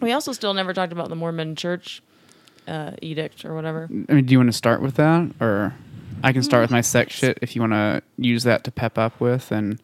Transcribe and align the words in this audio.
We 0.00 0.12
also 0.12 0.32
still 0.32 0.54
never 0.54 0.72
talked 0.72 0.92
about 0.92 1.08
the 1.08 1.16
Mormon 1.16 1.56
Church 1.56 2.02
uh, 2.66 2.92
edict 3.02 3.44
or 3.44 3.54
whatever. 3.54 3.88
I 4.08 4.12
mean, 4.12 4.24
do 4.26 4.32
you 4.32 4.38
want 4.38 4.48
to 4.48 4.56
start 4.56 4.80
with 4.82 4.94
that, 4.96 5.30
or 5.40 5.74
I 6.22 6.32
can 6.32 6.42
start 6.42 6.62
with 6.62 6.70
my 6.70 6.80
sex 6.80 7.14
shit 7.14 7.38
if 7.42 7.54
you 7.54 7.62
want 7.62 7.72
to 7.72 8.02
use 8.18 8.42
that 8.44 8.64
to 8.64 8.70
pep 8.70 8.98
up 8.98 9.18
with, 9.20 9.50
and 9.52 9.78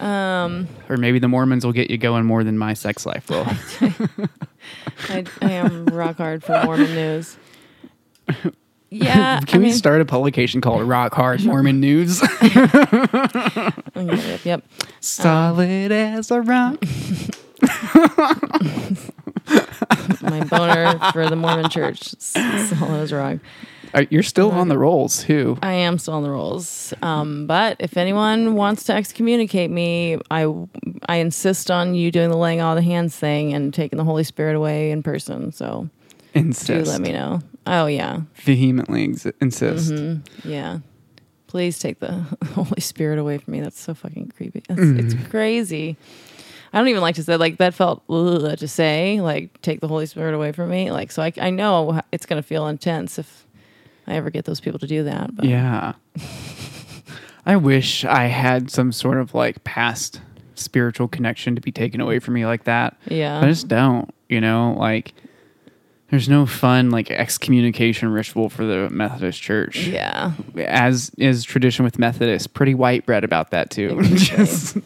Um, 0.00 0.68
or 0.88 0.96
maybe 0.96 1.18
the 1.18 1.28
Mormons 1.28 1.64
will 1.64 1.72
get 1.72 1.90
you 1.90 1.98
going 1.98 2.24
more 2.24 2.44
than 2.44 2.58
my 2.58 2.74
sex 2.74 3.04
life 3.06 3.28
will. 3.30 3.46
I, 5.08 5.24
I 5.42 5.52
am 5.52 5.86
rock 5.86 6.16
hard 6.16 6.42
for 6.44 6.62
Mormon 6.64 6.94
news. 6.94 7.36
Yeah, 8.90 9.40
can 9.46 9.56
I 9.56 9.58
we 9.58 9.64
mean, 9.66 9.74
start 9.74 10.00
a 10.00 10.04
publication 10.04 10.60
called 10.60 10.82
Rock 10.82 11.14
Hard 11.14 11.44
Mormon 11.44 11.80
News? 11.80 12.22
Yep, 13.96 14.44
yep. 14.44 14.64
Solid 15.00 15.92
as 15.92 16.30
a 16.30 16.40
rock. 16.40 16.82
My 20.22 20.44
boner 20.44 20.98
for 21.12 21.28
the 21.28 21.36
Mormon 21.36 21.68
Church. 21.70 22.12
It's, 22.12 22.32
it's 22.36 22.80
all 22.82 22.94
as 22.94 23.12
wrong. 23.12 23.40
Uh, 23.92 24.04
You're 24.10 24.22
still 24.24 24.50
on 24.50 24.68
the 24.68 24.76
rolls, 24.78 25.22
too. 25.22 25.56
I 25.62 25.72
am 25.74 25.98
still 25.98 26.14
on 26.14 26.22
the 26.24 26.30
rolls. 26.30 26.92
Um, 27.02 27.46
but 27.46 27.76
if 27.78 27.96
anyone 27.96 28.54
wants 28.54 28.84
to 28.84 28.92
excommunicate 28.94 29.70
me, 29.70 30.18
I 30.30 30.52
I 31.08 31.16
insist 31.16 31.70
on 31.70 31.94
you 31.94 32.10
doing 32.10 32.30
the 32.30 32.36
laying 32.36 32.60
all 32.60 32.74
the 32.74 32.82
hands 32.82 33.14
thing 33.16 33.54
and 33.54 33.72
taking 33.72 33.96
the 33.98 34.04
Holy 34.04 34.24
Spirit 34.24 34.56
away 34.56 34.90
in 34.90 35.02
person. 35.04 35.52
So 35.52 35.88
do 36.32 36.40
Insist. 36.40 36.88
let 36.90 37.00
me 37.00 37.12
know. 37.12 37.40
Oh 37.66 37.86
yeah, 37.86 38.22
Vehemently 38.42 39.04
ex- 39.10 39.26
insist. 39.40 39.92
Mm-hmm. 39.92 40.48
yeah. 40.48 40.78
Please 41.46 41.78
take 41.78 42.00
the 42.00 42.10
Holy 42.54 42.80
Spirit 42.80 43.20
away 43.20 43.38
from 43.38 43.52
me. 43.52 43.60
That's 43.60 43.78
so 43.78 43.94
fucking 43.94 44.32
creepy. 44.36 44.64
It's, 44.68 44.80
Mm-hmm. 44.80 44.98
it's 44.98 45.28
crazy. 45.30 45.96
I 46.74 46.78
don't 46.78 46.88
even 46.88 47.00
like 47.02 47.14
to 47.14 47.22
say 47.22 47.36
like 47.36 47.58
that 47.58 47.72
felt 47.74 48.02
ugh, 48.10 48.58
to 48.58 48.68
say 48.68 49.20
like 49.20 49.62
take 49.62 49.80
the 49.80 49.88
Holy 49.88 50.06
Spirit 50.06 50.34
away 50.34 50.52
from 50.52 50.68
me. 50.70 50.90
Like 50.90 51.12
so 51.12 51.22
I 51.22 51.32
I 51.40 51.50
know 51.50 52.00
it's 52.12 52.26
gonna 52.26 52.42
feel 52.42 52.66
intense 52.66 53.18
if 53.18 53.46
I 54.06 54.14
ever 54.14 54.28
get 54.30 54.44
those 54.44 54.60
people 54.60 54.78
to 54.80 54.86
do 54.86 55.04
that. 55.04 55.34
But 55.34 55.44
Yeah. 55.46 55.94
I 57.46 57.56
wish 57.56 58.04
I 58.04 58.24
had 58.24 58.70
some 58.70 58.90
sort 58.92 59.18
of 59.18 59.34
like 59.34 59.62
past 59.64 60.20
spiritual 60.54 61.08
connection 61.08 61.54
to 61.54 61.60
be 61.60 61.70
taken 61.72 62.00
away 62.00 62.18
from 62.18 62.34
me 62.34 62.46
like 62.46 62.64
that. 62.64 62.96
yeah. 63.06 63.40
I 63.40 63.46
just 63.48 63.68
don't, 63.68 64.12
you 64.28 64.40
know, 64.40 64.74
like 64.78 65.12
there's 66.10 66.28
no 66.28 66.46
fun 66.46 66.90
like 66.90 67.10
excommunication 67.10 68.08
ritual 68.10 68.48
for 68.48 68.64
the 68.64 68.88
Methodist 68.90 69.42
Church. 69.42 69.86
yeah. 69.86 70.32
As 70.56 71.10
is 71.18 71.44
tradition 71.44 71.84
with 71.84 71.98
Methodists, 71.98 72.46
pretty 72.46 72.74
white 72.74 73.04
bread 73.04 73.24
about 73.24 73.50
that 73.50 73.70
too. 73.70 73.98
Exactly. 74.00 74.36
Just- 74.46 74.76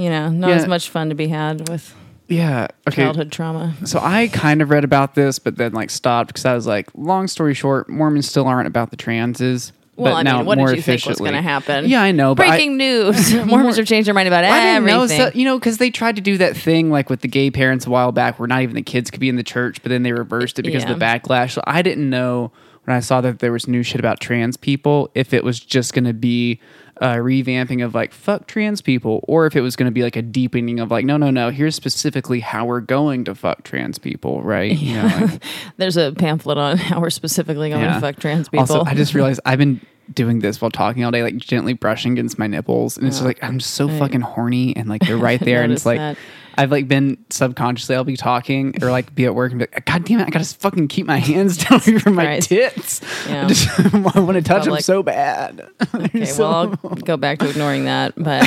you 0.00 0.10
know, 0.10 0.28
not 0.30 0.50
Yeah. 0.50 0.56
as 0.56 0.66
much 0.66 0.88
fun 0.88 1.08
to 1.10 1.14
be 1.14 1.28
had 1.28 1.68
with 1.68 1.94
yeah. 2.28 2.68
Okay. 2.88 3.02
childhood 3.04 3.32
trauma. 3.32 3.74
So 3.84 3.98
I 4.00 4.28
kind 4.28 4.62
of 4.62 4.70
read 4.70 4.84
about 4.84 5.14
this, 5.14 5.38
but 5.38 5.56
then 5.56 5.72
like 5.72 5.90
stopped 5.90 6.28
because 6.28 6.44
I 6.44 6.54
was 6.54 6.66
like, 6.66 6.88
long 6.94 7.26
story 7.26 7.54
short, 7.54 7.88
Mormons 7.88 8.28
still 8.28 8.46
aren't 8.46 8.68
about 8.68 8.90
the 8.90 8.96
transes. 8.96 9.72
Well, 9.96 10.14
but 10.14 10.18
I 10.18 10.22
now 10.22 10.36
mean, 10.38 10.46
what 10.46 10.56
more 10.58 10.68
did 10.68 10.76
you 10.76 10.82
think 10.82 11.04
was 11.04 11.18
going 11.18 11.32
to 11.34 11.42
happen? 11.42 11.86
Yeah, 11.86 12.00
I 12.00 12.12
know. 12.12 12.34
But 12.34 12.46
I- 12.46 12.50
Breaking 12.50 12.76
news: 12.78 13.34
Mormons 13.44 13.76
have 13.76 13.86
changed 13.86 14.06
their 14.06 14.14
mind 14.14 14.28
about 14.28 14.44
I 14.44 14.48
didn't 14.74 14.86
know, 14.86 15.02
everything. 15.02 15.18
so, 15.18 15.30
you 15.38 15.44
know, 15.44 15.58
because 15.58 15.76
they 15.76 15.90
tried 15.90 16.16
to 16.16 16.22
do 16.22 16.38
that 16.38 16.56
thing 16.56 16.90
like 16.90 17.10
with 17.10 17.20
the 17.20 17.28
gay 17.28 17.50
parents 17.50 17.86
a 17.86 17.90
while 17.90 18.10
back, 18.12 18.38
where 18.38 18.46
not 18.46 18.62
even 18.62 18.76
the 18.76 18.82
kids 18.82 19.10
could 19.10 19.20
be 19.20 19.28
in 19.28 19.36
the 19.36 19.42
church, 19.42 19.82
but 19.82 19.90
then 19.90 20.02
they 20.02 20.12
reversed 20.12 20.58
it 20.58 20.62
because 20.62 20.84
of 20.84 20.88
the 20.88 21.04
backlash. 21.04 21.50
So 21.50 21.62
I 21.66 21.82
didn't 21.82 22.08
know 22.08 22.50
when 22.84 22.96
I 22.96 23.00
saw 23.00 23.20
that 23.20 23.40
there 23.40 23.52
was 23.52 23.68
new 23.68 23.82
shit 23.82 23.98
about 23.98 24.20
trans 24.20 24.56
people 24.56 25.10
if 25.14 25.34
it 25.34 25.44
was 25.44 25.60
just 25.60 25.92
going 25.92 26.04
to 26.04 26.14
be 26.14 26.60
a 27.00 27.16
revamping 27.16 27.84
of 27.84 27.94
like 27.94 28.12
fuck 28.12 28.46
trans 28.46 28.82
people, 28.82 29.24
or 29.26 29.46
if 29.46 29.56
it 29.56 29.62
was 29.62 29.74
going 29.74 29.86
to 29.86 29.92
be 29.92 30.02
like 30.02 30.16
a 30.16 30.22
deepening 30.22 30.80
of 30.80 30.90
like 30.90 31.04
no, 31.04 31.16
no, 31.16 31.30
no. 31.30 31.50
Here's 31.50 31.74
specifically 31.74 32.40
how 32.40 32.66
we're 32.66 32.80
going 32.80 33.24
to 33.24 33.34
fuck 33.34 33.64
trans 33.64 33.98
people, 33.98 34.42
right? 34.42 34.76
You 34.76 34.94
know, 34.96 35.06
like, 35.20 35.42
There's 35.78 35.96
a 35.96 36.12
pamphlet 36.12 36.58
on 36.58 36.76
how 36.76 37.00
we're 37.00 37.10
specifically 37.10 37.70
going 37.70 37.84
to 37.84 38.00
fuck 38.00 38.16
trans 38.16 38.48
people. 38.48 38.60
Also, 38.60 38.84
I 38.84 38.94
just 38.94 39.14
realized 39.14 39.40
I've 39.44 39.58
been 39.58 39.80
doing 40.14 40.40
this 40.40 40.60
while 40.60 40.70
talking 40.70 41.04
all 41.04 41.10
day, 41.10 41.22
like 41.22 41.36
gently 41.36 41.72
brushing 41.72 42.12
against 42.12 42.38
my 42.38 42.46
nipples, 42.46 42.96
and 42.98 43.06
it's 43.06 43.16
just 43.16 43.24
oh, 43.24 43.28
like 43.28 43.42
I'm 43.42 43.60
so 43.60 43.88
I- 43.88 43.98
fucking 43.98 44.20
horny, 44.22 44.74
and 44.76 44.88
like 44.88 45.02
they're 45.02 45.16
right 45.16 45.40
there, 45.44 45.62
and 45.62 45.72
it's 45.72 45.86
like 45.86 45.98
that. 45.98 46.16
I've 46.56 46.70
like 46.72 46.88
been 46.88 47.16
subconsciously 47.30 47.94
I'll 47.96 48.04
be 48.04 48.16
talking 48.16 48.74
or 48.82 48.90
like 48.90 49.14
be 49.14 49.24
at 49.24 49.34
work 49.34 49.50
and 49.52 49.60
be 49.60 49.66
like, 49.72 49.86
God 49.86 50.04
damn 50.04 50.20
it, 50.20 50.26
I 50.26 50.30
gotta 50.30 50.44
fucking 50.44 50.88
keep 50.88 51.06
my 51.06 51.16
hands 51.18 51.56
down 51.64 51.80
here 51.80 52.00
from 52.00 52.16
my 52.16 52.26
Right. 52.26 52.42
tits. 52.42 53.00
Yeah. 53.26 53.44
I 53.46 53.48
just 53.48 53.80
I 54.16 54.20
want 54.20 54.34
to 54.34 54.42
touch 54.42 54.64
them 54.66 54.76
so 54.80 55.02
bad. 55.02 55.66
okay, 55.94 56.24
So- 56.26 56.42
well, 56.50 56.78
I'll 56.84 56.96
go 56.96 57.16
back 57.16 57.38
to 57.38 57.48
ignoring 57.48 57.84
that, 57.86 58.12
but. 58.16 58.44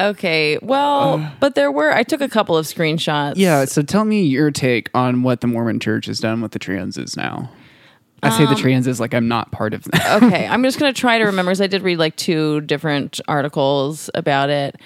Okay, 0.00 0.58
well, 0.60 1.14
um, 1.14 1.32
but 1.40 1.54
there 1.54 1.70
were 1.70 1.92
I 1.92 2.02
took 2.02 2.20
a 2.20 2.28
couple 2.28 2.56
of 2.58 2.66
screenshots. 2.66 3.34
yeah. 3.36 3.64
So 3.64 3.80
tell 3.80 4.04
me 4.04 4.22
your 4.24 4.50
take 4.50 4.90
on 4.92 5.22
what 5.22 5.40
the 5.40 5.46
Mormon 5.46 5.78
Church 5.80 6.06
has 6.06 6.18
done 6.18 6.42
with 6.42 6.50
the 6.52 6.58
transes 6.58 7.16
now. 7.16 7.50
I 8.24 8.30
say 8.36 8.44
Um, 8.44 8.50
the 8.54 8.60
transes 8.60 8.98
like 9.00 9.14
I'm 9.14 9.28
not 9.28 9.50
part 9.52 9.74
of 9.74 9.84
that. 9.84 10.22
okay, 10.22 10.46
I'm 10.46 10.62
just 10.62 10.78
going 10.78 10.92
to 10.92 10.98
try 10.98 11.18
to 11.18 11.24
remember 11.24 11.50
because 11.50 11.60
I 11.60 11.66
did 11.66 11.82
read 11.82 11.98
like 11.98 12.16
two 12.16 12.60
different 12.62 13.20
articles 13.28 14.10
about 14.14 14.50
it. 14.50 14.76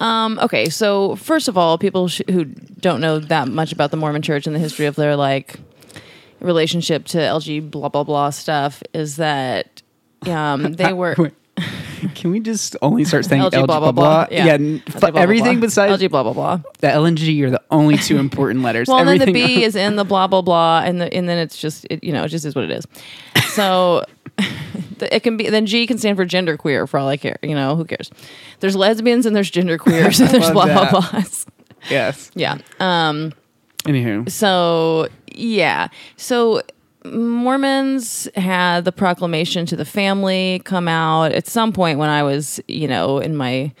Um, 0.00 0.38
okay, 0.42 0.68
so 0.68 1.16
first 1.16 1.48
of 1.48 1.56
all, 1.56 1.78
people 1.78 2.08
sh- 2.08 2.22
who 2.28 2.44
don't 2.44 3.00
know 3.00 3.18
that 3.18 3.48
much 3.48 3.72
about 3.72 3.90
the 3.90 3.96
Mormon 3.96 4.22
Church 4.22 4.46
and 4.46 4.54
the 4.54 4.60
history 4.60 4.86
of 4.86 4.96
their 4.96 5.16
like 5.16 5.56
relationship 6.40 7.04
to 7.06 7.18
LG 7.18 7.70
blah 7.70 7.88
blah 7.88 8.04
blah 8.04 8.30
stuff 8.30 8.82
is 8.92 9.16
that 9.16 9.82
um, 10.26 10.72
they 10.74 10.92
were. 10.94 11.14
Can 12.14 12.30
we 12.30 12.40
just 12.40 12.76
only 12.82 13.04
start 13.04 13.24
saying 13.24 13.42
LG 13.42 13.50
LG 13.52 13.66
blah 13.66 13.80
blah 13.80 13.92
blah. 13.92 14.26
Yeah, 14.30 14.54
n- 14.54 14.80
LG 14.86 15.00
blah, 15.00 15.10
blah, 15.12 15.20
everything 15.20 15.58
blah. 15.58 15.66
besides 15.66 16.02
LG 16.02 16.10
blah 16.10 16.22
blah 16.22 16.32
blah. 16.32 16.60
the 16.80 16.90
L 16.90 17.04
and 17.04 17.16
G 17.18 17.42
are 17.44 17.50
the 17.50 17.62
only 17.70 17.96
two 17.96 18.18
important 18.18 18.62
letters. 18.62 18.88
Well, 18.88 18.98
and 18.98 19.08
then 19.08 19.18
the 19.18 19.22
Everything 19.24 19.46
B 19.58 19.62
is 19.64 19.76
in 19.76 19.96
the 19.96 20.04
blah 20.04 20.26
blah 20.26 20.42
blah, 20.42 20.82
and 20.84 21.00
the 21.00 21.12
and 21.12 21.28
then 21.28 21.38
it's 21.38 21.56
just 21.58 21.86
it, 21.90 22.02
you 22.04 22.12
know 22.12 22.24
it 22.24 22.28
just 22.28 22.44
is 22.44 22.54
what 22.54 22.64
it 22.64 22.70
is. 22.70 22.86
So 23.54 24.04
the- 24.98 25.14
it 25.14 25.22
can 25.22 25.36
be 25.36 25.48
then 25.50 25.66
G 25.66 25.86
can 25.86 25.98
stand 25.98 26.16
for 26.16 26.24
gender 26.24 26.56
queer 26.56 26.86
for 26.86 26.98
all 26.98 27.08
I 27.08 27.16
care. 27.16 27.38
You 27.42 27.54
know 27.54 27.76
who 27.76 27.84
cares? 27.84 28.10
There's 28.60 28.76
lesbians 28.76 29.26
and 29.26 29.34
there's 29.36 29.50
gender 29.50 29.78
queers 29.78 30.20
and 30.20 30.28
there's 30.32 30.50
blah 30.50 30.66
that. 30.66 30.90
blah 30.90 31.00
blahs. 31.00 31.46
yes. 31.90 32.30
Yeah. 32.34 32.58
Um. 32.80 33.32
Anywho, 33.84 34.28
So 34.30 35.08
yeah. 35.32 35.88
So 36.16 36.62
Mormons 37.12 38.28
had 38.34 38.84
the 38.84 38.92
proclamation 38.92 39.66
to 39.66 39.76
the 39.76 39.84
family 39.84 40.62
come 40.64 40.88
out 40.88 41.32
at 41.32 41.46
some 41.46 41.72
point 41.72 41.98
when 41.98 42.08
I 42.08 42.22
was, 42.22 42.60
you 42.68 42.88
know, 42.88 43.18
in 43.18 43.36
my 43.36 43.72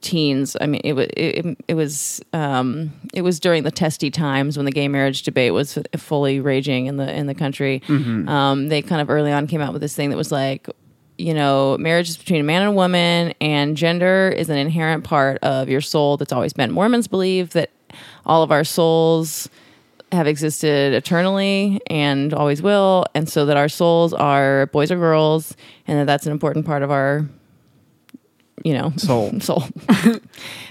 teens. 0.00 0.56
I 0.60 0.66
mean, 0.66 0.80
it 0.84 0.92
was 0.92 1.08
it, 1.16 1.58
it 1.68 1.74
was 1.74 2.20
um, 2.32 2.92
it 3.14 3.22
was 3.22 3.40
during 3.40 3.62
the 3.62 3.70
testy 3.70 4.10
times 4.10 4.56
when 4.56 4.66
the 4.66 4.72
gay 4.72 4.88
marriage 4.88 5.22
debate 5.22 5.52
was 5.52 5.78
fully 5.96 6.40
raging 6.40 6.86
in 6.86 6.96
the 6.96 7.12
in 7.14 7.26
the 7.26 7.34
country. 7.34 7.82
Um, 8.28 8.68
they 8.68 8.82
kind 8.82 9.00
of 9.00 9.10
early 9.10 9.32
on 9.32 9.46
came 9.46 9.60
out 9.60 9.72
with 9.72 9.82
this 9.82 9.94
thing 9.94 10.10
that 10.10 10.16
was 10.16 10.32
like. 10.32 10.68
You 11.18 11.32
know, 11.32 11.78
marriage 11.78 12.10
is 12.10 12.18
between 12.18 12.42
a 12.42 12.44
man 12.44 12.60
and 12.60 12.72
a 12.72 12.74
woman, 12.74 13.32
and 13.40 13.74
gender 13.74 14.28
is 14.36 14.50
an 14.50 14.58
inherent 14.58 15.02
part 15.02 15.38
of 15.42 15.66
your 15.66 15.80
soul 15.80 16.18
that's 16.18 16.30
always 16.30 16.52
been. 16.52 16.70
Mormons 16.70 17.08
believe 17.08 17.54
that 17.54 17.70
all 18.26 18.42
of 18.42 18.52
our 18.52 18.64
souls 18.64 19.48
have 20.16 20.26
existed 20.26 20.92
eternally 20.94 21.80
and 21.88 22.34
always 22.34 22.60
will, 22.62 23.06
and 23.14 23.28
so 23.28 23.46
that 23.46 23.56
our 23.56 23.68
souls 23.68 24.12
are 24.12 24.66
boys 24.66 24.90
or 24.90 24.96
girls, 24.96 25.56
and 25.86 26.00
that 26.00 26.06
that's 26.06 26.26
an 26.26 26.32
important 26.32 26.66
part 26.66 26.82
of 26.82 26.90
our, 26.90 27.26
you 28.64 28.74
know, 28.74 28.92
Soul. 28.96 29.38
soul. 29.40 29.64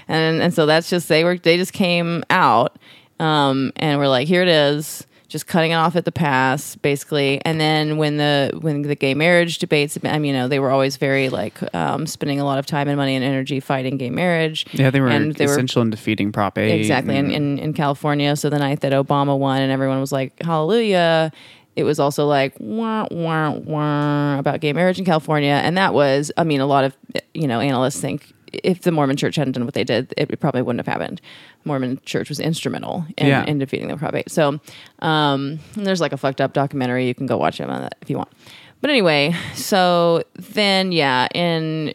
and 0.08 0.42
and 0.42 0.52
so 0.52 0.66
that's 0.66 0.90
just 0.90 1.08
they 1.08 1.24
were 1.24 1.38
they 1.38 1.56
just 1.56 1.72
came 1.72 2.22
out, 2.28 2.78
um, 3.18 3.72
and 3.76 3.98
we're 3.98 4.08
like, 4.08 4.28
here 4.28 4.42
it 4.42 4.48
is, 4.48 5.06
just 5.28 5.46
cutting 5.46 5.72
it 5.72 5.74
off 5.74 5.96
at 5.96 6.04
the 6.04 6.12
pass, 6.12 6.76
basically. 6.76 7.40
And 7.44 7.60
then 7.60 7.96
when 7.96 8.16
the 8.16 8.56
when 8.60 8.82
the 8.82 8.94
gay 8.94 9.14
marriage 9.14 9.58
debates, 9.58 9.98
I 10.04 10.18
mean, 10.18 10.32
you 10.34 10.40
know, 10.40 10.46
they 10.48 10.58
were 10.60 10.70
always 10.70 10.96
very 10.98 11.28
like 11.28 11.54
um, 11.74 12.06
spending 12.06 12.38
a 12.38 12.44
lot 12.44 12.58
of 12.58 12.66
time 12.66 12.86
and 12.88 12.96
money 12.96 13.16
and 13.16 13.24
energy 13.24 13.58
fighting 13.60 13.96
gay 13.96 14.10
marriage. 14.10 14.66
yeah, 14.72 14.90
they 14.90 15.00
were 15.00 15.08
and 15.08 15.34
they 15.34 15.46
were 15.46 15.52
essential 15.52 15.82
in 15.82 15.90
defeating 15.90 16.30
Prop 16.32 16.56
8. 16.56 16.70
exactly 16.78 17.16
in, 17.16 17.26
and- 17.26 17.34
in, 17.34 17.58
in 17.58 17.72
california 17.72 18.36
so 18.36 18.48
the 18.50 18.58
night 18.58 18.80
that 18.80 18.92
obama 18.92 19.36
won 19.38 19.60
and 19.60 19.70
everyone 19.72 20.00
was 20.00 20.12
like 20.12 20.40
hallelujah 20.42 21.30
it 21.74 21.84
was 21.84 21.98
also 22.00 22.26
like 22.26 22.54
wah, 22.58 23.06
wah, 23.10 23.50
wah, 23.50 24.38
about 24.38 24.60
gay 24.60 24.72
marriage 24.72 24.98
in 24.98 25.04
california 25.04 25.60
and 25.64 25.76
that 25.76 25.92
was 25.94 26.30
i 26.36 26.44
mean 26.44 26.60
a 26.60 26.66
lot 26.66 26.84
of 26.84 26.96
you 27.34 27.46
know 27.46 27.60
analysts 27.60 28.00
think 28.00 28.32
if 28.52 28.82
the 28.82 28.92
mormon 28.92 29.16
church 29.16 29.36
hadn't 29.36 29.52
done 29.52 29.64
what 29.64 29.74
they 29.74 29.84
did 29.84 30.12
it 30.16 30.38
probably 30.40 30.62
wouldn't 30.62 30.84
have 30.84 30.92
happened 30.92 31.20
mormon 31.66 32.00
church 32.04 32.28
was 32.28 32.40
instrumental 32.40 33.04
in, 33.16 33.26
Yeah. 33.26 33.44
in 33.44 33.58
defeating 33.58 33.88
the 33.88 33.96
Prop 33.96 34.14
8 34.14 34.30
so 34.30 34.60
um, 35.00 35.58
and 35.76 35.86
there's 35.86 36.00
like 36.00 36.12
a 36.12 36.16
fucked 36.16 36.40
up 36.40 36.52
documentary. 36.52 37.06
You 37.06 37.14
can 37.14 37.26
go 37.26 37.36
watch 37.36 37.60
it 37.60 37.68
on 37.68 37.82
that 37.82 37.96
if 38.00 38.08
you 38.10 38.16
want. 38.16 38.28
But 38.80 38.90
anyway 38.90 39.34
so 39.54 40.22
then 40.34 40.92
yeah 40.92 41.26
in 41.34 41.94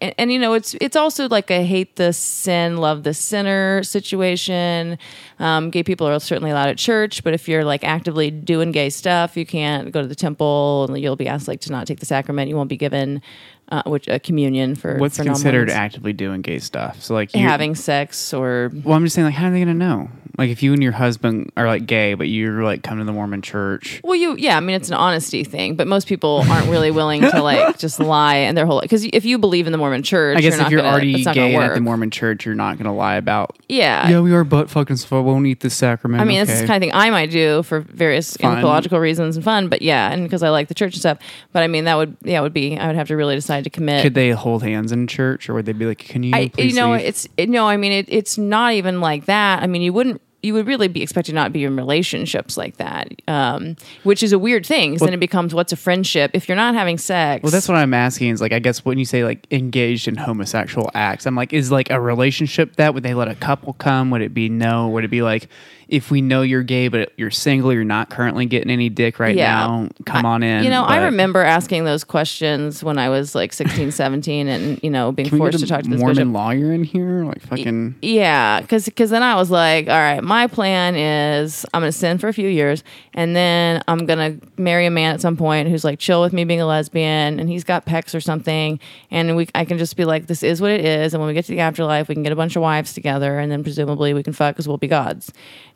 and, 0.00 0.12
and 0.18 0.32
you 0.32 0.38
know 0.40 0.54
it's 0.54 0.74
it's 0.80 0.96
also 0.96 1.28
like 1.28 1.50
a 1.50 1.64
hate 1.64 1.96
the 1.96 2.12
sin 2.12 2.76
love 2.78 3.04
the 3.04 3.14
sinner 3.14 3.82
situation. 3.84 4.98
Um, 5.38 5.70
gay 5.70 5.82
people 5.82 6.06
are 6.06 6.18
certainly 6.20 6.50
allowed 6.50 6.68
at 6.68 6.78
church 6.78 7.22
but 7.24 7.32
if 7.34 7.48
you're 7.48 7.64
like 7.64 7.84
actively 7.84 8.30
doing 8.30 8.72
gay 8.72 8.90
stuff 8.90 9.36
you 9.36 9.46
can't 9.46 9.92
go 9.92 10.02
to 10.02 10.08
the 10.08 10.14
temple 10.14 10.86
and 10.88 10.98
you'll 11.00 11.16
be 11.16 11.28
asked 11.28 11.48
like 11.48 11.60
to 11.62 11.72
not 11.72 11.86
take 11.86 12.00
the 12.00 12.06
sacrament. 12.06 12.48
You 12.48 12.56
won't 12.56 12.68
be 12.68 12.76
given 12.76 13.22
uh, 13.68 13.82
which 13.86 14.08
a 14.08 14.18
communion 14.18 14.74
for 14.74 14.98
What's 14.98 15.16
for 15.16 15.24
considered 15.24 15.68
non-Mormons. 15.68 15.72
actively 15.74 16.12
doing 16.12 16.42
gay 16.42 16.58
stuff? 16.58 17.02
So 17.02 17.14
like 17.14 17.34
you 17.34 17.40
having 17.42 17.74
sex 17.74 18.32
or 18.32 18.70
Well, 18.84 18.96
I'm 18.96 19.04
just 19.04 19.14
saying, 19.14 19.26
like, 19.26 19.34
how 19.34 19.48
are 19.48 19.50
they 19.50 19.60
gonna 19.60 19.74
know? 19.74 20.10
Like, 20.36 20.50
if 20.50 20.64
you 20.64 20.72
and 20.72 20.82
your 20.82 20.90
husband 20.90 21.52
are 21.56 21.68
like 21.68 21.86
gay, 21.86 22.14
but 22.14 22.26
you're 22.26 22.64
like 22.64 22.82
come 22.82 22.98
to 22.98 23.04
the 23.04 23.12
Mormon 23.12 23.40
church, 23.40 24.00
Well, 24.02 24.16
you, 24.16 24.34
yeah, 24.36 24.56
I 24.56 24.60
mean, 24.60 24.74
it's 24.74 24.88
an 24.88 24.94
honesty 24.96 25.44
thing, 25.44 25.76
but 25.76 25.86
most 25.86 26.08
people 26.08 26.44
aren't 26.50 26.68
really 26.68 26.90
willing 26.90 27.20
to 27.20 27.40
like 27.40 27.78
just 27.84 28.00
lie 28.00 28.36
and 28.36 28.58
their 28.58 28.66
whole 28.66 28.80
because 28.80 29.04
if 29.04 29.24
you 29.24 29.38
believe 29.38 29.66
in 29.66 29.72
the 29.72 29.78
Mormon 29.78 30.02
Church, 30.02 30.36
I 30.36 30.40
guess 30.40 30.56
you're 30.56 30.66
if 30.66 30.70
you're 30.72 30.80
gonna, 30.80 30.90
already 30.90 31.22
gay 31.22 31.54
at 31.54 31.74
the. 31.74 31.80
Mormon 31.80 32.10
church, 32.10 32.44
you're 32.46 32.56
not 32.56 32.78
gonna 32.78 32.94
lie 32.94 33.14
about. 33.14 33.56
yeah, 33.68 34.08
Yeah, 34.08 34.20
we 34.20 34.32
are 34.32 34.42
butt 34.42 34.70
fucking, 34.70 34.96
so 34.96 35.16
I 35.16 35.20
won't 35.20 35.46
eat 35.46 35.60
the 35.60 35.70
sacrament. 35.70 36.20
I 36.20 36.24
mean, 36.24 36.40
this 36.40 36.50
is 36.50 36.62
the 36.62 36.66
kind 36.66 36.82
of 36.82 36.88
thing 36.88 36.94
I 36.98 37.10
might 37.10 37.30
do 37.30 37.62
for 37.62 37.80
various 37.80 38.36
Fun. 38.36 38.50
anthropological 38.50 38.98
reasons 38.98 39.36
and 39.36 39.44
fun, 39.44 39.68
but 39.68 39.82
yeah, 39.82 40.10
and 40.10 40.24
because 40.24 40.42
I 40.42 40.48
like 40.48 40.66
the 40.66 40.74
church 40.74 40.94
and 40.94 41.00
stuff. 41.00 41.18
But 41.52 41.62
I 41.62 41.68
mean, 41.68 41.84
that 41.84 41.94
would 41.94 42.16
yeah, 42.22 42.40
would 42.40 42.52
be 42.52 42.76
I 42.76 42.88
would 42.88 42.96
have 42.96 43.06
to 43.08 43.16
really 43.16 43.36
decide 43.36 43.53
to 43.62 43.70
commit. 43.70 44.02
Could 44.02 44.14
they 44.14 44.30
hold 44.30 44.62
hands 44.62 44.90
in 44.90 45.06
church, 45.06 45.48
or 45.48 45.54
would 45.54 45.66
they 45.66 45.72
be 45.72 45.86
like, 45.86 45.98
"Can 45.98 46.22
you 46.24 46.34
I, 46.34 46.48
please 46.48 46.74
you 46.74 46.80
know, 46.80 46.92
leave?" 46.92 47.02
it's 47.06 47.28
it, 47.36 47.48
no. 47.48 47.68
I 47.68 47.76
mean, 47.76 47.92
it, 47.92 48.06
it's 48.08 48.36
not 48.36 48.72
even 48.72 49.00
like 49.00 49.26
that. 49.26 49.62
I 49.62 49.66
mean, 49.66 49.82
you 49.82 49.92
wouldn't. 49.92 50.20
You 50.44 50.54
would 50.54 50.66
really 50.66 50.88
be 50.88 51.02
expected 51.02 51.34
not 51.34 51.44
to 51.44 51.50
be 51.50 51.64
in 51.64 51.74
relationships 51.76 52.56
like 52.56 52.76
that, 52.76 53.08
um, 53.28 53.76
which 54.02 54.22
is 54.22 54.32
a 54.32 54.38
weird 54.38 54.66
thing. 54.66 54.92
'cause 54.92 55.00
then 55.00 55.14
it 55.14 55.20
becomes 55.20 55.54
what's 55.54 55.72
a 55.72 55.76
friendship 55.76 56.30
if 56.34 56.48
you're 56.48 56.56
not 56.56 56.74
having 56.74 56.98
sex. 56.98 57.42
Well, 57.42 57.50
that's 57.52 57.68
what 57.68 57.76
I'm 57.78 57.94
asking. 57.94 58.30
Is 58.30 58.40
like, 58.40 58.52
I 58.52 58.58
guess 58.58 58.84
when 58.84 58.98
you 58.98 59.04
say 59.04 59.24
like 59.24 59.46
engaged 59.50 60.06
in 60.08 60.16
homosexual 60.16 60.90
acts, 60.94 61.26
I'm 61.26 61.34
like, 61.34 61.52
is 61.52 61.70
like 61.72 61.90
a 61.90 62.00
relationship 62.00 62.76
that 62.76 62.92
would 62.94 63.02
they 63.02 63.14
let 63.14 63.28
a 63.28 63.34
couple 63.34 63.72
come? 63.74 64.10
Would 64.10 64.20
it 64.22 64.34
be 64.34 64.48
no? 64.48 64.88
Would 64.88 65.04
it 65.04 65.10
be 65.10 65.22
like, 65.22 65.48
if 65.86 66.10
we 66.10 66.20
know 66.22 66.40
you're 66.42 66.62
gay 66.62 66.88
but 66.88 67.12
you're 67.16 67.30
single, 67.30 67.72
you're 67.72 67.84
not 67.84 68.08
currently 68.10 68.46
getting 68.46 68.70
any 68.70 68.88
dick 68.88 69.18
right 69.20 69.36
Yeah. 69.36 69.52
now, 69.54 69.88
come 70.06 70.24
on 70.24 70.42
in. 70.42 70.64
You 70.64 70.70
know, 70.70 70.82
I 70.82 71.04
remember 71.04 71.42
asking 71.42 71.84
those 71.84 72.04
questions 72.04 72.82
when 72.82 72.98
I 72.98 73.10
was 73.10 73.34
like 73.34 73.52
16, 73.52 73.92
17 73.92 74.48
and, 74.48 74.80
you 74.82 74.90
know, 74.90 75.12
being 75.12 75.28
forced 75.28 75.58
to 75.60 75.66
talk 75.66 75.82
to 75.82 75.90
this 75.90 76.00
Mormon 76.00 76.16
bishop. 76.16 76.32
lawyer 76.34 76.72
in 76.72 76.84
here? 76.84 77.24
Like 77.24 77.42
fucking. 77.42 77.96
Yeah, 78.02 78.60
because 78.62 78.86
then 79.10 79.22
I 79.22 79.34
was 79.36 79.50
like, 79.50 79.88
all 79.88 79.94
right, 79.98 80.24
my 80.24 80.33
plan 80.46 80.96
is 80.96 81.64
I'm 81.72 81.80
going 81.82 81.92
to 81.92 81.96
sin 81.98 82.18
for 82.18 82.28
a 82.28 82.32
few 82.32 82.48
years, 82.48 82.82
and 83.14 83.34
then 83.36 83.82
I'm 83.88 84.06
going 84.06 84.18
to 84.40 84.46
marry 84.60 84.86
a 84.86 84.90
man 84.90 85.14
at 85.14 85.20
some 85.20 85.36
point 85.36 85.68
who's 85.68 85.84
like 85.84 85.98
chill 85.98 86.20
with 86.20 86.32
me 86.32 86.44
being 86.44 86.60
a 86.60 86.66
lesbian, 86.66 87.38
and 87.40 87.48
he's 87.48 87.64
got 87.64 87.86
pecs 87.86 88.14
or 88.14 88.20
something, 88.20 88.78
and 89.10 89.36
we 89.36 89.48
I 89.54 89.64
can 89.64 89.78
just 89.78 89.96
be 89.96 90.04
like, 90.04 90.26
this 90.26 90.42
is 90.42 90.60
what 90.60 90.70
it 90.70 90.84
is, 90.84 91.14
and 91.14 91.20
when 91.20 91.28
we 91.28 91.34
get 91.34 91.44
to 91.46 91.52
the 91.52 91.60
afterlife, 91.60 92.08
we 92.08 92.14
can 92.14 92.22
get 92.22 92.32
a 92.32 92.36
bunch 92.36 92.56
of 92.56 92.62
wives 92.62 92.92
together, 92.92 93.38
and 93.38 93.50
then 93.50 93.62
presumably 93.62 94.12
we 94.14 94.22
can 94.22 94.32
fuck 94.32 94.54
because 94.54 94.66
we'll 94.68 94.76
be 94.78 94.88
gods. 94.88 95.32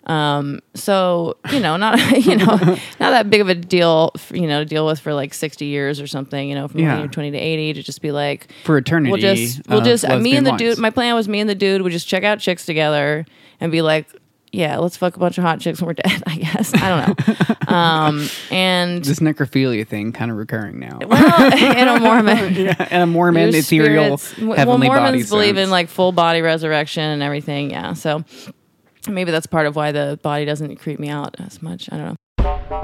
Um, 0.06 0.60
so 0.74 1.36
you 1.52 1.60
know, 1.60 1.76
not 1.76 1.98
you 2.24 2.36
know, 2.36 2.44
not 2.56 2.78
that 2.98 3.28
big 3.30 3.40
of 3.42 3.48
a 3.48 3.54
deal, 3.54 4.12
f- 4.14 4.32
you 4.34 4.46
know, 4.46 4.60
to 4.60 4.64
deal 4.64 4.86
with 4.86 5.00
for 5.00 5.12
like 5.12 5.34
60 5.34 5.66
years 5.66 6.00
or 6.00 6.06
something, 6.06 6.48
you 6.48 6.54
know, 6.54 6.66
from 6.68 6.80
Yeah. 6.80 6.92
when 6.94 6.98
you're 7.00 7.08
20 7.12 7.32
to 7.32 7.36
80 7.38 7.72
to 7.74 7.82
just 7.82 8.00
be 8.00 8.10
like, 8.10 8.48
For 8.64 8.78
eternity, 8.78 9.10
We'll 9.12 9.20
just 9.20 9.68
we'll 9.68 9.80
just 9.82 10.08
me 10.08 10.34
and 10.36 10.46
the 10.46 10.50
wives. 10.52 10.62
dude. 10.62 10.78
My 10.78 10.90
plan 10.90 11.14
was 11.14 11.28
me 11.28 11.40
and 11.40 11.50
the 11.50 11.54
dude 11.54 11.82
would 11.82 11.92
just 11.92 12.08
check 12.08 12.24
out 12.24 12.38
chicks 12.40 12.64
together 12.64 13.26
and 13.60 13.70
be 13.70 13.82
like, 13.82 14.06
yeah, 14.52 14.78
let's 14.78 14.96
fuck 14.96 15.16
a 15.16 15.18
bunch 15.18 15.38
of 15.38 15.44
hot 15.44 15.60
chicks 15.60 15.80
when 15.80 15.88
we're 15.88 15.94
dead. 15.94 16.22
I 16.26 16.36
guess 16.36 16.74
I 16.74 16.88
don't 16.88 17.28
know. 17.28 17.54
um, 17.74 18.28
and 18.50 19.04
this 19.04 19.20
necrophilia 19.20 19.86
thing 19.86 20.12
kind 20.12 20.30
of 20.30 20.36
recurring 20.36 20.78
now. 20.78 20.98
well, 21.06 21.52
in 21.52 21.88
a 21.88 22.00
Mormon. 22.00 22.68
and 22.68 23.02
a 23.02 23.06
Mormon 23.06 23.54
ethereal 23.54 24.18
well, 24.40 24.56
heavenly 24.56 24.88
body 24.88 25.00
Mormons 25.00 25.30
believe 25.30 25.56
in 25.56 25.70
like 25.70 25.88
full 25.88 26.12
body 26.12 26.40
resurrection 26.40 27.02
and 27.02 27.22
everything. 27.22 27.70
Yeah, 27.70 27.92
so 27.92 28.24
maybe 29.08 29.30
that's 29.30 29.46
part 29.46 29.66
of 29.66 29.76
why 29.76 29.92
the 29.92 30.18
body 30.22 30.44
doesn't 30.44 30.76
creep 30.76 30.98
me 30.98 31.08
out 31.08 31.36
as 31.40 31.62
much. 31.62 31.88
I 31.92 31.96
don't 31.96 32.18
know. 32.38 32.77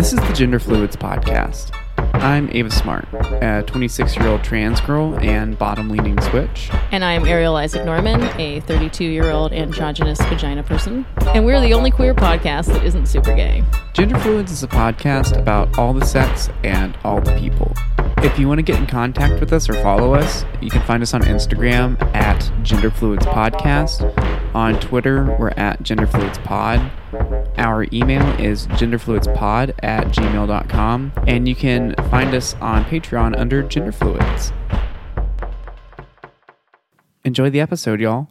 This 0.00 0.14
is 0.14 0.20
the 0.20 0.32
Gender 0.32 0.58
Fluids 0.58 0.96
Podcast. 0.96 1.76
I'm 2.14 2.48
Ava 2.52 2.70
Smart, 2.70 3.06
a 3.12 3.62
26 3.66 4.16
year 4.16 4.28
old 4.28 4.42
trans 4.42 4.80
girl 4.80 5.14
and 5.18 5.58
bottom 5.58 5.90
leaning 5.90 6.18
switch. 6.22 6.70
And 6.90 7.04
I'm 7.04 7.26
Ariel 7.26 7.54
Isaac 7.56 7.84
Norman, 7.84 8.22
a 8.40 8.60
32 8.60 9.04
year 9.04 9.28
old 9.28 9.52
androgynous 9.52 10.18
vagina 10.22 10.62
person. 10.62 11.04
And 11.34 11.44
we're 11.44 11.60
the 11.60 11.74
only 11.74 11.90
queer 11.90 12.14
podcast 12.14 12.68
that 12.68 12.82
isn't 12.82 13.08
super 13.08 13.36
gay. 13.36 13.62
Gender 13.92 14.18
Fluids 14.20 14.50
is 14.50 14.62
a 14.62 14.68
podcast 14.68 15.38
about 15.38 15.78
all 15.78 15.92
the 15.92 16.06
sex 16.06 16.48
and 16.64 16.96
all 17.04 17.20
the 17.20 17.36
people. 17.36 17.74
If 18.22 18.38
you 18.38 18.46
want 18.48 18.58
to 18.58 18.62
get 18.62 18.78
in 18.78 18.86
contact 18.86 19.40
with 19.40 19.52
us 19.52 19.68
or 19.70 19.74
follow 19.74 20.14
us, 20.14 20.44
you 20.60 20.68
can 20.70 20.82
find 20.82 21.02
us 21.02 21.14
on 21.14 21.22
Instagram 21.22 22.00
at 22.14 22.50
Gender 22.62 22.90
Fluids 22.90 23.24
Podcast. 23.24 24.02
On 24.54 24.78
Twitter, 24.78 25.34
we're 25.38 25.50
at 25.50 25.82
Gender 25.82 26.06
Fluids 26.06 26.36
Pod. 26.38 26.80
Our 27.56 27.86
email 27.92 28.26
is 28.40 28.66
genderfluidspod 28.68 29.74
at 29.82 30.08
gmail.com. 30.08 31.12
And 31.26 31.48
you 31.48 31.54
can 31.54 31.94
find 32.10 32.34
us 32.34 32.54
on 32.60 32.84
Patreon 32.84 33.38
under 33.38 33.62
Gender 33.62 33.92
Fluids. 33.92 34.52
Enjoy 37.24 37.48
the 37.48 37.60
episode, 37.60 38.00
y'all. 38.00 38.28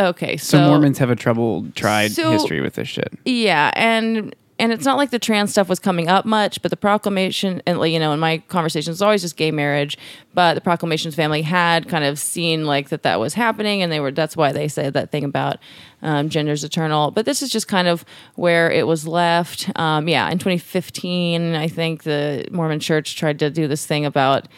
Okay, 0.00 0.36
so, 0.38 0.56
So, 0.56 0.66
Mormons 0.68 0.98
have 0.98 1.10
a 1.10 1.16
troubled 1.16 1.74
tried 1.76 2.12
So- 2.12 2.32
history 2.32 2.60
with 2.62 2.74
this 2.74 2.88
shit. 2.88 3.12
Yeah, 3.26 3.70
and 3.74 4.34
and 4.58 4.72
it's 4.72 4.84
not 4.84 4.96
like 4.96 5.10
the 5.10 5.18
trans 5.18 5.50
stuff 5.50 5.68
was 5.68 5.78
coming 5.78 6.08
up 6.08 6.24
much, 6.24 6.62
but 6.62 6.70
the 6.70 6.76
proclamation 6.76 7.62
and 7.66 7.80
you 7.90 7.98
know, 7.98 8.12
in 8.12 8.20
my 8.20 8.38
conversations, 8.48 8.96
it's 8.96 9.02
always 9.02 9.22
just 9.22 9.36
gay 9.36 9.50
marriage. 9.50 9.98
But 10.34 10.54
the 10.54 10.60
proclamations 10.60 11.14
family 11.14 11.42
had 11.42 11.88
kind 11.88 12.04
of 12.04 12.18
seen 12.18 12.64
like 12.64 12.90
that 12.90 13.02
that 13.02 13.18
was 13.18 13.34
happening, 13.34 13.82
and 13.82 13.90
they 13.90 14.00
were 14.00 14.12
that's 14.12 14.36
why 14.36 14.52
they 14.52 14.68
said 14.68 14.94
that 14.94 15.10
thing 15.10 15.24
about 15.24 15.58
um, 16.02 16.28
gender's 16.28 16.64
eternal. 16.64 17.10
But 17.10 17.24
this 17.24 17.42
is 17.42 17.50
just 17.50 17.68
kind 17.68 17.88
of 17.88 18.04
where 18.34 18.70
it 18.70 18.86
was 18.86 19.06
left. 19.06 19.70
Um, 19.78 20.08
yeah, 20.08 20.30
in 20.30 20.38
2015, 20.38 21.54
I 21.54 21.68
think 21.68 22.02
the 22.02 22.46
Mormon 22.50 22.80
Church 22.80 23.16
tried 23.16 23.38
to 23.40 23.50
do 23.50 23.66
this 23.66 23.86
thing 23.86 24.04
about 24.04 24.48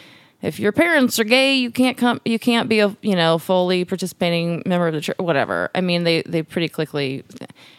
if 0.44 0.60
your 0.60 0.72
parents 0.72 1.18
are 1.18 1.24
gay, 1.24 1.54
you 1.54 1.70
can't 1.70 1.96
come. 1.96 2.20
You 2.24 2.38
can't 2.38 2.68
be 2.68 2.80
a 2.80 2.94
you 3.00 3.16
know 3.16 3.38
fully 3.38 3.84
participating 3.86 4.62
member 4.66 4.88
of 4.88 4.94
the 4.94 5.00
church. 5.00 5.16
Whatever. 5.18 5.70
I 5.74 5.80
mean, 5.80 6.04
they 6.04 6.20
they 6.22 6.42
pretty 6.42 6.68
quickly 6.68 7.24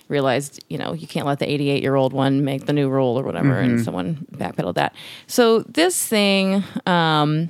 realized 0.07 0.63
you 0.67 0.79
know 0.79 0.93
you 0.93 1.05
can't 1.05 1.27
let 1.27 1.37
the 1.37 1.49
88 1.49 1.83
year 1.83 1.95
old 1.95 2.11
one 2.11 2.43
make 2.43 2.65
the 2.65 2.73
new 2.73 2.89
rule 2.89 3.19
or 3.19 3.23
whatever, 3.23 3.59
and 3.59 3.83
someone 3.83 4.25
backpedaled 4.31 4.73
that. 4.75 4.95
So 5.27 5.59
this 5.59 6.07
thing, 6.07 6.63
um, 6.87 7.49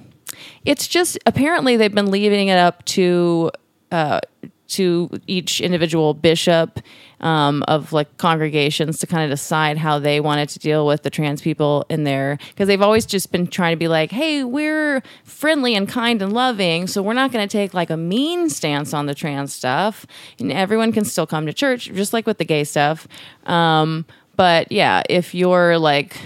it's 0.65 0.85
just 0.85 1.17
apparently 1.25 1.77
they've 1.77 1.95
been 1.95 2.11
leaving 2.11 2.49
it 2.49 2.57
up 2.57 2.83
to 2.85 3.51
uh, 3.91 4.19
to 4.67 5.09
each 5.27 5.61
individual 5.61 6.13
bishop 6.13 6.79
um, 7.21 7.63
of 7.67 7.93
like 7.93 8.17
congregations 8.17 8.99
to 8.99 9.07
kind 9.07 9.23
of 9.23 9.29
decide 9.29 9.77
how 9.77 9.99
they 9.99 10.19
wanted 10.19 10.49
to 10.49 10.59
deal 10.59 10.85
with 10.85 11.03
the 11.03 11.09
trans 11.09 11.41
people 11.41 11.85
in 11.89 12.03
there. 12.03 12.37
Because 12.49 12.67
they've 12.67 12.81
always 12.81 13.05
just 13.05 13.31
been 13.31 13.47
trying 13.47 13.73
to 13.73 13.77
be 13.77 13.87
like 13.87 14.11
hey 14.11 14.43
we're 14.43 15.01
friendly 15.23 15.75
and 15.75 15.87
kind 15.87 16.21
and 16.21 16.33
loving 16.33 16.87
so 16.87 17.01
we're 17.01 17.13
not 17.13 17.31
going 17.31 17.47
to 17.47 17.51
take 17.51 17.73
like 17.73 17.89
a 17.89 17.97
mean 17.97 18.49
stance 18.49 18.93
on 18.93 19.05
the 19.05 19.15
trans 19.15 19.53
stuff 19.53 20.05
and 20.39 20.51
everyone 20.51 20.91
can 20.91 21.05
still 21.05 21.27
come 21.27 21.45
to 21.45 21.53
church 21.53 21.85
just 21.93 22.13
like 22.13 22.25
with 22.25 22.37
the 22.37 22.45
gay 22.45 22.63
stuff. 22.63 23.07
Um, 23.45 24.05
but 24.35 24.71
yeah 24.71 25.03
if 25.09 25.33
you're 25.33 25.77
like 25.77 26.17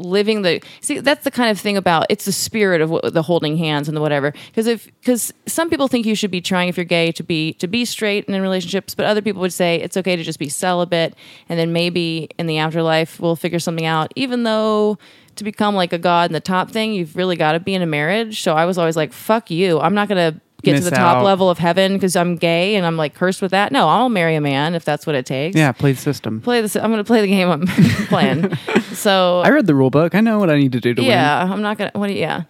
living 0.00 0.42
the 0.42 0.62
see 0.80 0.98
that's 0.98 1.24
the 1.24 1.30
kind 1.30 1.50
of 1.50 1.60
thing 1.60 1.76
about 1.76 2.06
it's 2.08 2.24
the 2.24 2.32
spirit 2.32 2.80
of 2.80 2.90
what, 2.90 3.12
the 3.12 3.22
holding 3.22 3.56
hands 3.56 3.88
and 3.88 3.96
the 3.96 4.00
whatever. 4.00 4.32
Because 4.46 4.66
if 4.66 4.86
because 5.00 5.32
some 5.46 5.70
people 5.70 5.88
think 5.88 6.06
you 6.06 6.14
should 6.14 6.30
be 6.30 6.40
trying 6.40 6.68
if 6.68 6.76
you're 6.76 6.84
gay 6.84 7.12
to 7.12 7.22
be 7.22 7.54
to 7.54 7.66
be 7.66 7.84
straight 7.84 8.26
and 8.26 8.34
in 8.34 8.42
relationships 8.42 8.94
but 8.94 9.06
other 9.06 9.22
people 9.22 9.40
would 9.40 9.52
say 9.52 9.76
it's 9.76 9.96
okay 9.96 10.16
to 10.16 10.22
just 10.22 10.38
be 10.38 10.48
celibate 10.48 11.14
and 11.48 11.58
then 11.58 11.72
maybe 11.72 12.28
in 12.38 12.46
the 12.46 12.58
afterlife 12.58 13.20
we'll 13.20 13.36
figure 13.36 13.58
something 13.58 13.86
out. 13.86 14.12
Even 14.16 14.44
though 14.44 14.98
to 15.36 15.44
become 15.44 15.74
like 15.74 15.92
a 15.92 15.98
god 15.98 16.28
and 16.28 16.34
the 16.34 16.40
top 16.40 16.70
thing 16.70 16.92
you've 16.92 17.16
really 17.16 17.36
got 17.36 17.52
to 17.52 17.60
be 17.60 17.74
in 17.74 17.82
a 17.82 17.86
marriage. 17.86 18.42
So 18.42 18.54
i 18.54 18.64
was 18.64 18.78
always 18.78 18.96
like 18.96 19.12
fuck 19.12 19.50
you. 19.50 19.80
I'm 19.80 19.94
not 19.94 20.08
gonna 20.08 20.40
get 20.62 20.76
to 20.76 20.84
the 20.84 20.90
top 20.90 21.18
out. 21.18 21.24
level 21.24 21.48
of 21.50 21.58
heaven 21.58 21.94
because 21.94 22.16
i'm 22.16 22.36
gay 22.36 22.74
and 22.76 22.84
i'm 22.86 22.96
like 22.96 23.14
cursed 23.14 23.40
with 23.42 23.50
that 23.50 23.72
no 23.72 23.88
i'll 23.88 24.08
marry 24.08 24.34
a 24.36 24.40
man 24.40 24.74
if 24.74 24.84
that's 24.84 25.06
what 25.06 25.14
it 25.14 25.24
takes 25.26 25.56
Yeah, 25.56 25.72
play 25.72 25.92
the 25.92 26.00
system. 26.00 26.40
play 26.40 26.60
this 26.60 26.76
i'm 26.76 26.90
gonna 26.90 27.04
play 27.04 27.20
the 27.20 27.26
game 27.28 27.48
i'm 27.48 27.66
playing 28.08 28.54
so 28.92 29.40
I 29.44 29.50
read 29.50 29.66
the 29.66 29.74
rule 29.74 29.90
book. 29.90 30.14
I 30.14 30.20
know 30.20 30.38
what 30.38 30.50
I 30.50 30.58
need 30.58 30.72
to 30.72 30.80
do 30.80 30.94
to 30.94 31.00
win. 31.02 31.10
yeah, 31.10 31.42
I'm 31.42 31.62
not 31.62 31.78
gonna. 31.78 31.90
What? 31.94 32.08
Do 32.08 32.12
you, 32.12 32.20
yeah. 32.20 32.42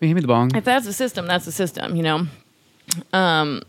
Hand 0.00 0.14
me 0.14 0.20
the 0.20 0.26
bong. 0.26 0.54
if 0.54 0.64
that's 0.64 0.84
the 0.84 0.92
system, 0.92 1.26
that's 1.26 1.44
the 1.46 1.52
system. 1.52 1.96
You 1.96 2.02
know. 2.02 2.26
Um. 3.12 3.62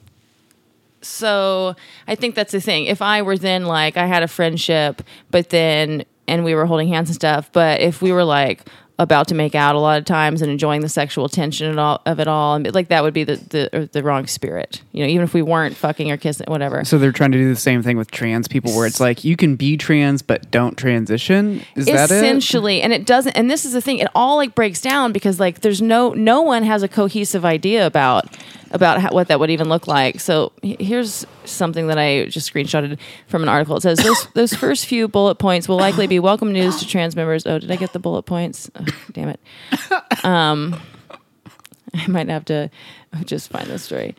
So 1.02 1.76
I 2.08 2.16
think 2.16 2.36
that's 2.36 2.52
the 2.52 2.62
thing. 2.62 2.86
If 2.86 3.02
I 3.02 3.22
were 3.22 3.38
then 3.38 3.66
like 3.66 3.98
I 3.98 4.06
had 4.06 4.24
a 4.24 4.28
friendship, 4.28 5.02
but 5.32 5.50
then 5.50 6.04
and 6.28 6.44
we 6.46 6.56
were 6.56 6.66
holding 6.66 6.88
hands 6.88 7.10
and 7.10 7.16
stuff, 7.16 7.50
but 7.52 7.82
if 7.82 8.02
we 8.02 8.12
were 8.12 8.24
like 8.24 8.66
about 9.00 9.28
to 9.30 9.36
make 9.36 9.56
out 9.56 9.76
a 9.76 9.80
lot 9.80 9.98
of 9.98 10.06
times 10.06 10.42
and 10.42 10.52
enjoying 10.52 10.82
the 10.82 10.90
sexual 10.90 11.28
tension 11.28 11.68
and 11.68 11.80
all, 11.80 12.02
of 12.06 12.20
it 12.20 12.28
all, 12.28 12.56
and 12.56 12.74
like 12.74 12.90
that 12.90 13.04
would 13.04 13.14
be 13.14 13.24
the 13.24 13.36
the 13.36 13.90
the 13.92 14.04
wrong 14.04 14.28
spirit. 14.28 14.82
You 14.92 15.04
know, 15.04 15.10
even 15.10 15.24
if 15.24 15.34
we 15.34 15.42
weren't 15.42 15.76
fucking 15.76 16.12
or 16.12 16.18
kissing, 16.18 16.46
whatever. 16.48 16.86
So 16.86 16.98
they're 16.98 17.12
trying 17.12 17.32
to 17.32 17.38
do 17.38 17.50
the 17.50 17.60
same 17.60 17.82
thing 17.82 17.98
with 17.98 18.12
trans 18.12 18.48
people, 18.48 18.76
where 18.76 18.86
it's 18.86 19.00
like 19.00 19.24
you 19.24 19.36
can 19.36 19.56
be 19.56 19.78
trans 19.78 20.22
but 20.22 20.52
don't 20.52 20.78
transition. 20.78 21.64
Is 21.76 21.88
that 21.88 22.12
it? 22.12 22.16
essentially 22.16 22.82
and 22.82 22.94
it 22.94 23.06
doesn't 23.06 23.34
and 23.34 23.50
this 23.50 23.66
is 23.66 23.74
the 23.74 23.82
thing 23.82 24.00
it 24.00 24.08
all 24.16 24.38
like 24.38 24.56
breaks 24.56 24.82
down 24.82 25.12
because 25.12 25.40
like 25.40 25.62
there's 25.62 25.82
no 25.82 26.12
no 26.14 26.42
one 26.42 26.64
has 26.64 26.84
a 26.84 26.88
cohesive 26.88 27.46
idea 27.46 27.86
about 27.86 28.26
about 28.74 29.00
how, 29.00 29.12
what 29.12 29.28
that 29.30 29.40
would 29.40 29.52
even 29.52 29.70
look 29.70 29.88
like. 29.88 30.20
So 30.20 30.52
here's 30.62 31.26
something 31.46 31.88
that 31.88 31.98
I 31.98 32.26
just 32.26 32.52
screenshotted 32.52 33.00
from 33.28 33.44
an 33.44 33.50
article. 33.50 33.78
It 33.78 33.82
says 33.82 34.00
those 34.00 34.28
those 34.34 34.54
first 34.54 34.88
few 34.88 35.08
bullet 35.08 35.36
points 35.36 35.70
will 35.70 35.78
likely 35.78 36.08
be 36.08 36.20
welcome 36.20 36.52
news 36.52 36.80
to 36.80 36.88
trans 36.88 37.16
members. 37.16 37.46
Oh, 37.46 37.60
did 37.60 37.72
I 37.72 37.76
get 37.76 37.94
the 37.94 38.00
bullet 38.00 38.24
points? 38.24 38.70
Oh, 38.76 38.86
damn 39.12 39.30
it. 39.30 39.40
Um, 40.26 40.82
I 41.94 42.08
might 42.08 42.28
have 42.30 42.46
to 42.46 42.70
just 43.24 43.50
find 43.50 43.68
the 43.68 43.78
story. 43.78 44.16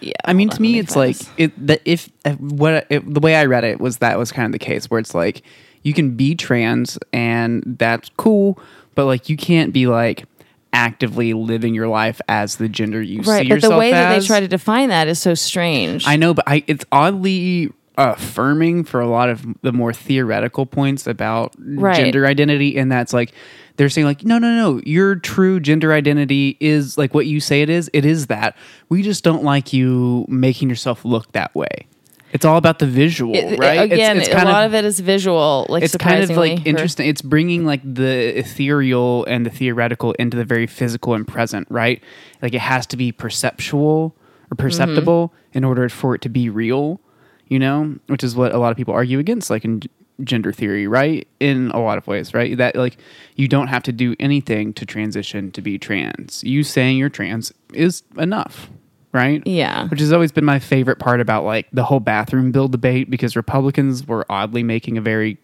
Yeah. 0.00 0.12
I 0.24 0.32
mean, 0.32 0.48
hold 0.48 0.58
to 0.58 0.62
on, 0.62 0.66
let 0.66 0.72
me, 0.72 0.78
it's 0.78 0.96
like 0.96 1.16
this. 1.16 1.30
it. 1.36 1.66
The, 1.66 1.90
if 1.90 2.10
uh, 2.24 2.32
what 2.32 2.86
it, 2.90 3.14
the 3.14 3.20
way 3.20 3.36
I 3.36 3.44
read 3.44 3.64
it 3.64 3.80
was 3.80 3.98
that 3.98 4.18
was 4.18 4.32
kind 4.32 4.46
of 4.46 4.52
the 4.52 4.58
case 4.58 4.90
where 4.90 4.98
it's 4.98 5.14
like 5.14 5.42
you 5.82 5.94
can 5.94 6.16
be 6.16 6.34
trans 6.34 6.98
and 7.12 7.62
that's 7.78 8.10
cool, 8.16 8.58
but 8.94 9.04
like 9.04 9.28
you 9.28 9.36
can't 9.36 9.72
be 9.72 9.86
like 9.86 10.24
actively 10.72 11.32
living 11.34 11.74
your 11.74 11.88
life 11.88 12.20
as 12.28 12.56
the 12.56 12.68
gender 12.68 13.02
you 13.02 13.22
right, 13.22 13.42
see 13.42 13.48
but 13.48 13.60
the 13.60 13.76
way 13.76 13.90
that 13.90 14.18
they 14.18 14.24
try 14.26 14.40
to 14.40 14.48
define 14.48 14.88
that 14.88 15.08
is 15.08 15.18
so 15.18 15.34
strange. 15.34 16.06
I 16.06 16.16
know, 16.16 16.34
but 16.34 16.44
I 16.46 16.62
it's 16.66 16.84
oddly 16.92 17.70
affirming 17.98 18.84
for 18.84 19.00
a 19.00 19.06
lot 19.06 19.28
of 19.28 19.44
the 19.62 19.72
more 19.72 19.92
theoretical 19.92 20.64
points 20.64 21.06
about 21.06 21.54
Right. 21.58 21.96
gender 21.96 22.24
identity, 22.26 22.78
and 22.78 22.90
that's 22.90 23.12
like 23.12 23.32
they're 23.76 23.88
saying 23.88 24.06
like 24.06 24.24
no 24.24 24.38
no 24.38 24.54
no 24.54 24.80
your 24.84 25.16
true 25.16 25.58
gender 25.60 25.92
identity 25.92 26.56
is 26.60 26.96
like 26.98 27.14
what 27.14 27.26
you 27.26 27.40
say 27.40 27.62
it 27.62 27.70
is 27.70 27.90
it 27.92 28.04
is 28.04 28.26
that 28.28 28.56
we 28.90 29.02
just 29.02 29.24
don't 29.24 29.42
like 29.42 29.72
you 29.72 30.24
making 30.28 30.68
yourself 30.68 31.04
look 31.04 31.32
that 31.32 31.54
way 31.54 31.86
it's 32.32 32.44
all 32.44 32.56
about 32.56 32.78
the 32.78 32.86
visual 32.86 33.34
It- 33.34 33.58
right? 33.58 33.80
It's- 33.80 33.92
Again, 33.92 34.18
it's, 34.18 34.28
a 34.28 34.32
kind 34.32 34.48
lot 34.48 34.64
of, 34.64 34.72
of 34.72 34.74
it 34.76 34.84
is 34.84 35.00
visual. 35.00 35.66
Like 35.68 35.82
it's 35.82 35.96
kind 35.96 36.22
of 36.22 36.30
like 36.30 36.66
interesting. 36.66 37.08
It's 37.08 37.22
bringing 37.22 37.64
like 37.64 37.80
the 37.84 38.38
ethereal 38.38 39.24
and 39.26 39.44
the 39.46 39.50
theoretical 39.50 40.12
into 40.12 40.36
the 40.36 40.44
very 40.44 40.66
physical 40.66 41.14
and 41.14 41.26
present 41.26 41.66
right? 41.70 42.02
Like 42.42 42.54
it 42.54 42.60
has 42.60 42.86
to 42.88 42.96
be 42.96 43.12
perceptual 43.12 44.14
or 44.50 44.54
perceptible 44.56 45.28
Mm-hmm. 45.28 45.58
in 45.58 45.64
order 45.64 45.88
for 45.88 46.14
it 46.14 46.20
to 46.22 46.28
be 46.28 46.48
real 46.48 47.00
you 47.48 47.58
know 47.58 47.96
which 48.06 48.22
is 48.22 48.36
what 48.36 48.52
a 48.54 48.58
lot 48.58 48.70
of 48.70 48.76
people 48.76 48.94
argue 48.94 49.18
against 49.18 49.50
like 49.50 49.64
in 49.64 49.80
gender 50.22 50.52
theory 50.52 50.86
right? 50.86 51.26
In 51.40 51.70
a 51.72 51.80
lot 51.80 51.98
of 51.98 52.06
ways 52.06 52.34
right? 52.34 52.56
That 52.56 52.76
like 52.76 52.96
you 53.36 53.48
don't 53.48 53.68
have 53.68 53.82
to 53.84 53.92
do 53.92 54.14
anything 54.20 54.72
to 54.74 54.84
transition 54.86 55.50
to 55.52 55.62
be 55.62 55.78
trans. 55.78 56.44
You 56.44 56.62
saying 56.62 56.98
you're 56.98 57.08
trans 57.08 57.52
is 57.72 58.02
enough 58.18 58.70
right? 59.12 59.44
Yeah. 59.46 59.88
which 59.88 60.00
has 60.00 60.12
always 60.12 60.32
been 60.32 60.44
my 60.44 60.58
favorite 60.58 60.98
part 60.98 61.20
about 61.20 61.44
like 61.44 61.66
the 61.72 61.84
whole 61.84 62.00
bathroom 62.00 62.52
bill 62.52 62.68
debate 62.68 63.10
because 63.10 63.34
republicans 63.36 64.06
were 64.06 64.24
oddly 64.30 64.62
making 64.62 64.96
a 64.96 65.00
very 65.00 65.38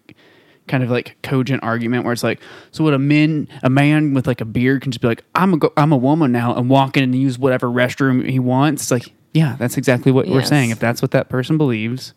kind 0.69 0.83
of 0.83 0.91
like 0.91 1.17
cogent 1.23 1.63
argument 1.63 2.05
where 2.05 2.13
it's 2.13 2.23
like 2.25 2.41
so 2.73 2.83
what 2.83 2.93
a 2.95 2.99
man 2.99 3.49
a 3.63 3.71
man 3.71 4.15
with 4.15 4.27
like 4.27 4.41
a 4.41 4.45
beard 4.45 4.83
can 4.83 4.91
just 4.93 5.01
be 5.01 5.07
like 5.09 5.23
i'm 5.35 5.55
a 5.55 5.57
go- 5.57 5.73
i'm 5.77 5.93
a 5.93 5.97
woman 5.97 6.33
now 6.33 6.55
and 6.55 6.69
walk 6.69 6.97
in 6.97 7.05
and 7.05 7.15
use 7.15 7.39
whatever 7.39 7.69
restroom 7.69 8.29
he 8.29 8.39
wants. 8.39 8.83
It's 8.83 8.91
like 8.91 9.13
yeah 9.33 9.57
that's 9.59 9.77
exactly 9.77 10.11
what 10.13 10.27
we're 10.27 10.43
saying. 10.43 10.71
If 10.71 10.79
that's 10.81 11.03
what 11.03 11.11
that 11.13 11.29
person 11.29 11.57
believes 11.59 12.15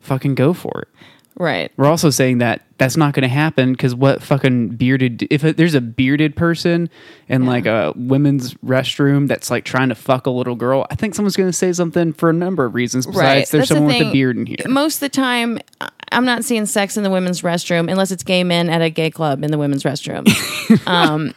fucking 0.00 0.34
go 0.34 0.52
for 0.52 0.82
it 0.82 0.88
right. 1.36 1.70
we're 1.76 1.86
also 1.86 2.10
saying 2.10 2.38
that 2.38 2.62
that's 2.78 2.96
not 2.96 3.14
going 3.14 3.22
to 3.22 3.28
happen 3.28 3.72
because 3.72 3.94
what 3.94 4.22
fucking 4.22 4.68
bearded 4.70 5.26
if 5.30 5.40
there's 5.40 5.74
a 5.74 5.80
bearded 5.80 6.36
person 6.36 6.90
in 7.28 7.44
Yeah. 7.44 7.48
like 7.48 7.66
a 7.66 7.92
women's 7.96 8.52
restroom 8.56 9.28
that's 9.28 9.50
like 9.50 9.64
trying 9.64 9.88
to 9.88 9.94
fuck 9.94 10.26
a 10.26 10.30
little 10.30 10.54
girl, 10.56 10.86
I 10.90 10.94
think 10.94 11.14
someone's 11.14 11.36
going 11.36 11.48
to 11.48 11.56
say 11.56 11.72
something 11.72 12.12
for 12.12 12.28
a 12.28 12.34
number 12.34 12.64
of 12.66 12.74
reasons. 12.74 13.06
Besides, 13.06 13.22
Right. 13.22 13.34
there's 13.36 13.50
That's 13.50 13.68
the 13.70 13.74
someone 13.76 13.98
with 13.98 14.08
a 14.08 14.12
beard 14.12 14.36
in 14.36 14.44
here. 14.46 14.58
Most 14.68 14.96
of 14.96 15.00
the 15.00 15.08
time, 15.08 15.58
I'm 16.12 16.24
not 16.26 16.44
seeing 16.44 16.66
sex 16.66 16.96
in 16.98 17.02
the 17.02 17.10
women's 17.10 17.40
restroom 17.42 17.90
unless 17.90 18.10
it's 18.10 18.22
gay 18.22 18.44
men 18.44 18.68
at 18.68 18.82
a 18.82 18.90
gay 18.90 19.10
club 19.10 19.42
in 19.42 19.50
the 19.50 19.58
women's 19.58 19.82
restroom. 19.84 20.26
um, 20.86 21.34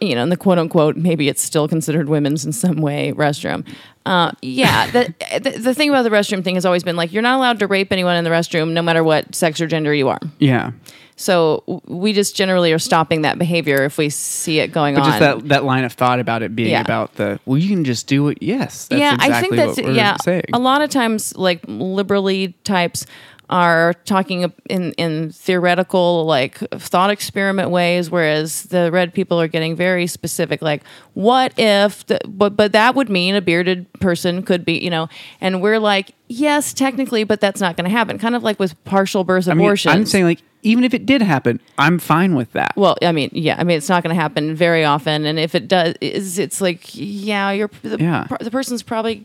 you 0.00 0.14
know, 0.14 0.22
in 0.22 0.28
the 0.28 0.36
quote 0.36 0.58
unquote, 0.58 0.96
maybe 0.96 1.28
it's 1.28 1.42
still 1.42 1.68
considered 1.68 2.08
women's 2.08 2.44
in 2.44 2.52
some 2.52 2.76
way 2.76 3.12
restroom. 3.16 3.66
Uh, 4.06 4.32
yeah, 4.42 4.86
the, 4.90 5.14
the 5.42 5.50
the 5.58 5.74
thing 5.74 5.88
about 5.90 6.02
the 6.02 6.10
restroom 6.10 6.42
thing 6.42 6.54
has 6.54 6.64
always 6.64 6.82
been 6.84 6.96
like 6.96 7.12
you're 7.12 7.22
not 7.22 7.36
allowed 7.36 7.58
to 7.58 7.66
rape 7.66 7.92
anyone 7.92 8.16
in 8.16 8.24
the 8.24 8.30
restroom, 8.30 8.72
no 8.72 8.82
matter 8.82 9.04
what 9.04 9.34
sex 9.34 9.60
or 9.60 9.66
gender 9.66 9.92
you 9.92 10.08
are. 10.08 10.20
yeah, 10.38 10.70
So 11.16 11.62
w- 11.66 11.80
we 11.86 12.12
just 12.14 12.34
generally 12.34 12.72
are 12.72 12.78
stopping 12.78 13.22
that 13.22 13.38
behavior 13.38 13.84
if 13.84 13.98
we 13.98 14.08
see 14.08 14.60
it 14.60 14.72
going 14.72 14.94
but 14.94 15.02
on. 15.02 15.06
just 15.08 15.20
that 15.20 15.48
that 15.48 15.64
line 15.64 15.84
of 15.84 15.92
thought 15.92 16.20
about 16.20 16.42
it 16.42 16.56
being 16.56 16.70
Yeah. 16.70 16.80
about 16.80 17.16
the 17.16 17.38
well, 17.44 17.58
you 17.58 17.68
can 17.68 17.84
just 17.84 18.06
do 18.06 18.28
it. 18.28 18.38
Yes, 18.40 18.86
that's 18.86 18.98
yeah, 19.00 19.14
exactly 19.14 19.34
I 19.36 19.40
think 19.42 19.56
that's 19.56 19.76
what 19.78 19.86
we're 19.86 19.92
yeah. 19.92 20.16
saying. 20.22 20.44
A 20.54 20.58
lot 20.58 20.80
of 20.80 20.88
times, 20.90 21.36
like 21.36 21.60
liberally 21.66 22.54
types 22.64 23.04
are 23.50 23.94
talking 24.04 24.52
in 24.68 24.92
in 24.92 25.30
theoretical, 25.32 26.24
like 26.26 26.58
thought 26.72 27.10
experiment 27.10 27.70
ways, 27.70 28.10
whereas 28.10 28.64
the 28.64 28.90
red 28.92 29.14
people 29.14 29.40
are 29.40 29.48
getting 29.48 29.74
very 29.76 30.06
specific. 30.06 30.60
Like, 30.62 30.82
what 31.14 31.52
if? 31.58 32.06
The, 32.06 32.20
but 32.26 32.56
but 32.56 32.72
that 32.72 32.94
would 32.94 33.08
mean 33.08 33.34
a 33.34 33.40
bearded 33.40 33.90
person 34.00 34.42
could 34.42 34.64
be, 34.64 34.78
you 34.78 34.90
know. 34.90 35.08
And 35.40 35.62
we're 35.62 35.78
like, 35.78 36.14
yes, 36.28 36.72
technically, 36.74 37.24
but 37.24 37.40
that's 37.40 37.60
not 37.60 37.76
going 37.76 37.84
to 37.88 37.96
happen. 37.96 38.18
Kind 38.18 38.34
of 38.34 38.42
like 38.42 38.58
with 38.58 38.82
partial 38.84 39.24
birth 39.24 39.48
I 39.48 39.54
mean. 39.54 39.68
I'm 39.86 40.06
saying 40.06 40.24
like 40.24 40.42
even 40.62 40.84
if 40.84 40.92
it 40.92 41.06
did 41.06 41.22
happen, 41.22 41.60
I'm 41.78 41.98
fine 41.98 42.34
with 42.34 42.52
that. 42.52 42.72
Well, 42.76 42.96
I 43.02 43.12
mean, 43.12 43.30
yeah, 43.32 43.56
I 43.58 43.64
mean, 43.64 43.76
it's 43.78 43.88
not 43.88 44.02
going 44.02 44.14
to 44.14 44.20
happen 44.20 44.54
very 44.54 44.84
often, 44.84 45.24
and 45.24 45.38
if 45.38 45.54
it 45.54 45.68
does, 45.68 45.94
is 46.00 46.38
it's 46.38 46.60
like, 46.60 46.94
yeah, 46.94 47.52
you're 47.52 47.70
the, 47.82 47.96
Yeah. 47.98 48.26
the 48.40 48.50
person's 48.50 48.82
probably 48.82 49.24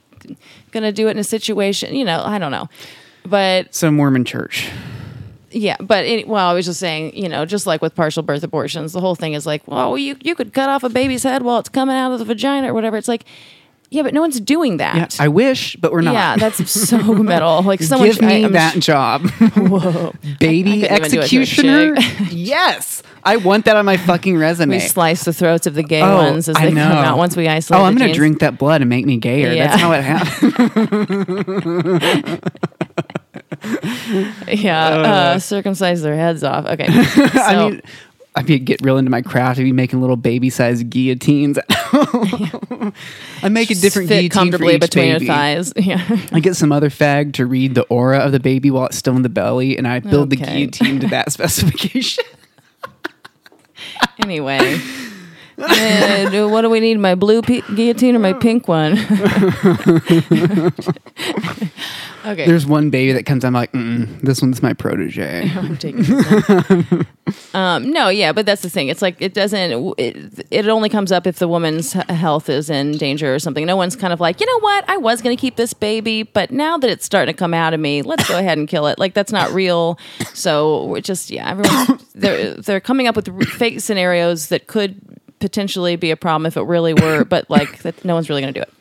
going 0.71 0.83
to 0.83 0.91
do 0.91 1.07
it 1.07 1.11
in 1.11 1.17
a 1.17 1.23
situation, 1.23 1.95
you 1.95 2.05
know, 2.05 2.23
I 2.23 2.37
don't 2.37 2.51
know, 2.51 2.69
but 3.25 3.73
so 3.73 3.89
Mormon 3.91 4.25
Church. 4.25 4.69
yeah, 5.51 5.77
but 5.79 6.05
well, 6.27 6.49
I 6.49 6.53
was 6.53 6.65
just 6.65 6.79
saying, 6.79 7.15
you 7.15 7.29
know, 7.29 7.45
just 7.45 7.65
like 7.67 7.81
with 7.81 7.95
partial 7.95 8.23
birth 8.23 8.43
abortions, 8.43 8.91
the 8.93 8.99
whole 9.01 9.15
thing 9.15 9.33
is 9.33 9.45
like, 9.45 9.67
well, 9.67 9.97
you 9.97 10.15
you 10.21 10.35
could 10.35 10.53
cut 10.53 10.69
off 10.69 10.83
a 10.83 10.89
baby's 10.89 11.23
head 11.23 11.43
while 11.43 11.59
it's 11.59 11.69
coming 11.69 11.95
out 11.95 12.11
of 12.11 12.19
the 12.19 12.25
vagina 12.25 12.71
or 12.71 12.73
whatever. 12.73 12.97
It's 12.97 13.07
like, 13.07 13.25
yeah, 13.91 14.01
but 14.01 14.13
no 14.15 14.21
one's 14.21 14.39
doing 14.39 14.77
that. 14.77 14.95
Yeah, 14.95 15.07
I 15.23 15.27
wish, 15.27 15.75
but 15.75 15.91
we're 15.91 16.01
not. 16.01 16.13
Yeah, 16.15 16.35
that's 16.37 16.71
so 16.71 16.97
metal. 17.13 17.61
Like 17.61 17.83
someone 17.83 18.09
Give 18.09 18.21
me 18.23 18.45
I- 18.45 18.49
that 18.49 18.73
sh- 18.81 18.85
job. 18.87 19.29
Whoa. 19.55 20.13
Baby 20.39 20.85
I 20.89 20.97
couldn't 20.97 20.97
even 20.97 20.99
do 20.99 21.05
it 21.05 21.11
to 21.11 21.19
a 21.19 21.21
executioner. 21.21 21.93
yes, 22.31 23.03
I 23.23 23.35
want 23.37 23.65
that 23.65 23.75
on 23.77 23.85
my 23.85 23.97
fucking 23.97 24.35
resume. 24.35 24.73
We 24.75 24.79
slice 24.79 25.23
the 25.25 25.33
throats 25.33 25.67
of 25.67 25.75
the 25.75 25.83
gay 25.83 26.01
Oh, 26.01 26.17
ones 26.17 26.49
as 26.49 26.55
I 26.55 26.65
they 26.65 26.69
come 26.71 26.79
out 26.79 27.19
once 27.19 27.37
we 27.37 27.47
isolate. 27.47 27.79
Oh, 27.79 27.83
I'm 27.85 27.93
gonna 27.93 28.05
genes. 28.05 28.17
drink 28.17 28.39
that 28.39 28.57
blood 28.57 28.81
and 28.81 28.89
make 28.89 29.05
me 29.05 29.17
gayer. 29.17 29.53
Yeah. 29.53 29.67
That's 29.67 29.79
how 29.79 29.91
it 29.91 30.01
happens. 30.03 32.39
Yeah, 34.47 34.87
uh, 34.87 35.39
circumcise 35.39 36.01
their 36.01 36.15
heads 36.15 36.43
off. 36.43 36.65
Okay, 36.65 36.85
I 36.89 37.69
mean, 37.69 37.81
I'd 38.35 38.45
be 38.45 38.59
get 38.59 38.81
real 38.81 38.97
into 38.97 39.11
my 39.11 39.21
craft. 39.21 39.59
I'd 39.59 39.63
be 39.63 39.71
making 39.71 40.01
little 40.01 40.15
baby-sized 40.15 40.89
guillotines. 40.89 41.59
I 41.69 43.49
make 43.49 43.69
a 43.71 43.75
different 43.75 44.09
fit 44.09 44.15
guillotine 44.15 44.29
for 44.29 44.33
comfortably 44.33 44.75
each 44.75 44.81
between 44.81 45.13
baby. 45.13 45.25
your 45.25 45.35
thighs. 45.35 45.73
Yeah, 45.77 46.19
I 46.31 46.39
get 46.39 46.55
some 46.55 46.71
other 46.71 46.89
fag 46.89 47.33
to 47.33 47.45
read 47.45 47.75
the 47.75 47.83
aura 47.83 48.19
of 48.19 48.31
the 48.31 48.39
baby 48.39 48.71
while 48.71 48.87
it's 48.87 48.97
still 48.97 49.15
in 49.15 49.21
the 49.21 49.29
belly, 49.29 49.77
and 49.77 49.87
I 49.87 49.99
build 49.99 50.29
the 50.29 50.37
guillotine 50.37 50.99
to 51.01 51.07
that 51.07 51.31
specification. 51.31 52.23
anyway. 54.19 54.79
Uh, 55.57 56.29
do- 56.29 56.49
what 56.49 56.61
do 56.61 56.69
we 56.69 56.79
need? 56.79 56.99
My 56.99 57.15
blue 57.15 57.41
pi- 57.41 57.61
guillotine 57.75 58.15
or 58.15 58.19
my 58.19 58.33
pink 58.33 58.67
one? 58.67 58.93
okay, 62.25 62.45
There's 62.45 62.65
one 62.65 62.89
baby 62.89 63.11
that 63.13 63.25
comes. 63.25 63.43
I'm 63.45 63.53
like, 63.53 63.71
Mm-mm, 63.73 64.19
this 64.21 64.41
one's 64.41 64.61
my 64.63 64.73
protege. 64.73 65.49
I'm 65.55 65.77
taking 65.77 66.03
this 66.03 66.49
one. 66.49 67.07
um, 67.53 67.91
no, 67.91 68.09
yeah, 68.09 68.31
but 68.33 68.45
that's 68.45 68.61
the 68.61 68.69
thing. 68.69 68.87
It's 68.87 69.01
like 69.01 69.17
it 69.21 69.33
doesn't. 69.33 69.93
It, 69.97 70.47
it 70.51 70.67
only 70.67 70.89
comes 70.89 71.11
up 71.11 71.27
if 71.27 71.37
the 71.39 71.47
woman's 71.47 71.95
h- 71.95 72.05
health 72.07 72.49
is 72.49 72.69
in 72.69 72.93
danger 72.97 73.33
or 73.33 73.39
something. 73.39 73.65
No 73.65 73.75
one's 73.75 73.95
kind 73.95 74.13
of 74.13 74.19
like, 74.19 74.39
you 74.39 74.45
know 74.45 74.59
what? 74.59 74.89
I 74.89 74.97
was 74.97 75.21
going 75.21 75.35
to 75.35 75.39
keep 75.39 75.55
this 75.55 75.73
baby, 75.73 76.23
but 76.23 76.51
now 76.51 76.77
that 76.77 76.89
it's 76.89 77.05
starting 77.05 77.33
to 77.33 77.37
come 77.37 77.53
out 77.53 77.73
of 77.73 77.79
me, 77.79 78.01
let's 78.01 78.27
go 78.27 78.37
ahead 78.37 78.57
and 78.57 78.67
kill 78.67 78.87
it. 78.87 78.99
Like 78.99 79.13
that's 79.13 79.31
not 79.31 79.51
real. 79.51 79.97
So 80.33 80.85
we're 80.85 81.01
just 81.01 81.29
yeah, 81.29 81.49
everyone's 81.51 82.03
they're 82.15 82.53
they're 82.55 82.79
coming 82.81 83.07
up 83.07 83.15
with 83.15 83.29
r- 83.29 83.41
fake 83.41 83.79
scenarios 83.81 84.47
that 84.47 84.67
could 84.67 84.99
potentially 85.43 85.97
be 85.97 86.09
a 86.09 86.15
problem 86.15 86.45
if 86.45 86.55
it 86.55 86.61
really 86.63 86.93
were, 86.93 87.25
but 87.29 87.49
like 87.49 87.79
that, 87.83 88.03
no 88.05 88.13
one's 88.13 88.29
really 88.29 88.41
going 88.41 88.53
to 88.53 88.59
do 88.59 88.63
it. 88.65 88.73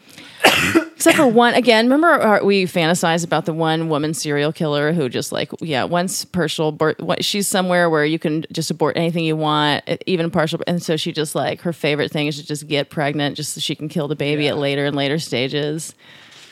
Except 0.94 1.16
for 1.16 1.26
one, 1.26 1.54
again, 1.54 1.86
remember 1.86 2.06
our, 2.08 2.44
we 2.44 2.64
fantasized 2.64 3.24
about 3.24 3.44
the 3.44 3.52
one 3.52 3.88
woman 3.88 4.14
serial 4.14 4.52
killer 4.52 4.92
who 4.92 5.08
just 5.08 5.32
like, 5.32 5.50
yeah, 5.60 5.82
once 5.82 6.24
partial, 6.24 6.78
she's 7.20 7.48
somewhere 7.48 7.90
where 7.90 8.04
you 8.04 8.20
can 8.20 8.44
just 8.52 8.70
abort 8.70 8.96
anything 8.96 9.24
you 9.24 9.34
want, 9.36 9.82
even 10.06 10.30
partial. 10.30 10.60
And 10.68 10.80
so 10.80 10.96
she 10.96 11.10
just 11.10 11.34
like, 11.34 11.60
her 11.62 11.72
favorite 11.72 12.12
thing 12.12 12.28
is 12.28 12.36
to 12.38 12.46
just 12.46 12.68
get 12.68 12.88
pregnant 12.88 13.36
just 13.36 13.54
so 13.54 13.60
she 13.60 13.74
can 13.74 13.88
kill 13.88 14.06
the 14.06 14.14
baby 14.14 14.46
at 14.46 14.56
later 14.56 14.86
and 14.86 14.94
later 14.94 15.18
stages. 15.18 15.92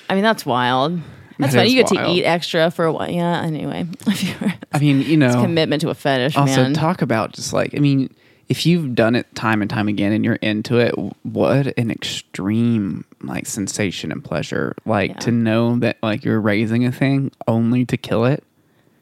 I 0.09 0.15
mean, 0.15 0.25
that's 0.25 0.45
wild. 0.45 1.01
That's 1.39 1.53
That 1.55 1.61
fine. 1.61 1.71
You 1.71 1.77
get 1.85 1.95
wild. 1.95 2.07
to 2.09 2.13
eat 2.21 2.25
extra 2.25 2.73
for 2.73 2.85
a 2.87 2.93
while. 2.93 3.09
Yeah, 3.09 3.41
anyway. 3.43 3.87
I 4.73 4.79
mean, 4.81 5.03
you 5.03 5.17
know, 5.17 5.41
Commitment 5.41 5.81
to 5.83 5.91
a 5.91 5.95
fetish, 5.95 6.37
also 6.37 6.63
man. 6.65 6.75
talk 6.75 7.03
about 7.03 7.33
just 7.33 7.53
like 7.53 7.73
I 7.77 7.79
mean, 7.79 8.13
if 8.51 8.67
you've 8.67 8.95
done 8.95 9.15
it 9.15 9.33
time 9.35 9.63
and 9.63 9.71
time 9.71 9.89
again 9.89 10.13
and 10.13 10.23
you're 10.25 10.35
into 10.37 10.77
it, 10.79 10.93
what 11.23 11.69
an 11.79 11.91
extreme 11.91 13.05
like 13.23 13.47
sensation 13.47 14.13
and 14.13 14.23
pleasure. 14.23 14.75
Like 14.85 15.13
Yeah. 15.13 15.17
to 15.21 15.31
know 15.31 15.77
that 15.79 15.97
like 16.03 16.25
you're 16.25 16.41
raising 16.41 16.85
a 16.85 16.93
thing 16.93 17.31
only 17.49 17.87
to 17.87 17.97
kill 17.97 18.27
it. 18.27 18.45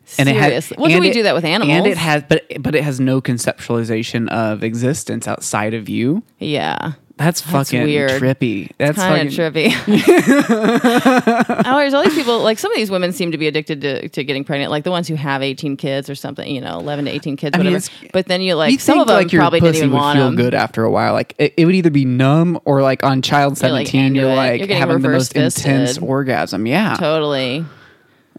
Seriously. 0.05 0.77
well, 0.79 0.89
do 0.89 0.95
and 0.95 1.03
we 1.03 1.11
it- 1.11 1.15
do 1.15 1.23
that 1.25 1.35
with 1.35 1.45
animals? 1.45 1.77
And 1.77 1.87
it 1.87 1.99
has, 1.99 2.23
but 2.29 2.45
but 2.61 2.75
it 2.75 2.83
has 2.85 2.99
no 3.01 3.21
conceptualization 3.21 4.29
of 4.31 4.63
existence 4.63 5.27
outside 5.29 5.75
of 5.75 5.89
you. 5.89 6.23
yeah. 6.39 6.93
That's 7.19 7.41
fucking 7.41 7.83
weird. 7.83 8.11
trippy. 8.13 8.71
That's 8.79 8.97
kind 8.97 9.33
fucking 9.33 9.47
of 9.47 9.55
trippy. 9.55 10.49
oh, 11.67 11.79
there's 11.79 11.95
all 11.95 12.03
these 12.05 12.15
people. 12.15 12.41
Like 12.43 12.59
some 12.59 12.71
of 12.73 12.77
these 12.77 12.91
women 12.91 13.13
seem 13.13 13.33
to 13.33 13.39
be 13.39 13.47
addicted 13.47 13.81
to, 13.83 14.09
to 14.09 14.25
getting 14.25 14.45
pregnant. 14.45 14.71
Like 14.71 14.85
the 14.85 14.91
ones 14.91 15.09
who 15.09 15.15
have 15.17 15.43
18 15.43 15.77
kids 15.77 16.09
or 16.09 16.15
something. 16.15 16.49
You 16.49 16.61
know, 16.61 16.79
11 16.79 17.07
to 17.07 17.11
18 17.11 17.37
kids, 17.37 17.55
I 17.55 17.59
mean, 17.59 17.67
whatever. 17.73 17.77
it's- 17.87 18.11
but 18.13 18.27
then 18.27 18.41
you 18.41 18.55
like 18.55 18.73
You 18.73 18.79
some 18.79 18.95
think, 18.95 19.03
of 19.03 19.09
them 19.09 19.17
like 19.17 19.33
your 19.33 19.43
probably 19.43 19.61
didn't 19.61 19.77
even 19.77 19.91
would 19.93 20.13
feel 20.13 20.25
them. 20.27 20.37
good 20.37 20.55
after 20.55 20.85
a 20.85 20.91
while. 20.91 21.13
Like 21.13 21.35
it, 21.39 21.55
it 21.57 21.65
would 21.67 21.75
either 21.75 21.91
be 21.91 22.05
numb 22.05 22.59
or 22.65 22.83
like 22.83 23.03
on 23.05 23.23
child 23.23 23.61
You're, 23.61 23.71
like, 23.73 23.87
seventeen, 23.89 24.15
you're 24.15 24.35
like 24.35 24.67
You're 24.67 24.77
having 24.79 25.01
the 25.01 25.09
most 25.09 25.35
reverse-fisted. 25.35 25.71
intense 25.73 25.99
orgasm. 25.99 26.67
Yeah, 26.67 26.97
Totally. 26.99 27.65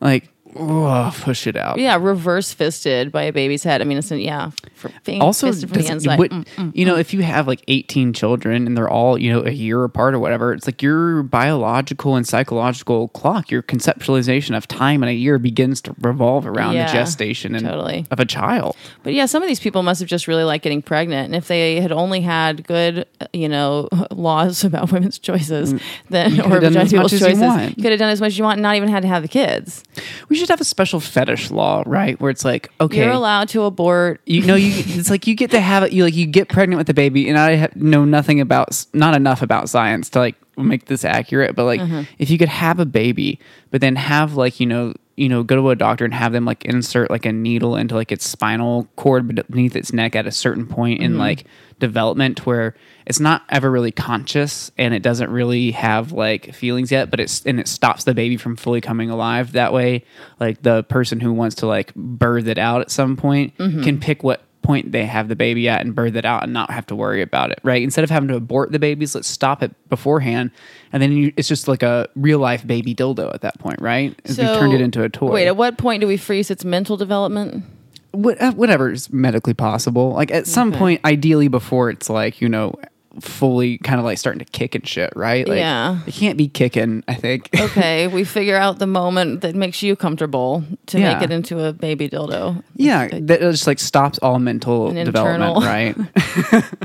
like 0.02 0.30
oh, 0.56 1.16
push 1.22 1.48
it 1.48 1.56
out. 1.56 1.78
Yeah, 1.78 1.98
reverse 2.00 2.54
fisted 2.54 3.12
by 3.12 3.24
a 3.24 3.34
baby's 3.34 3.64
head. 3.64 3.82
I 3.82 3.86
mean, 3.86 3.98
it's 3.98 4.12
yeah, 4.12 4.52
for 4.76 4.92
Also, 5.22 5.48
fisted 5.48 5.70
from 5.70 5.82
the 5.82 5.92
inside. 5.92 6.20
what- 6.20 6.32
mm, 6.32 6.46
mm. 6.56 6.72
you 6.76 6.86
know, 6.86 6.96
mm. 6.96 7.00
if 7.00 7.14
you 7.14 7.22
have 7.22 7.48
like 7.48 7.64
18 7.68 8.14
children 8.14 8.68
and 8.68 8.76
they're 8.78 8.90
all, 8.90 9.18
you 9.18 9.32
know, 9.32 9.46
a 9.46 9.52
year 9.52 9.84
apart 9.84 10.14
or 10.14 10.20
whatever, 10.20 10.54
it's 10.54 10.66
like 10.68 10.82
your 10.82 11.24
biological 11.24 12.16
and 12.16 12.28
psychological 12.28 13.10
clock, 13.10 13.52
your 13.52 13.62
conceptualization 13.62 14.56
of 14.56 14.68
time 14.68 15.04
in 15.04 15.10
a 15.10 15.14
year 15.14 15.38
begins 15.40 15.82
to 15.82 15.96
revolve 16.00 16.46
around 16.46 16.76
Yeah, 16.76 16.88
the 16.88 16.94
gestation 16.94 17.56
and 17.56 17.66
totally. 17.66 18.06
of 18.10 18.20
a 18.20 18.26
child. 18.26 18.76
But 19.04 19.14
yeah, 19.14 19.26
some 19.26 19.44
of 19.44 19.48
these 19.48 19.60
people 19.60 19.84
must 19.84 20.00
have 20.00 20.10
just 20.10 20.28
really 20.28 20.44
liked 20.44 20.64
getting 20.64 20.82
pregnant. 20.82 21.26
And 21.26 21.36
if 21.36 21.48
they 21.48 21.80
had 21.82 21.92
only 21.92 22.22
had 22.22 22.66
good, 22.66 23.06
you 23.34 23.50
know, 23.50 23.88
laws 24.12 24.64
about 24.64 24.92
women's 24.92 25.20
choices, 25.20 25.74
mm. 25.74 25.82
then 26.10 26.40
or 26.40 26.44
could've 26.44 26.62
done 26.62 26.74
vagina 26.74 26.80
as 26.86 26.94
much 26.94 27.12
people's 27.12 27.12
choices, 27.20 27.78
you 27.78 27.84
could 27.84 27.92
have 27.92 28.00
done 28.00 28.10
as 28.10 28.22
much 28.22 28.30
as 28.30 28.38
you 28.38 28.44
want, 28.44 28.58
and 28.58 28.64
not 28.64 28.76
even 28.76 28.90
had 28.90 29.04
to 29.04 29.08
have 29.08 29.22
the 29.22 29.28
kids. 29.28 29.84
We 30.30 30.39
should 30.40 30.50
have 30.50 30.62
a 30.62 30.66
special 30.66 31.00
fetish 31.00 31.52
law, 31.52 31.84
right? 31.86 32.20
Where 32.20 32.32
it's 32.32 32.44
like, 32.44 32.72
okay, 32.82 33.04
You're 33.04 33.12
allowed 33.12 33.50
to 33.50 33.64
abort. 33.64 34.22
you 34.26 34.46
know, 34.46 34.56
you 34.56 34.72
it's 34.76 35.10
like 35.10 35.28
you 35.28 35.36
get 35.36 35.52
to 35.52 35.60
have 35.62 35.84
it. 35.84 35.92
You 35.94 36.04
like 36.04 36.16
you 36.16 36.26
get 36.26 36.50
pregnant 36.50 36.78
with 36.78 36.88
the 36.88 36.94
baby, 36.94 37.30
and 37.30 37.38
I 37.38 37.56
have, 37.56 37.76
know 37.76 38.06
nothing 38.06 38.40
about 38.42 38.86
not 38.94 39.14
enough 39.16 39.42
about 39.42 39.70
science 39.70 40.10
to 40.12 40.20
like 40.20 40.36
make 40.58 40.86
this 40.86 41.06
accurate. 41.06 41.56
But 41.56 41.66
like, 41.66 41.80
Mm-hmm. 41.82 42.02
if 42.18 42.30
you 42.30 42.38
could 42.38 42.50
have 42.50 42.80
a 42.80 42.86
baby, 42.86 43.40
but 43.72 43.82
then 43.82 43.96
have 43.96 44.34
like 44.36 44.60
you 44.60 44.66
know 44.66 44.94
you 45.20 45.30
know 45.30 45.44
go 45.44 45.56
to 45.56 45.70
a 45.70 45.76
doctor 45.76 46.06
and 46.06 46.14
have 46.14 46.32
them 46.32 46.46
like 46.46 46.64
insert 46.66 47.12
like 47.12 47.26
a 47.26 47.32
needle 47.32 47.76
into 47.76 47.94
like 47.96 48.12
its 48.12 48.28
spinal 48.28 48.88
cord 48.96 49.28
beneath 49.50 49.76
its 49.76 49.92
neck 49.94 50.16
at 50.16 50.26
a 50.26 50.32
certain 50.32 50.66
point 50.66 51.02
in 51.02 51.12
Mm-hmm. 51.12 51.20
like 51.20 51.44
development 51.80 52.46
where 52.46 52.76
it's 53.06 53.20
not 53.22 53.44
ever 53.50 53.72
really 53.72 53.92
conscious 53.92 54.70
and 54.78 54.94
it 54.94 55.02
doesn't 55.02 55.30
really 55.30 55.72
have 55.72 56.12
like 56.12 56.54
feelings 56.54 56.92
yet 56.92 57.10
but 57.10 57.20
it's 57.22 57.46
and 57.46 57.60
it 57.60 57.68
stops 57.70 58.04
the 58.04 58.14
baby 58.14 58.36
from 58.36 58.56
fully 58.58 58.82
coming 58.82 59.10
alive 59.10 59.54
that 59.54 59.72
way 59.72 60.04
like 60.42 60.62
the 60.62 60.84
person 60.84 61.20
who 61.22 61.32
wants 61.32 61.56
to 61.56 61.68
like 61.68 61.94
birth 61.96 62.48
it 62.48 62.58
out 62.58 62.82
at 62.82 62.92
some 62.92 63.16
point 63.16 63.56
Mm-hmm. 63.58 63.84
can 63.84 64.00
pick 64.00 64.24
what 64.24 64.42
point 64.62 64.92
they 64.92 65.06
have 65.06 65.28
the 65.28 65.36
baby 65.36 65.68
at 65.70 65.82
and 65.82 65.96
birth 65.96 66.16
it 66.16 66.26
out 66.26 66.44
and 66.44 66.54
not 66.54 66.70
have 66.70 66.86
to 66.86 66.96
worry 66.96 67.22
about 67.22 67.52
it 67.52 67.60
right? 67.64 67.82
Instead 67.82 68.04
of 68.04 68.10
having 68.10 68.28
to 68.30 68.36
abort 68.36 68.72
the 68.72 68.80
babies 68.80 69.16
let's 69.16 69.28
stop 69.28 69.64
it 69.64 69.74
beforehand. 69.90 70.52
And 70.92 71.02
then 71.02 71.12
you, 71.12 71.34
it's 71.38 71.48
just 71.48 71.68
like 71.68 71.84
a 71.84 72.08
real 72.16 72.40
life 72.40 72.66
baby 72.66 72.94
dildo 72.94 73.34
at 73.34 73.42
that 73.42 73.60
point 73.60 73.82
right? 73.82 74.20
We 74.28 74.36
turned 74.36 74.74
it 74.74 74.82
into 74.82 75.04
a 75.04 75.10
toy. 75.10 75.32
Wait, 75.32 75.48
at 75.48 75.58
what 75.58 75.78
point 75.78 76.02
do 76.02 76.08
we 76.08 76.18
freeze 76.18 76.52
its 76.52 76.66
mental 76.66 76.98
development? 76.98 77.64
what, 78.12 78.42
uh, 78.42 78.52
whatever 78.54 78.92
is 78.92 79.12
medically 79.12 79.54
possible. 79.54 80.14
Like 80.14 80.32
at 80.32 80.48
some 80.48 80.72
point, 80.72 81.02
ideally 81.06 81.48
before 81.48 81.90
it's 81.90 82.10
like 82.10 82.42
you 82.42 82.50
know 82.50 82.76
fully 83.22 83.78
kind 83.80 84.00
of 84.00 84.06
like 84.06 84.18
starting 84.18 84.40
to 84.40 84.46
kick 84.46 84.76
and 84.76 84.88
shit, 84.88 85.12
right? 85.16 85.48
Like, 85.48 85.58
Yeah. 85.60 86.00
it 86.08 86.14
can't 86.14 86.38
be 86.38 86.48
kicking. 86.48 87.04
I 87.08 87.14
think. 87.16 87.50
Okay, 87.60 88.08
we 88.08 88.24
figure 88.24 88.56
out 88.58 88.80
the 88.80 88.88
moment 88.88 89.42
that 89.42 89.56
makes 89.56 89.84
you 89.84 89.96
comfortable 89.96 90.64
to 90.88 91.00
Yeah. 91.00 91.14
make 91.14 91.24
it 91.24 91.32
into 91.32 91.64
a 91.64 91.72
baby 91.74 92.10
dildo. 92.10 92.64
yeah, 92.76 93.08
that 93.12 93.42
uh, 93.44 93.52
just 93.52 93.68
like 93.68 93.80
stops 93.80 94.18
all 94.20 94.40
mental 94.40 94.92
development, 94.92 95.58
internal- 95.58 95.62
right? 95.62 95.96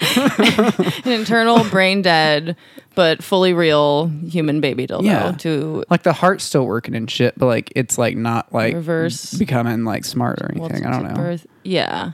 An 1.06 1.12
internal 1.12 1.64
brain 1.70 2.02
dead 2.02 2.56
but 2.96 3.22
fully 3.24 3.52
real 3.52 4.08
human 4.28 4.60
baby 4.60 4.86
dildo 4.86 5.02
Yeah. 5.04 5.32
to 5.38 5.84
like 5.90 6.02
the 6.04 6.12
heart's 6.12 6.44
still 6.44 6.64
working 6.66 6.94
and 6.94 7.10
shit, 7.10 7.36
but 7.38 7.46
like 7.46 7.72
it's 7.74 7.98
like 7.98 8.16
not 8.16 8.52
like 8.52 8.74
Reverse. 8.74 9.34
becoming 9.34 9.84
like 9.84 10.04
smart 10.04 10.40
or 10.42 10.50
anything. 10.54 10.84
I 10.86 10.90
don't 10.92 11.08
know. 11.08 11.14
birth. 11.14 11.46
Yeah. 11.64 12.12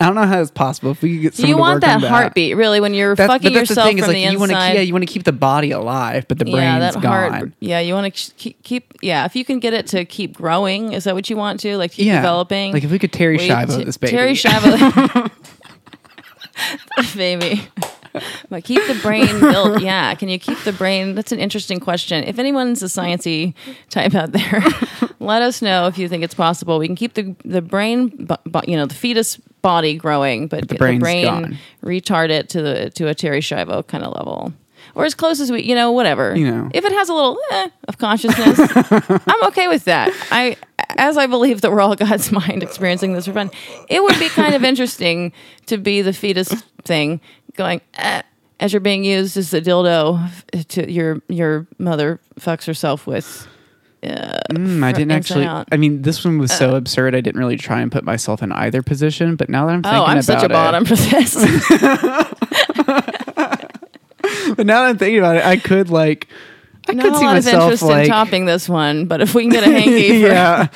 I 0.00 0.06
don't 0.06 0.14
know 0.14 0.26
how 0.26 0.40
it's 0.40 0.52
possible. 0.52 0.92
If 0.92 1.02
we 1.02 1.14
could 1.14 1.22
get 1.22 1.34
someone 1.34 1.48
you 1.48 1.54
to 1.56 1.60
want 1.60 1.74
work 1.76 1.80
that 1.82 1.94
on 1.96 2.00
that. 2.02 2.08
heartbeat, 2.10 2.56
really, 2.56 2.80
when 2.80 2.94
you're 2.94 3.16
That's, 3.16 3.32
fucking 3.32 3.48
but 3.52 3.54
that's 3.54 3.70
yourself 3.70 3.86
the 3.86 3.90
thing 3.90 3.98
is 3.98 4.04
from 4.04 4.14
like 4.14 4.24
the 4.24 4.32
you 4.32 4.38
want 4.38 4.50
to 4.52 4.56
inside. 4.56 4.72
yeah 4.74 4.80
you 4.82 4.92
want 4.92 5.02
to 5.08 5.12
keep 5.12 5.24
the 5.24 5.32
body 5.32 5.72
alive, 5.72 6.26
but 6.28 6.38
the 6.38 6.44
brain's 6.44 6.56
yeah, 6.62 6.78
that 6.78 6.94
gone. 6.94 7.32
heart. 7.32 7.52
Yeah, 7.58 7.80
you 7.80 7.94
want 7.94 8.14
to 8.14 8.32
keep, 8.34 8.62
keep. 8.62 8.94
Yeah, 9.02 9.24
if 9.24 9.34
you 9.34 9.44
can 9.44 9.58
get 9.58 9.74
it 9.74 9.88
to 9.88 10.04
keep 10.04 10.36
growing, 10.36 10.92
is 10.92 11.02
that 11.04 11.14
what 11.16 11.28
you 11.28 11.36
want 11.36 11.58
to? 11.60 11.76
Like 11.76 11.92
keep 11.92 12.06
yeah, 12.06 12.16
developing. 12.20 12.72
Like 12.72 12.84
if 12.84 12.92
we 12.92 12.98
could 13.00 13.12
Terry 13.12 13.38
Wait, 13.38 13.50
Schiavo 13.50 13.76
T- 13.78 13.84
this 13.84 13.96
baby. 13.96 14.10
Terry 14.12 14.32
Schiavo. 14.34 15.30
baby. 17.16 17.60
But 18.48 18.64
keep 18.64 18.84
the 18.86 18.98
brain 19.02 19.38
built. 19.40 19.80
Yeah. 19.88 20.14
Can 20.14 20.28
you 20.28 20.38
keep 20.38 20.58
the 20.64 20.72
brain? 20.72 21.14
That's 21.14 21.30
an 21.32 21.38
interesting 21.38 21.78
question. 21.78 22.24
If 22.24 22.38
anyone's 22.38 22.82
a 22.82 22.86
sciencey 22.86 23.54
type 23.90 24.14
out 24.14 24.32
there, 24.32 24.62
let 25.20 25.42
us 25.42 25.62
know 25.62 25.86
if 25.86 25.98
you 25.98 26.08
think 26.08 26.24
it's 26.24 26.34
possible. 26.34 26.78
We 26.78 26.86
can 26.86 26.96
keep 26.96 27.14
the 27.14 27.34
the 27.44 27.62
brain, 27.62 28.08
bu- 28.08 28.36
bu- 28.44 28.70
you 28.70 28.76
know, 28.76 28.86
the 28.86 28.94
fetus 28.94 29.36
body 29.62 29.96
growing, 29.96 30.48
but, 30.48 30.68
the 30.68 30.74
the, 30.74 30.74
brain 30.76 31.00
gone. 31.00 31.58
retard 31.82 32.30
it 32.30 32.48
to 32.50 32.62
the 32.62 32.90
to 32.90 33.08
a 33.08 33.14
Terry 33.14 33.40
Schiavo 33.40 33.86
kind 33.86 34.04
of 34.04 34.14
level. 34.14 34.52
Or 34.94 35.04
as 35.04 35.14
close 35.14 35.38
as 35.40 35.52
we, 35.52 35.62
you 35.62 35.74
know, 35.74 35.92
whatever. 35.92 36.36
You 36.36 36.50
know. 36.50 36.70
if 36.72 36.84
it 36.84 36.92
has 36.92 37.08
a 37.08 37.14
little 37.14 37.38
eh, 37.52 37.68
of 37.88 37.98
consciousness, 37.98 38.58
I'm 39.26 39.44
okay 39.48 39.68
with 39.68 39.84
that. 39.84 40.12
I, 40.30 40.56
as 40.96 41.16
I 41.16 41.26
believe 41.26 41.60
that 41.60 41.70
we're 41.70 41.80
all 41.80 41.94
God's 41.94 42.32
mind 42.32 42.62
experiencing 42.62 43.12
this 43.12 43.26
for 43.26 43.32
fun, 43.32 43.50
it 43.88 44.02
would 44.02 44.18
be 44.18 44.28
kind 44.28 44.54
of 44.54 44.64
interesting 44.64 45.32
to 45.66 45.78
be 45.78 46.02
the 46.02 46.12
fetus 46.12 46.48
thing 46.84 47.20
going 47.54 47.80
eh, 47.94 48.22
as 48.60 48.72
you're 48.72 48.80
being 48.80 49.04
used 49.04 49.36
as 49.36 49.50
the 49.50 49.60
dildo 49.60 50.66
to 50.68 50.90
your 50.90 51.22
your 51.28 51.66
mother 51.78 52.20
fucks 52.40 52.64
herself 52.64 53.06
with. 53.06 53.46
Mm, 54.02 54.84
I 54.84 54.92
didn't 54.92 55.10
actually. 55.10 55.46
I 55.46 55.76
mean, 55.76 56.02
this 56.02 56.24
one 56.24 56.38
was 56.38 56.52
so 56.52 56.76
absurd. 56.76 57.14
I 57.14 57.20
didn't 57.20 57.40
really 57.40 57.56
try 57.56 57.80
and 57.80 57.90
put 57.90 58.04
myself 58.04 58.42
in 58.42 58.52
either 58.52 58.82
position. 58.82 59.36
But 59.36 59.48
now 59.48 59.66
that 59.66 59.72
I'm 59.72 59.82
thinking 59.82 60.00
Oh, 60.00 60.04
I'm 60.04 60.18
about 60.18 60.24
such 60.24 60.42
a 60.42 60.46
it, 60.46 60.50
bottom 60.50 60.84
for 60.84 60.96
this. 60.96 61.34
but 64.56 64.66
now 64.66 64.82
that 64.82 64.90
I'm 64.90 64.98
thinking 64.98 65.18
about 65.18 65.36
it, 65.36 65.44
I 65.44 65.56
could 65.56 65.90
like, 65.90 66.28
I 66.88 66.92
Not 66.92 67.04
could 67.04 67.12
a 67.12 67.16
see 67.16 67.24
lot 67.24 67.36
of 67.36 67.44
myself 67.44 67.62
interest 67.64 67.82
like, 67.82 68.04
in 68.04 68.10
topping 68.10 68.44
this 68.46 68.68
one, 68.68 69.06
but 69.06 69.20
if 69.20 69.34
we 69.34 69.42
can 69.42 69.50
get 69.50 69.64
a 69.64 69.70
hanky 69.70 70.08
for 70.22 70.28
yeah, 70.28 70.68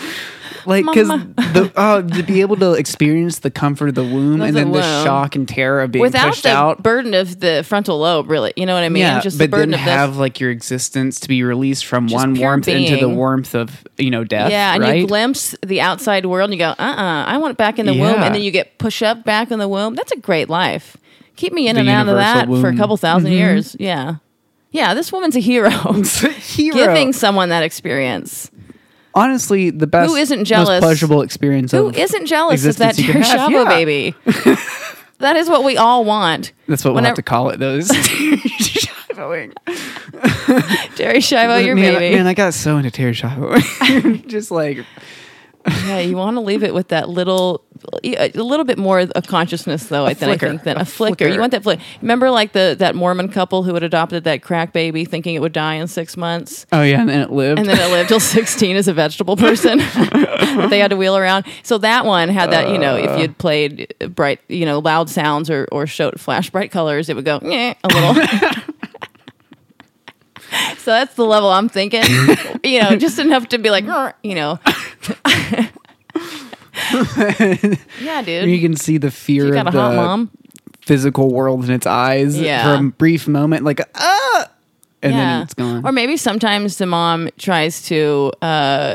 like 0.66 0.84
because 0.86 1.08
the 1.08 1.72
oh 1.76 2.02
to 2.02 2.22
be 2.22 2.40
able 2.40 2.56
to 2.56 2.72
experience 2.72 3.40
the 3.40 3.50
comfort 3.50 3.88
of 3.88 3.94
the 3.94 4.02
womb 4.04 4.40
Of 4.40 4.48
and 4.48 4.56
the 4.56 4.60
then 4.60 4.66
the 4.72 4.78
womb. 4.80 5.04
shock 5.04 5.34
and 5.36 5.48
terror 5.48 5.80
of 5.82 5.92
being 5.92 6.02
without 6.02 6.28
pushed 6.30 6.42
the 6.44 6.50
out. 6.50 6.82
burden 6.82 7.14
of 7.14 7.40
the 7.40 7.64
frontal 7.66 7.98
lobe, 7.98 8.30
really, 8.30 8.52
you 8.56 8.66
know 8.66 8.74
what 8.74 8.84
I 8.84 8.88
mean? 8.88 9.00
yeah, 9.02 9.20
Just 9.20 9.38
the 9.38 9.46
but 9.48 9.56
then 9.56 9.70
burden 9.70 9.74
of 9.74 9.80
have 9.80 10.16
like 10.16 10.40
your 10.40 10.50
existence 10.50 11.20
to 11.20 11.28
be 11.28 11.42
released 11.42 11.86
from 11.86 12.08
Just 12.08 12.14
one 12.20 12.34
pure 12.34 12.48
warmth 12.48 12.68
into 12.68 12.92
the 12.96 13.06
being. 13.06 13.16
warmth 13.16 13.54
of 13.54 13.86
you 13.98 14.10
know 14.10 14.24
death. 14.24 14.50
Yeah, 14.50 14.74
and 14.74 14.82
right? 14.82 15.00
you 15.00 15.06
glimpse 15.06 15.54
the 15.64 15.80
outside 15.80 16.26
world 16.26 16.50
and 16.50 16.58
you 16.58 16.64
go, 16.64 16.70
uh 16.70 16.82
uh 16.82 17.24
I 17.26 17.38
want 17.38 17.52
it 17.52 17.56
back 17.58 17.78
in 17.78 17.86
the 17.86 17.92
womb. 17.92 18.00
Yeah. 18.00 18.24
And 18.26 18.34
then 18.34 18.42
you 18.42 18.50
get 18.50 18.78
pushed 18.78 19.02
up 19.02 19.24
back 19.24 19.50
in 19.50 19.58
the 19.58 19.68
womb. 19.68 19.94
That's 19.94 20.12
a 20.12 20.16
great 20.18 20.48
life. 20.48 20.96
Keep 21.36 21.54
me 21.54 21.66
in 21.68 21.74
The 21.76 21.80
and 21.80 21.88
out 21.88 22.02
of 22.02 22.08
universal 22.08 22.34
that 22.34 22.44
for 22.46 22.50
a 22.50 22.52
womb. 22.52 22.62
Mm-hmm. 22.64 22.76
couple 22.78 22.96
1000 22.96 23.32
years. 23.32 23.76
Yeah. 23.80 24.16
Yeah, 24.70 24.94
this 24.94 25.12
woman's 25.12 25.36
a 25.36 25.40
hero. 25.40 25.68
Hero. 26.52 26.76
Giving 26.76 27.12
someone 27.12 27.50
that 27.50 27.62
experience. 27.62 28.50
Honestly 29.14 29.70
the 29.70 29.86
best, 29.86 30.10
Who 30.10 30.16
isn't 30.16 30.38
most 30.40 30.48
jealous? 30.48 30.80
pleasurable 30.80 31.22
experience. 31.22 31.72
Who 31.72 31.88
of 31.88 31.96
isn't 31.96 32.26
jealous 32.26 32.64
of 32.64 32.76
that 32.78 32.94
Terry. 32.96 33.20
Schiavo 33.22 33.50
Yeah. 33.50 33.64
baby? 33.68 34.14
that 35.18 35.36
is 35.36 35.48
what 35.48 35.64
we 35.64 35.76
all 35.76 36.04
want. 36.04 36.52
That's 36.66 36.84
what 36.84 36.90
we'll 36.92 36.96
Whenever- 36.96 37.10
have 37.10 37.16
to 37.16 37.22
call 37.22 37.50
it. 37.50 37.58
Those. 37.58 37.88
Shivoing. 37.88 39.52
Terry 40.96 41.18
Schiavo, 41.18 41.64
your 41.64 41.74
man, 41.76 41.94
baby. 41.98 42.16
Man, 42.16 42.26
I 42.26 42.34
got 42.34 42.54
so 42.54 42.76
into 42.78 42.90
Terry 42.90 43.12
Schiavo. 43.12 44.26
Just 44.28 44.50
like 44.50 44.78
Yeah, 45.66 45.98
you 45.98 46.16
want 46.16 46.36
to 46.36 46.40
leave 46.40 46.62
it 46.62 46.74
with 46.74 46.88
that 46.88 47.08
little, 47.08 47.64
a 48.04 48.30
little 48.30 48.64
bit 48.64 48.78
more 48.78 49.00
of 49.00 49.26
consciousness, 49.26 49.86
though. 49.86 50.04
I, 50.04 50.14
think, 50.14 50.42
I 50.42 50.48
think 50.48 50.62
than 50.62 50.76
A 50.76 50.80
a, 50.80 50.84
flicker. 50.84 51.16
flicker. 51.16 51.34
You 51.34 51.40
want 51.40 51.52
that 51.52 51.62
flicker. 51.62 51.82
Remember, 52.00 52.30
like 52.30 52.52
the 52.52 52.76
that 52.78 52.94
Mormon 52.94 53.28
couple 53.28 53.62
who 53.62 53.74
had 53.74 53.82
adopted 53.82 54.24
that 54.24 54.42
crack 54.42 54.72
baby, 54.72 55.04
thinking 55.04 55.34
it 55.34 55.40
would 55.40 55.52
die 55.52 55.74
in 55.74 55.88
six 55.88 56.16
months, 56.16 56.66
oh 56.72 56.82
yeah, 56.82 57.00
and 57.00 57.08
then 57.08 57.20
it 57.20 57.30
lived. 57.30 57.58
and 57.58 57.68
then 57.68 57.78
it 57.78 57.92
lived 57.92 58.08
till 58.08 58.20
sixteen 58.20 58.76
as 58.76 58.88
a 58.88 58.94
vegetable 58.94 59.36
person 59.36 59.78
that 59.78 60.66
they 60.70 60.78
had 60.78 60.90
to 60.90 60.96
wheel 60.96 61.16
around. 61.16 61.44
So 61.62 61.78
that 61.78 62.04
one 62.04 62.28
had 62.28 62.50
that. 62.50 62.68
You 62.68 62.78
know, 62.78 62.96
if 62.96 63.10
uh. 63.10 63.16
you'd 63.16 63.38
played 63.38 63.94
bright, 64.14 64.40
you 64.48 64.64
know, 64.64 64.78
loud 64.78 65.10
sounds 65.10 65.50
or 65.50 65.68
or 65.72 65.86
showed 65.86 66.20
flash 66.20 66.50
bright 66.50 66.70
colors, 66.70 67.08
it 67.08 67.16
would 67.16 67.24
go 67.24 67.40
a 67.42 67.76
little. 67.88 68.14
So 70.78 70.90
that's 70.90 71.14
the 71.14 71.24
level 71.24 71.48
I'm 71.50 71.68
thinking, 71.68 72.02
you 72.64 72.82
know, 72.82 72.96
just 72.96 73.18
enough 73.18 73.48
to 73.50 73.58
be 73.58 73.70
like, 73.70 73.84
you 74.22 74.34
know, 74.34 74.58
yeah, 78.00 78.22
dude. 78.24 78.48
you 78.48 78.60
can 78.60 78.76
see 78.76 78.98
the 78.98 79.10
fear 79.10 79.46
You 79.46 79.52
got 79.52 79.66
a 79.66 79.68
of 79.68 79.74
hot 79.74 79.90
the 79.90 79.96
mom. 79.96 80.30
physical 80.80 81.32
world 81.32 81.64
in 81.64 81.70
its 81.70 81.86
eyes 81.86 82.38
Yeah. 82.38 82.76
for 82.78 82.84
a 82.84 82.88
brief 82.90 83.28
moment, 83.28 83.64
like 83.64 83.80
ah, 83.94 84.48
and 85.02 85.12
then 85.14 85.42
it's 85.42 85.54
gone. 85.54 85.84
Or 85.86 85.92
maybe 85.92 86.16
sometimes 86.16 86.78
the 86.78 86.86
mom 86.86 87.28
tries 87.38 87.82
to 87.88 88.32
uh, 88.42 88.94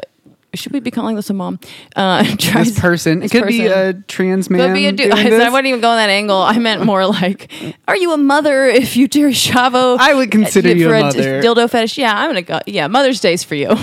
should 0.54 0.72
we 0.74 0.80
be 0.80 0.92
calling 0.92 1.16
this 1.16 1.30
a 1.30 1.34
mom? 1.34 1.60
Uh, 1.96 2.24
tries, 2.38 2.72
This 2.72 2.80
person, 2.80 3.20
it 3.20 3.22
this 3.24 3.32
could 3.32 3.48
be 3.48 3.66
a 3.66 3.70
person- 3.70 4.04
trans 4.08 4.50
man. 4.50 4.68
Could 4.68 4.74
be 4.74 4.86
a 4.88 4.92
dude. 4.92 5.12
I 5.14 5.50
wasn't 5.50 5.68
even 5.68 5.82
going 5.82 5.98
that 5.98 6.10
angle. 6.10 6.38
I 6.38 6.58
meant 6.58 6.84
more 6.86 7.06
like, 7.06 7.52
are 7.88 7.96
you 7.96 8.14
a 8.14 8.18
mother 8.18 8.66
if 8.66 8.98
you 8.98 9.08
Terry 9.08 9.34
Schiavo? 9.34 9.98
I 10.00 10.14
would 10.14 10.32
consider 10.32 10.76
you 10.76 10.90
for 10.90 10.96
a 10.96 11.00
d- 11.00 11.04
mother. 11.18 11.42
dildo 11.42 11.70
fetish. 11.70 11.98
Yeah, 11.98 12.14
I'm 12.18 12.30
gonna 12.30 12.42
go. 12.42 12.60
Yeah, 12.66 12.88
Mother's 12.88 13.20
Day's 13.20 13.44
for 13.44 13.56
you. 13.56 13.68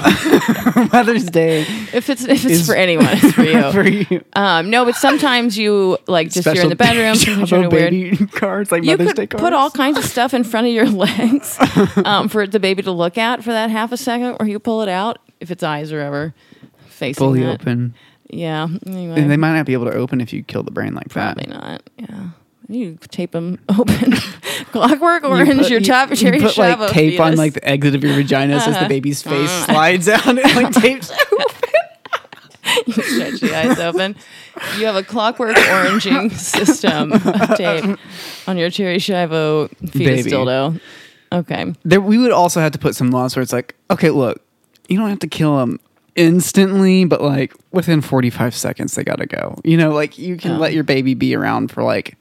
Mother's 0.92 1.26
Day 1.26 1.60
if 1.92 2.10
it's 2.10 2.24
if 2.24 2.44
it's 2.44 2.66
for 2.66 2.74
anyone, 2.74 3.06
it's 3.10 3.32
for 3.32 3.42
you. 3.44 3.72
for 3.72 3.86
you. 4.14 4.24
Um, 4.34 4.70
no, 4.70 4.84
but 4.84 4.96
sometimes 4.96 5.56
you 5.58 5.98
like 6.06 6.30
just 6.30 6.46
you're 6.46 6.64
in 6.64 6.68
the 6.70 6.76
bedroom, 6.76 7.14
sometimes 7.14 7.50
you're 7.50 7.64
in 7.64 7.70
weird. 7.70 8.32
cards 8.32 8.72
like 8.72 8.82
You 8.84 8.92
Mother's 8.92 9.08
could 9.08 9.16
Day 9.16 9.26
cards. 9.28 9.42
put 9.42 9.52
all 9.52 9.70
kinds 9.70 9.98
of 9.98 10.04
stuff 10.04 10.34
in 10.34 10.44
front 10.44 10.66
of 10.66 10.72
your 10.72 10.88
legs 10.88 11.56
um, 12.04 12.28
for 12.28 12.46
the 12.46 12.58
baby 12.60 12.82
to 12.82 12.90
look 12.92 13.18
at 13.18 13.42
for 13.44 13.50
that 13.50 13.70
half 13.70 13.92
a 13.92 13.96
second, 13.96 14.36
or 14.40 14.46
you 14.46 14.58
pull 14.58 14.82
it 14.82 14.88
out 14.88 15.18
if 15.40 15.50
its 15.50 15.62
eyes 15.62 15.92
are 15.92 16.00
ever 16.00 16.34
facing 16.88 17.14
fully 17.14 17.40
that. 17.40 17.60
open, 17.60 17.94
Yeah. 18.30 18.68
Anyway, 18.86 19.20
and 19.20 19.30
they 19.30 19.36
might 19.36 19.54
not 19.54 19.66
be 19.66 19.72
able 19.72 19.86
to 19.86 19.92
open 19.94 20.20
if 20.20 20.32
you 20.32 20.42
kill 20.42 20.62
the 20.62 20.70
brain 20.70 20.94
like 20.94 21.08
that. 21.10 21.36
probably 21.36 21.52
that. 21.52 21.60
not. 21.60 21.82
Yeah. 21.98 22.28
You 22.68 22.96
tape 23.08 23.32
them 23.32 23.58
open. 23.68 24.12
Clockwork 24.72 25.22
You 25.24 25.28
Orange, 25.28 25.60
put- 25.62 25.70
your 25.70 25.80
you- 25.80 25.86
top 25.86 26.10
you 26.10 26.16
cherry 26.16 26.40
put 26.40 26.56
like 26.56 26.78
Chavo 26.78 26.88
tape 26.88 27.20
on 27.20 27.32
fetus. 27.32 27.38
like 27.38 27.52
the 27.54 27.68
exit 27.68 27.94
of 27.94 28.02
your 28.02 28.14
vagina 28.14 28.54
as 28.56 28.64
the 28.64 28.70
uh-huh. 28.70 28.88
baby's 28.88 29.26
uh-huh. 29.26 29.36
face 29.36 29.64
slides 29.66 30.08
out 30.08 30.26
and 30.26 30.38
like 30.38 30.72
tapes. 30.82 31.12
you 32.86 32.92
stretch 32.94 33.40
the 33.40 33.54
eyes 33.54 33.78
open. 33.78 34.16
You 34.78 34.86
have 34.86 34.96
a 34.96 35.02
clockwork 35.02 35.56
oranging 35.56 36.30
system 36.32 37.12
of 37.12 37.56
tape 37.56 37.98
on 38.46 38.56
your 38.56 38.70
cherry 38.70 38.96
Schiavo 38.96 39.68
fetus 39.90 40.24
Baby. 40.24 40.30
dildo. 40.30 40.80
Okay. 41.32 41.74
there 41.84 42.00
we 42.00 42.16
would 42.16 42.30
also 42.30 42.60
have 42.60 42.72
to 42.72 42.78
put 42.78 42.94
some 42.94 43.10
laws 43.10 43.34
where 43.36 43.42
it's 43.42 43.52
like, 43.52 43.74
okay, 43.90 44.10
look, 44.10 44.40
you 44.88 44.98
don't 44.98 45.08
have 45.08 45.18
to 45.20 45.26
kill 45.26 45.58
them 45.58 45.78
instantly, 46.16 47.04
but 47.04 47.20
like 47.22 47.52
within 47.72 48.00
45 48.00 48.54
seconds 48.54 48.94
they 48.94 49.04
got 49.04 49.18
to 49.18 49.26
go. 49.26 49.56
You 49.64 49.76
know, 49.76 49.90
like 49.90 50.18
you 50.18 50.36
can 50.36 50.52
Oh. 50.52 50.58
let 50.58 50.72
your 50.72 50.84
baby 50.84 51.14
be 51.14 51.34
around 51.34 51.70
for 51.70 51.82
like 51.82 52.16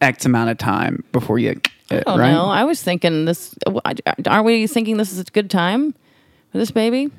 X 0.00 0.24
amount 0.26 0.50
of 0.50 0.58
time 0.58 1.04
before 1.12 1.38
you 1.38 1.60
it, 1.90 2.02
Oh 2.06 2.18
right? 2.18 2.32
no! 2.32 2.46
I 2.46 2.64
was 2.64 2.82
thinking 2.82 3.24
this. 3.26 3.54
Are 4.26 4.42
we 4.42 4.66
thinking 4.66 4.96
this 4.96 5.12
is 5.12 5.18
a 5.20 5.24
good 5.24 5.50
time 5.50 5.92
for 6.50 6.58
this 6.58 6.70
baby? 6.70 7.10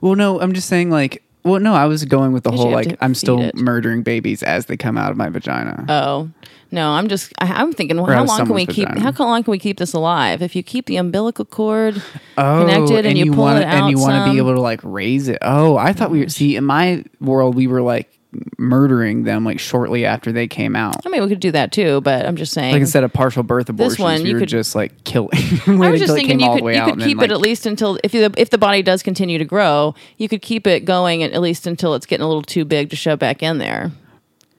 Well, 0.00 0.14
no, 0.14 0.40
I'm 0.40 0.52
just 0.52 0.68
saying 0.68 0.90
like 0.90 1.22
well, 1.44 1.60
no, 1.60 1.74
I 1.74 1.84
was 1.84 2.04
going 2.06 2.32
with 2.32 2.42
the 2.44 2.50
whole 2.52 2.70
like 2.70 2.96
I'm 3.02 3.14
still 3.14 3.40
it. 3.42 3.54
murdering 3.54 4.02
babies 4.02 4.42
as 4.42 4.66
they 4.66 4.76
come 4.78 4.96
out 4.96 5.10
of 5.10 5.16
my 5.16 5.28
vagina. 5.28 5.84
Oh 5.88 6.30
no! 6.74 6.90
I'm 6.90 7.08
just. 7.08 7.32
I, 7.38 7.46
I'm 7.46 7.72
thinking. 7.72 7.96
Well, 7.96 8.06
how 8.06 8.24
long 8.24 8.46
can 8.46 8.54
we 8.54 8.66
keep? 8.66 8.88
vagina. 8.88 9.12
How 9.12 9.24
long 9.24 9.42
can 9.44 9.52
we 9.52 9.58
keep 9.58 9.78
this 9.78 9.92
alive? 9.92 10.42
If 10.42 10.56
you 10.56 10.62
keep 10.62 10.86
the 10.86 10.96
umbilical 10.96 11.44
cord 11.44 12.02
oh, 12.36 12.60
connected 12.60 13.06
and, 13.06 13.16
you, 13.16 13.32
pull 13.32 13.44
wanna, 13.44 13.60
it 13.60 13.64
out, 13.64 13.74
and 13.74 13.90
you 13.90 13.98
want 13.98 14.26
to 14.26 14.32
be 14.32 14.38
able 14.38 14.54
to 14.54 14.60
like 14.60 14.80
raise 14.82 15.28
it. 15.28 15.38
Oh, 15.42 15.76
I 15.76 15.92
thought 15.92 16.10
we 16.10 16.20
were 16.20 16.28
see 16.28 16.56
in 16.56 16.64
my 16.64 17.04
world 17.20 17.54
we 17.54 17.66
were 17.66 17.80
like 17.80 18.10
murdering 18.58 19.24
them 19.24 19.44
like 19.44 19.60
shortly 19.60 20.04
after 20.04 20.32
they 20.32 20.46
came 20.46 20.74
out. 20.76 21.06
I 21.06 21.08
mean, 21.08 21.22
we 21.22 21.28
could 21.28 21.40
do 21.40 21.52
that 21.52 21.72
too, 21.72 22.00
but 22.00 22.26
I'm 22.26 22.36
just 22.36 22.52
saying. 22.52 22.72
Like 22.72 22.80
instead 22.80 23.04
of 23.04 23.12
partial 23.12 23.42
birth 23.42 23.68
abortions, 23.68 23.98
one, 23.98 24.22
we 24.22 24.30
you 24.30 24.34
were 24.34 24.40
could- 24.40 24.48
just 24.48 24.74
like 24.74 25.04
killing. 25.04 25.30
I 25.66 25.90
was 25.90 26.00
just 26.00 26.14
thinking 26.14 26.40
you 26.40 26.52
could 26.54 26.74
you 26.74 26.84
could 26.84 27.00
keep 27.00 27.22
it 27.22 27.30
at 27.30 27.40
least 27.40 27.66
until 27.66 27.98
if 28.02 28.12
the 28.12 28.32
if 28.36 28.50
the 28.50 28.58
body 28.58 28.82
does 28.82 29.02
continue 29.02 29.38
to 29.38 29.44
grow, 29.44 29.94
you 30.16 30.28
could 30.28 30.42
keep 30.42 30.66
it 30.66 30.84
going 30.84 31.22
at, 31.22 31.32
at 31.32 31.40
least 31.40 31.66
until 31.66 31.94
it's 31.94 32.06
getting 32.06 32.24
a 32.24 32.28
little 32.28 32.42
too 32.42 32.64
big 32.64 32.90
to 32.90 32.96
shove 32.96 33.18
back 33.18 33.42
in 33.42 33.58
there. 33.58 33.92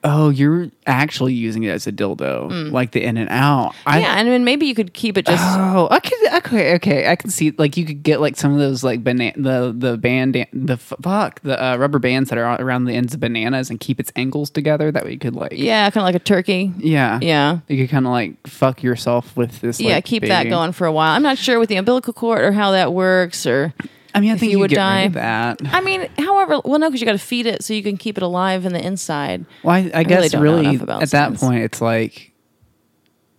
Oh, 0.08 0.30
you're 0.30 0.70
actually 0.86 1.34
using 1.34 1.64
it 1.64 1.70
as 1.72 1.88
a 1.88 1.92
dildo, 1.92 2.72
like 2.72 2.92
the 2.92 3.04
in 3.04 3.18
and 3.18 3.28
out. 3.30 3.74
I, 3.88 3.98
Mm. 3.98 4.02
yeah, 4.04 4.16
and 4.20 4.28
then 4.28 4.44
maybe 4.46 4.68
you 4.68 4.76
could 4.76 4.94
keep 4.94 5.18
it 5.18 5.26
just. 5.26 5.44
Oh, 5.44 5.88
okay, 5.92 6.16
okay, 6.38 6.76
okay. 6.76 7.08
I 7.10 7.16
can 7.16 7.32
see 7.32 7.52
like 7.58 7.76
you 7.76 7.86
could 7.86 8.04
get 8.04 8.22
like 8.22 8.38
some 8.38 8.54
of 8.54 8.60
those 8.60 8.84
like 8.84 9.04
banana 9.04 9.34
the 9.36 9.74
the 9.76 9.98
band 9.98 10.46
the 10.54 10.78
fuck 10.78 11.42
the 11.42 11.62
uh, 11.62 11.78
rubber 11.78 11.98
bands 11.98 12.30
that 12.30 12.38
are 12.38 12.62
around 12.62 12.86
the 12.86 12.94
ends 12.94 13.14
of 13.16 13.20
bananas 13.20 13.70
and 13.72 13.80
keep 13.80 14.00
its 14.00 14.12
angles 14.16 14.50
together. 14.52 14.92
That 14.92 15.06
way 15.06 15.14
you 15.14 15.20
could 15.20 15.36
like 15.36 15.54
yeah, 15.54 15.90
kind 15.90 16.04
of 16.04 16.06
like 16.14 16.16
a 16.16 16.20
turkey. 16.20 16.72
yeah 16.78 17.20
Yeah. 17.22 17.60
You 17.68 17.78
could 17.84 17.90
kind 17.92 18.06
of 18.06 18.12
like 18.12 18.46
fuck 18.48 18.84
yourself 18.84 19.36
with 19.36 19.60
this. 19.62 19.80
yeah, 19.82 19.96
like, 19.96 20.06
keep 20.06 20.22
that 20.24 20.48
going 20.50 20.72
for 20.72 20.86
a 20.86 20.92
while. 20.92 21.14
I'm 21.16 21.24
not 21.24 21.38
sure 21.40 21.58
with 21.60 21.70
the 21.70 21.78
umbilical 21.78 22.14
cord 22.14 22.42
or 22.44 22.52
how 22.52 22.72
that 22.72 22.94
works, 22.94 23.48
or 23.48 23.74
I 24.16 24.22
mean, 24.22 24.32
I 24.32 24.38
think 24.38 24.52
you 24.52 24.58
you, 24.58 24.60
would 24.60 24.72
would 24.72 24.76
get 24.76 24.78
die. 24.78 25.02
rid 25.02 25.08
of 25.08 25.14
that. 25.14 25.62
I 25.66 25.82
mean, 25.82 26.08
however, 26.18 26.62
well, 26.64 26.80
no, 26.80 26.88
because 26.88 27.02
you 27.02 27.06
got 27.06 27.12
to 27.12 27.18
feed 27.18 27.46
it 27.46 27.64
so 27.64 27.74
you 27.74 27.84
can 27.84 27.98
keep 27.98 28.18
it 28.18 28.24
alive 28.24 28.66
in 28.66 28.74
the 28.74 28.84
inside. 28.84 29.46
Well, 29.62 29.76
I, 29.76 29.92
I 29.94 30.04
guess 30.04 30.32
don't 30.32 30.42
really, 30.42 30.78
about 30.78 31.04
at 31.04 31.12
that 31.12 31.26
science. 31.28 31.42
point, 31.42 31.64
it's 31.64 31.82
like 31.82 32.32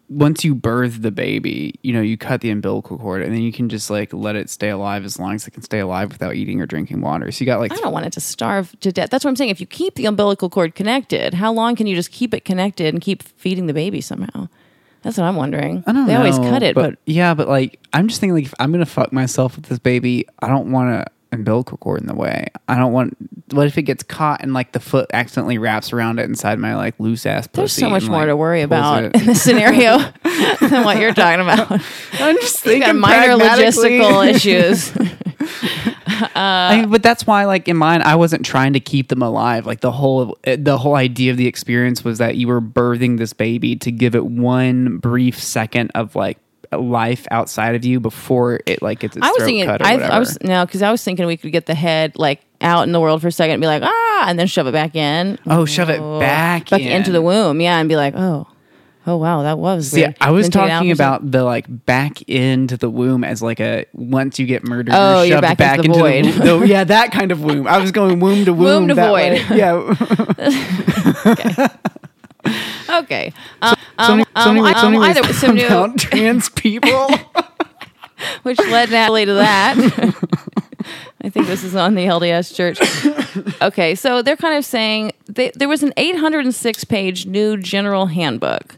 once 0.08 0.44
you 0.44 0.54
birth 0.54 1.02
the 1.02 1.10
baby, 1.10 1.78
you 1.82 1.92
know, 1.92 2.00
you 2.00 2.16
cut 2.16 2.40
the 2.42 2.50
umbilical 2.50 2.98
cord, 2.98 3.22
and 3.22 3.34
then 3.34 3.40
you 3.40 3.52
can 3.52 3.68
just 3.68 3.90
like 3.90 4.12
let 4.12 4.36
it 4.36 4.50
stay 4.50 4.68
alive 4.68 5.04
as 5.04 5.18
long 5.18 5.34
as 5.34 5.46
it 5.46 5.52
can 5.52 5.62
stay 5.62 5.80
alive 5.80 6.10
without 6.12 6.34
eating 6.34 6.60
or 6.60 6.66
drinking 6.66 7.00
water. 7.00 7.32
So 7.32 7.42
you 7.42 7.46
got 7.46 7.58
like 7.58 7.72
I 7.72 7.76
don't 7.76 7.92
want 7.92 8.06
it 8.06 8.12
to 8.12 8.20
starve 8.20 8.78
to 8.80 8.92
death. 8.92 9.10
That's 9.10 9.24
what 9.24 9.30
I'm 9.30 9.36
saying. 9.36 9.50
If 9.50 9.60
you 9.60 9.66
keep 9.66 9.94
the 9.94 10.06
umbilical 10.06 10.50
cord 10.50 10.74
connected, 10.74 11.34
how 11.34 11.52
long 11.52 11.74
can 11.74 11.86
you 11.86 11.96
just 11.96 12.12
keep 12.12 12.34
it 12.34 12.44
connected 12.44 12.94
and 12.94 13.02
keep 13.02 13.22
feeding 13.22 13.66
the 13.66 13.74
baby 13.74 14.00
somehow? 14.00 14.48
That's 15.06 15.18
what 15.18 15.24
I'm 15.26 15.36
wondering. 15.36 15.84
I 15.86 15.92
don't 15.92 16.08
they 16.08 16.14
know. 16.14 16.18
always 16.18 16.36
cut 16.36 16.64
it, 16.64 16.74
but, 16.74 16.98
yeah, 17.06 17.32
but 17.34 17.46
like 17.46 17.78
I'm 17.92 18.08
just 18.08 18.18
thinking 18.18 18.34
like 18.34 18.46
if 18.46 18.54
I'm 18.58 18.72
gonna 18.72 18.84
fuck 18.84 19.12
myself 19.12 19.54
with 19.54 19.66
this 19.66 19.78
baby, 19.78 20.26
I 20.40 20.48
don't 20.48 20.72
want 20.72 20.90
a 20.90 21.04
umbilical 21.32 21.76
cord 21.78 22.00
in 22.00 22.06
the 22.06 22.14
way. 22.14 22.46
I 22.68 22.76
don't 22.76 22.92
want. 22.92 23.16
What 23.52 23.66
if 23.66 23.78
it 23.78 23.82
gets 23.82 24.02
caught 24.02 24.42
and 24.42 24.52
like 24.52 24.72
the 24.72 24.80
foot 24.80 25.10
accidentally 25.12 25.58
wraps 25.58 25.92
around 25.92 26.18
it 26.18 26.24
inside 26.24 26.58
my 26.58 26.74
like 26.74 26.98
loose 26.98 27.26
ass? 27.26 27.48
there's 27.52 27.72
so 27.72 27.88
much 27.88 28.02
and, 28.02 28.10
more 28.10 28.20
like, 28.20 28.28
to 28.28 28.36
worry 28.36 28.62
about 28.62 29.14
in 29.14 29.26
this 29.26 29.42
scenario 29.42 29.98
than 30.60 30.84
what 30.84 30.98
you're 30.98 31.14
talking 31.14 31.40
about. 31.40 31.70
I'm 32.14 32.36
just 32.36 32.60
thinking 32.60 32.98
minor 32.98 33.34
logistical 33.34 34.28
issues. 34.34 34.92
I 36.34 36.78
mean, 36.80 36.90
but 36.90 37.02
that's 37.02 37.26
why, 37.26 37.44
like 37.44 37.68
in 37.68 37.76
mine, 37.76 38.02
I 38.02 38.16
wasn't 38.16 38.44
trying 38.44 38.72
to 38.72 38.80
keep 38.80 39.08
them 39.08 39.22
alive. 39.22 39.66
Like 39.66 39.80
the 39.80 39.92
whole, 39.92 40.38
uh, 40.46 40.56
the 40.58 40.78
whole 40.78 40.94
idea 40.94 41.30
of 41.30 41.36
the 41.36 41.46
experience 41.46 42.04
was 42.04 42.18
that 42.18 42.36
you 42.36 42.48
were 42.48 42.60
birthing 42.60 43.18
this 43.18 43.32
baby 43.32 43.76
to 43.76 43.92
give 43.92 44.14
it 44.14 44.24
one 44.24 44.98
brief 44.98 45.40
second 45.40 45.90
of 45.94 46.16
like 46.16 46.38
life 46.72 47.26
outside 47.30 47.74
of 47.74 47.84
you 47.84 48.00
before 48.00 48.60
it 48.66 48.82
like 48.82 49.00
gets 49.00 49.16
its 49.16 49.24
I 49.26 49.30
was 49.30 49.38
throat 49.38 49.46
thinking, 49.46 49.66
cut 49.66 49.82
or 49.82 49.86
I, 49.86 49.92
whatever. 49.94 50.12
I 50.12 50.18
was 50.18 50.38
no, 50.42 50.66
because 50.66 50.82
I 50.82 50.90
was 50.90 51.02
thinking 51.04 51.26
we 51.26 51.36
could 51.36 51.52
get 51.52 51.66
the 51.66 51.74
head 51.74 52.12
like 52.16 52.40
out 52.60 52.82
in 52.84 52.92
the 52.92 53.00
world 53.00 53.20
for 53.22 53.28
a 53.28 53.32
second 53.32 53.54
and 53.54 53.60
be 53.60 53.66
like 53.66 53.82
ah, 53.82 54.24
and 54.28 54.38
then 54.38 54.46
shove 54.46 54.66
it 54.66 54.72
back 54.72 54.94
in. 54.96 55.38
oh, 55.46 55.64
shove 55.64 55.90
it 55.90 56.00
back, 56.20 56.70
back 56.70 56.80
in. 56.80 56.88
into 56.88 57.12
the 57.12 57.22
womb, 57.22 57.60
yeah, 57.60 57.78
and 57.78 57.88
be 57.88 57.96
like 57.96 58.14
oh, 58.16 58.46
oh 59.06 59.16
wow, 59.16 59.42
that 59.42 59.58
was. 59.58 59.90
See, 59.90 60.02
weird. 60.02 60.16
I 60.20 60.30
was 60.30 60.46
Then 60.48 60.52
take 60.52 60.62
it 60.62 60.70
out 60.70 60.78
talking 60.78 60.96
for 60.96 61.02
a 61.02 61.06
about 61.06 61.30
the 61.30 61.44
like 61.44 61.86
back 61.86 62.22
into 62.28 62.76
the 62.76 62.90
womb 62.90 63.22
as 63.24 63.42
like 63.42 63.60
a 63.60 63.84
once 63.92 64.38
you 64.38 64.46
get 64.46 64.64
murdered, 64.64 64.94
Oh, 64.96 65.22
you're 65.22 65.38
you're 65.38 65.42
shoved 65.42 65.58
back 65.58 65.78
into 65.78 65.92
the 65.92 65.98
void. 65.98 66.24
womb. 66.26 66.38
No, 66.38 66.62
yeah, 66.62 66.84
that 66.84 67.12
kind 67.12 67.30
of 67.30 67.42
womb. 67.44 67.66
I 67.68 67.78
was 67.78 67.92
going 67.92 68.20
womb 68.20 68.44
to 68.46 68.52
womb, 68.54 68.64
Womb 68.64 68.88
to 68.88 68.94
that 68.94 69.08
void. 69.08 69.50
way. 69.50 69.56
Yeah. 69.56 69.94
Okay. 72.88 73.32
Um, 73.62 73.74
so, 73.98 74.12
um, 74.12 74.24
so 74.36 74.50
um, 74.50 74.56
anyways, 74.94 75.16
either 75.16 75.32
so 75.32 75.50
new, 75.52 75.94
trans 75.98 76.48
people. 76.50 77.08
which 78.42 78.58
led 78.58 78.90
Natalie 78.90 79.24
to 79.26 79.34
that. 79.34 79.76
I 81.22 81.28
think 81.28 81.46
this 81.46 81.64
is 81.64 81.74
on 81.74 81.94
the 81.94 82.04
LDS 82.04 82.54
Church. 82.54 82.78
Okay, 83.60 83.94
so 83.94 84.22
they're 84.22 84.36
kind 84.36 84.56
of 84.56 84.64
saying 84.64 85.12
they, 85.26 85.50
there 85.54 85.68
was 85.68 85.82
an 85.82 85.92
806 85.96 86.84
page 86.84 87.26
new 87.26 87.56
general 87.56 88.06
handbook, 88.06 88.76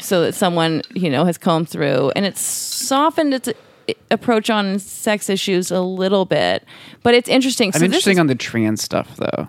so 0.00 0.22
that 0.22 0.34
someone 0.34 0.82
you 0.94 1.10
know 1.10 1.24
has 1.24 1.36
combed 1.36 1.68
through, 1.68 2.12
and 2.14 2.24
it's 2.24 2.40
softened 2.40 3.34
its 3.34 3.48
approach 4.10 4.48
on 4.50 4.78
sex 4.78 5.28
issues 5.28 5.70
a 5.70 5.80
little 5.80 6.24
bit, 6.24 6.64
but 7.02 7.14
it's 7.14 7.28
interesting. 7.28 7.70
I'm 7.74 7.80
so 7.80 7.84
interested 7.86 8.12
is- 8.12 8.18
on 8.18 8.26
the 8.28 8.34
trans 8.34 8.82
stuff 8.82 9.16
though. 9.16 9.48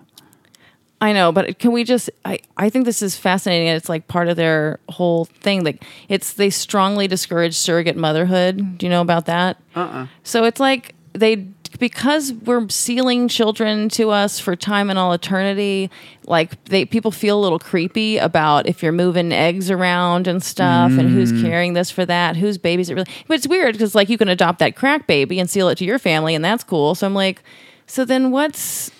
I 1.01 1.13
know, 1.13 1.31
but 1.31 1.57
can 1.57 1.71
we 1.71 1.83
just? 1.83 2.11
I 2.23 2.39
I 2.55 2.69
think 2.69 2.85
this 2.85 3.01
is 3.01 3.17
fascinating. 3.17 3.67
and 3.67 3.75
It's 3.75 3.89
like 3.89 4.07
part 4.07 4.27
of 4.27 4.37
their 4.37 4.79
whole 4.87 5.25
thing. 5.25 5.63
Like 5.63 5.83
it's 6.07 6.33
they 6.33 6.51
strongly 6.51 7.07
discourage 7.07 7.55
surrogate 7.57 7.97
motherhood. 7.97 8.77
Do 8.77 8.85
you 8.85 8.89
know 8.91 9.01
about 9.01 9.25
that? 9.25 9.57
Uh. 9.75 9.79
uh 9.79 10.07
So 10.23 10.43
it's 10.43 10.59
like 10.59 10.93
they 11.13 11.47
because 11.79 12.33
we're 12.33 12.69
sealing 12.69 13.27
children 13.27 13.89
to 13.89 14.11
us 14.11 14.39
for 14.39 14.55
time 14.55 14.91
and 14.91 14.99
all 14.99 15.13
eternity. 15.13 15.89
Like 16.27 16.63
they 16.65 16.85
people 16.85 17.09
feel 17.09 17.39
a 17.39 17.41
little 17.41 17.57
creepy 17.59 18.17
about 18.19 18.67
if 18.67 18.83
you're 18.83 18.91
moving 18.91 19.31
eggs 19.33 19.71
around 19.71 20.27
and 20.27 20.43
stuff, 20.43 20.91
and 20.91 21.09
who's 21.09 21.31
carrying 21.41 21.73
this 21.73 21.89
for 21.89 22.05
that, 22.05 22.35
whose 22.35 22.59
baby's 22.59 22.91
it 22.91 22.93
really? 22.93 23.11
But 23.27 23.35
it's 23.35 23.47
weird 23.47 23.73
because 23.73 23.95
like 23.95 24.09
you 24.09 24.19
can 24.19 24.29
adopt 24.29 24.59
that 24.59 24.75
crack 24.75 25.07
baby 25.07 25.39
and 25.39 25.49
seal 25.49 25.67
it 25.69 25.79
to 25.79 25.85
your 25.85 25.97
family, 25.97 26.35
and 26.35 26.45
that's 26.45 26.63
cool. 26.63 26.93
So 26.93 27.07
I'm 27.07 27.15
like, 27.15 27.41
so 27.87 28.05
then 28.05 28.29
what's 28.29 28.91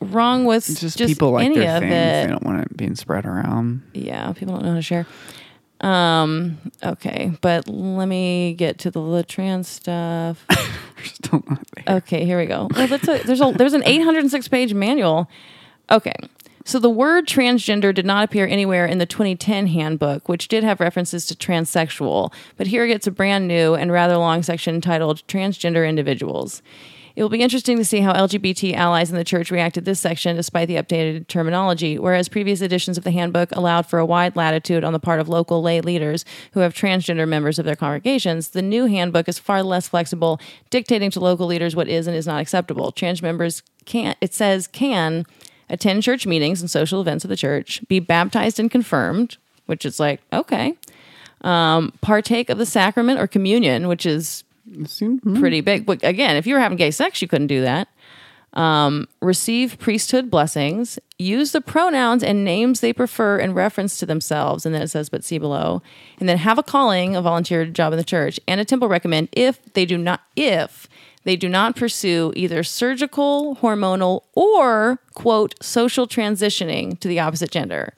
wrong 0.00 0.44
with 0.44 0.68
It's 0.68 0.80
just, 0.80 0.98
just 0.98 1.08
people 1.08 1.32
like 1.32 1.44
any 1.44 1.58
their 1.58 1.76
of 1.76 1.82
things. 1.82 1.92
it. 1.92 2.26
They 2.26 2.26
don't 2.28 2.42
want 2.42 2.62
it 2.62 2.76
being 2.76 2.96
spread 2.96 3.26
around. 3.26 3.82
Yeah, 3.92 4.32
people 4.32 4.54
don't 4.54 4.64
know 4.64 4.70
how 4.70 4.76
to 4.76 4.82
share. 4.82 5.06
Um, 5.80 6.58
okay, 6.84 7.32
but 7.40 7.66
let 7.66 8.06
me 8.06 8.54
get 8.54 8.78
to 8.80 8.90
the, 8.90 9.24
trans 9.26 9.68
stuff. 9.68 10.44
Just 11.02 11.22
don't 11.22 11.46
there. 11.46 11.96
Okay, 11.96 12.26
here 12.26 12.38
we 12.38 12.44
go. 12.46 12.68
Well, 12.74 12.86
that's 12.86 13.08
a, 13.08 13.22
there's 13.24 13.40
a 13.40 13.52
there's 13.52 13.72
an 13.72 13.82
806 13.86 14.48
page 14.48 14.74
manual. 14.74 15.28
Okay. 15.90 16.14
So 16.66 16.78
the 16.78 16.90
word 16.90 17.26
transgender 17.26 17.94
did 17.94 18.04
not 18.04 18.22
appear 18.22 18.46
anywhere 18.46 18.84
in 18.84 18.98
the 18.98 19.06
2010 19.06 19.68
handbook, 19.68 20.28
which 20.28 20.46
did 20.46 20.62
have 20.62 20.78
references 20.78 21.24
to 21.26 21.34
transsexual, 21.34 22.32
but 22.58 22.66
here 22.66 22.84
it 22.84 22.88
gets 22.88 23.06
a 23.06 23.10
brand 23.10 23.48
new 23.48 23.74
and 23.74 23.90
rather 23.90 24.18
long 24.18 24.42
section 24.42 24.82
titled 24.82 25.26
Transgender 25.26 25.88
Individuals. 25.88 26.60
It 27.20 27.22
will 27.22 27.28
be 27.28 27.42
interesting 27.42 27.76
to 27.76 27.84
see 27.84 28.00
how 28.00 28.14
LGBT 28.14 28.72
allies 28.72 29.10
in 29.10 29.16
the 29.18 29.24
church 29.24 29.50
reacted 29.50 29.84
to 29.84 29.90
this 29.90 30.00
section 30.00 30.36
despite 30.36 30.68
the 30.68 30.76
updated 30.76 31.26
terminology. 31.26 31.98
Whereas 31.98 32.30
previous 32.30 32.62
editions 32.62 32.96
of 32.96 33.04
the 33.04 33.10
handbook 33.10 33.52
allowed 33.52 33.84
for 33.84 33.98
a 33.98 34.06
wide 34.06 34.36
latitude 34.36 34.84
on 34.84 34.94
the 34.94 34.98
part 34.98 35.20
of 35.20 35.28
local 35.28 35.60
lay 35.60 35.82
leaders 35.82 36.24
who 36.52 36.60
have 36.60 36.72
transgender 36.72 37.28
members 37.28 37.58
of 37.58 37.66
their 37.66 37.76
congregations, 37.76 38.48
the 38.48 38.62
new 38.62 38.86
handbook 38.86 39.28
is 39.28 39.38
far 39.38 39.62
less 39.62 39.86
flexible, 39.86 40.40
dictating 40.70 41.10
to 41.10 41.20
local 41.20 41.46
leaders 41.46 41.76
what 41.76 41.88
is 41.88 42.06
and 42.06 42.16
is 42.16 42.26
not 42.26 42.40
acceptable. 42.40 42.90
Trans 42.90 43.20
members 43.20 43.62
can 43.84 44.16
it 44.22 44.32
says 44.32 44.66
can 44.66 45.26
attend 45.68 46.02
church 46.02 46.26
meetings 46.26 46.62
and 46.62 46.70
social 46.70 47.02
events 47.02 47.22
of 47.22 47.28
the 47.28 47.36
church, 47.36 47.86
be 47.86 48.00
baptized 48.00 48.58
and 48.58 48.70
confirmed, 48.70 49.36
which 49.66 49.84
is 49.84 50.00
like, 50.00 50.22
okay. 50.32 50.74
Um, 51.42 51.92
partake 52.00 52.48
of 52.48 52.56
the 52.56 52.64
sacrament 52.64 53.20
or 53.20 53.26
communion, 53.26 53.88
which 53.88 54.06
is 54.06 54.42
Seem- 54.86 55.20
pretty 55.20 55.60
big. 55.60 55.86
But 55.86 56.02
again, 56.04 56.36
if 56.36 56.46
you 56.46 56.54
were 56.54 56.60
having 56.60 56.78
gay 56.78 56.90
sex, 56.90 57.20
you 57.20 57.28
couldn't 57.28 57.48
do 57.48 57.62
that. 57.62 57.88
Um, 58.52 59.06
receive 59.22 59.78
priesthood 59.78 60.28
blessings, 60.28 60.98
use 61.18 61.52
the 61.52 61.60
pronouns 61.60 62.24
and 62.24 62.44
names 62.44 62.80
they 62.80 62.92
prefer 62.92 63.38
in 63.38 63.54
reference 63.54 63.96
to 63.98 64.06
themselves, 64.06 64.66
and 64.66 64.74
then 64.74 64.82
it 64.82 64.88
says, 64.88 65.08
but 65.08 65.22
see 65.22 65.38
below, 65.38 65.82
and 66.18 66.28
then 66.28 66.36
have 66.38 66.58
a 66.58 66.62
calling, 66.64 67.14
a 67.14 67.22
volunteer 67.22 67.64
job 67.64 67.92
in 67.92 67.96
the 67.96 68.04
church, 68.04 68.40
and 68.48 68.60
a 68.60 68.64
temple 68.64 68.88
recommend 68.88 69.28
if 69.32 69.62
they 69.74 69.86
do 69.86 69.96
not, 69.96 70.22
if 70.34 70.88
they 71.22 71.36
do 71.36 71.48
not 71.48 71.76
pursue 71.76 72.32
either 72.34 72.64
surgical, 72.64 73.56
hormonal, 73.56 74.22
or 74.34 74.98
quote 75.14 75.54
social 75.62 76.08
transitioning 76.08 76.98
to 76.98 77.06
the 77.06 77.20
opposite 77.20 77.52
gender. 77.52 77.94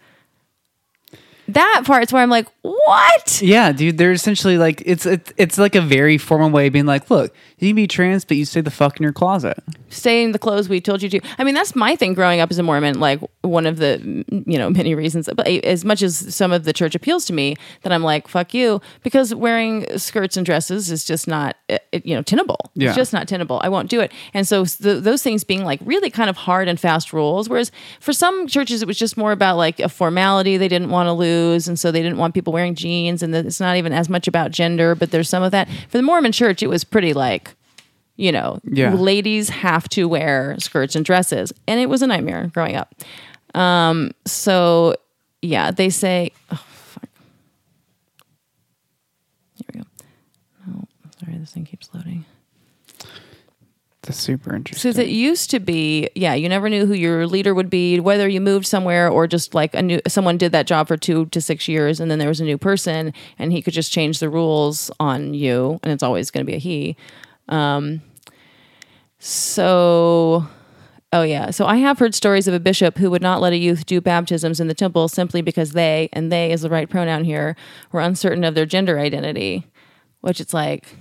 That 1.48 1.82
part's 1.84 2.12
where 2.12 2.22
I'm 2.22 2.30
like, 2.30 2.46
what? 2.62 3.42
Yeah, 3.42 3.72
dude, 3.72 3.98
they're 3.98 4.12
essentially 4.12 4.58
like 4.58 4.82
it's 4.86 5.04
it's 5.06 5.32
it's 5.36 5.58
like 5.58 5.74
a 5.74 5.80
very 5.80 6.16
formal 6.18 6.50
way 6.50 6.68
of 6.68 6.72
being 6.72 6.86
like, 6.86 7.10
look, 7.10 7.34
you 7.62 7.70
can 7.70 7.76
be 7.76 7.86
trans, 7.86 8.24
but 8.24 8.36
you 8.36 8.44
stay 8.44 8.60
the 8.60 8.70
fuck 8.70 8.98
in 8.98 9.02
your 9.02 9.12
closet. 9.12 9.62
stay 9.88 10.24
in 10.24 10.32
the 10.32 10.38
clothes 10.38 10.68
we 10.68 10.80
told 10.80 11.02
you 11.02 11.08
to. 11.10 11.20
I 11.38 11.44
mean, 11.44 11.54
that's 11.54 11.76
my 11.76 11.94
thing 11.96 12.14
growing 12.14 12.40
up 12.40 12.50
as 12.50 12.58
a 12.58 12.62
Mormon. 12.62 12.98
Like 12.98 13.20
one 13.42 13.66
of 13.66 13.76
the 13.76 14.24
you 14.46 14.58
know 14.58 14.70
many 14.82 14.94
reasons, 14.94 15.28
but 15.34 15.46
as 15.46 15.84
much 15.84 16.02
as 16.02 16.34
some 16.34 16.52
of 16.52 16.64
the 16.64 16.72
church 16.72 16.94
appeals 16.94 17.24
to 17.26 17.32
me, 17.32 17.56
that 17.82 17.92
I'm 17.92 18.02
like 18.02 18.28
fuck 18.28 18.52
you 18.52 18.80
because 19.02 19.34
wearing 19.34 19.86
skirts 19.98 20.36
and 20.36 20.44
dresses 20.44 20.90
is 20.90 21.04
just 21.04 21.28
not 21.28 21.56
uh, 21.70 21.78
it, 21.92 22.04
you 22.04 22.14
know 22.14 22.22
tenable. 22.22 22.58
Yeah. 22.74 22.88
It's 22.88 22.96
just 22.96 23.12
not 23.12 23.28
tenable. 23.28 23.60
I 23.62 23.68
won't 23.68 23.88
do 23.88 24.00
it. 24.00 24.12
And 24.34 24.46
so 24.46 24.64
th- 24.64 25.02
those 25.02 25.22
things 25.22 25.44
being 25.44 25.64
like 25.64 25.80
really 25.84 26.10
kind 26.10 26.30
of 26.30 26.36
hard 26.36 26.68
and 26.68 26.80
fast 26.80 27.12
rules. 27.12 27.48
Whereas 27.48 27.70
for 28.00 28.12
some 28.12 28.46
churches, 28.46 28.82
it 28.82 28.88
was 28.88 28.98
just 28.98 29.16
more 29.16 29.32
about 29.32 29.56
like 29.56 29.78
a 29.78 29.88
formality 29.88 30.56
they 30.56 30.68
didn't 30.68 30.90
want 30.90 31.06
to 31.06 31.12
lose, 31.12 31.68
and 31.68 31.78
so 31.78 31.92
they 31.92 32.02
didn't 32.02 32.18
want 32.18 32.34
people 32.34 32.52
wearing 32.52 32.74
jeans, 32.74 33.22
and 33.22 33.34
it's 33.34 33.60
not 33.60 33.76
even 33.76 33.92
as 33.92 34.08
much 34.08 34.26
about 34.26 34.50
gender, 34.50 34.94
but 34.94 35.10
there's 35.10 35.28
some 35.28 35.42
of 35.42 35.52
that. 35.52 35.68
For 35.88 35.98
the 35.98 36.02
Mormon 36.02 36.32
church, 36.32 36.62
it 36.62 36.68
was 36.68 36.84
pretty 36.84 37.12
like 37.12 37.51
you 38.16 38.30
know, 38.32 38.58
Yeah. 38.64 38.94
ladies 38.94 39.48
have 39.48 39.88
to 39.90 40.06
wear 40.08 40.56
skirts 40.58 40.94
and 40.96 41.04
dresses. 41.04 41.52
And 41.66 41.80
it 41.80 41.88
was 41.88 42.02
a 42.02 42.06
nightmare 42.06 42.50
growing 42.52 42.76
up. 42.76 42.94
Um, 43.54 44.12
so 44.24 44.94
yeah, 45.40 45.70
they 45.70 45.90
say, 45.90 46.30
oh, 46.50 46.56
fuck. 46.56 47.08
Here 49.56 49.66
we 49.74 49.80
go. 49.80 49.86
Oh, 50.68 50.84
sorry, 51.20 51.38
this 51.38 51.52
thing 51.52 51.64
keeps 51.64 51.88
loading. 51.94 52.24
That's 54.02 54.18
super 54.18 54.54
interesting. 54.56 54.90
Because 54.90 54.98
it 54.98 55.08
used 55.10 55.50
to 55.52 55.60
be, 55.60 56.08
yeah, 56.16 56.34
you 56.34 56.48
never 56.48 56.68
knew 56.68 56.86
who 56.86 56.92
your 56.94 57.24
leader 57.26 57.54
would 57.54 57.70
be, 57.70 58.00
whether 58.00 58.26
you 58.28 58.40
moved 58.40 58.66
somewhere 58.66 59.08
or 59.08 59.28
just 59.28 59.54
like 59.54 59.74
a 59.74 59.82
new 59.82 60.00
someone 60.08 60.36
did 60.38 60.50
that 60.52 60.66
job 60.66 60.88
for 60.88 60.96
two 60.96 61.26
to 61.26 61.40
six 61.40 61.68
years, 61.68 62.00
and 62.00 62.10
then 62.10 62.18
there 62.18 62.26
was 62.28 62.40
a 62.40 62.44
new 62.44 62.58
person, 62.58 63.12
and 63.38 63.52
he 63.52 63.62
could 63.62 63.74
just 63.74 63.92
change 63.92 64.18
the 64.18 64.28
rules 64.28 64.90
on 64.98 65.34
you, 65.34 65.78
and 65.84 65.92
it's 65.92 66.02
always 66.02 66.32
going 66.32 66.44
to 66.44 66.50
be 66.50 66.56
a 66.56 66.60
he. 66.60 66.96
Um, 67.52 68.00
so, 69.18 70.46
oh 71.12 71.22
yeah, 71.22 71.50
so 71.50 71.66
I 71.66 71.76
have 71.76 71.98
heard 71.98 72.14
stories 72.14 72.48
of 72.48 72.54
a 72.54 72.60
bishop 72.60 72.98
who 72.98 73.10
would 73.10 73.22
not 73.22 73.40
let 73.40 73.52
a 73.52 73.56
youth 73.56 73.86
do 73.86 74.00
baptisms 74.00 74.58
in 74.58 74.68
the 74.68 74.74
temple 74.74 75.08
simply 75.08 75.42
because 75.42 75.72
they, 75.72 76.08
and 76.12 76.32
they 76.32 76.50
is 76.50 76.62
the 76.62 76.70
right 76.70 76.88
pronoun 76.88 77.24
here, 77.24 77.54
were 77.92 78.00
uncertain 78.00 78.42
of 78.42 78.54
their 78.54 78.66
gender 78.66 78.98
identity, 78.98 79.66
which 80.20 80.40
it's 80.40 80.54
like 80.54 80.96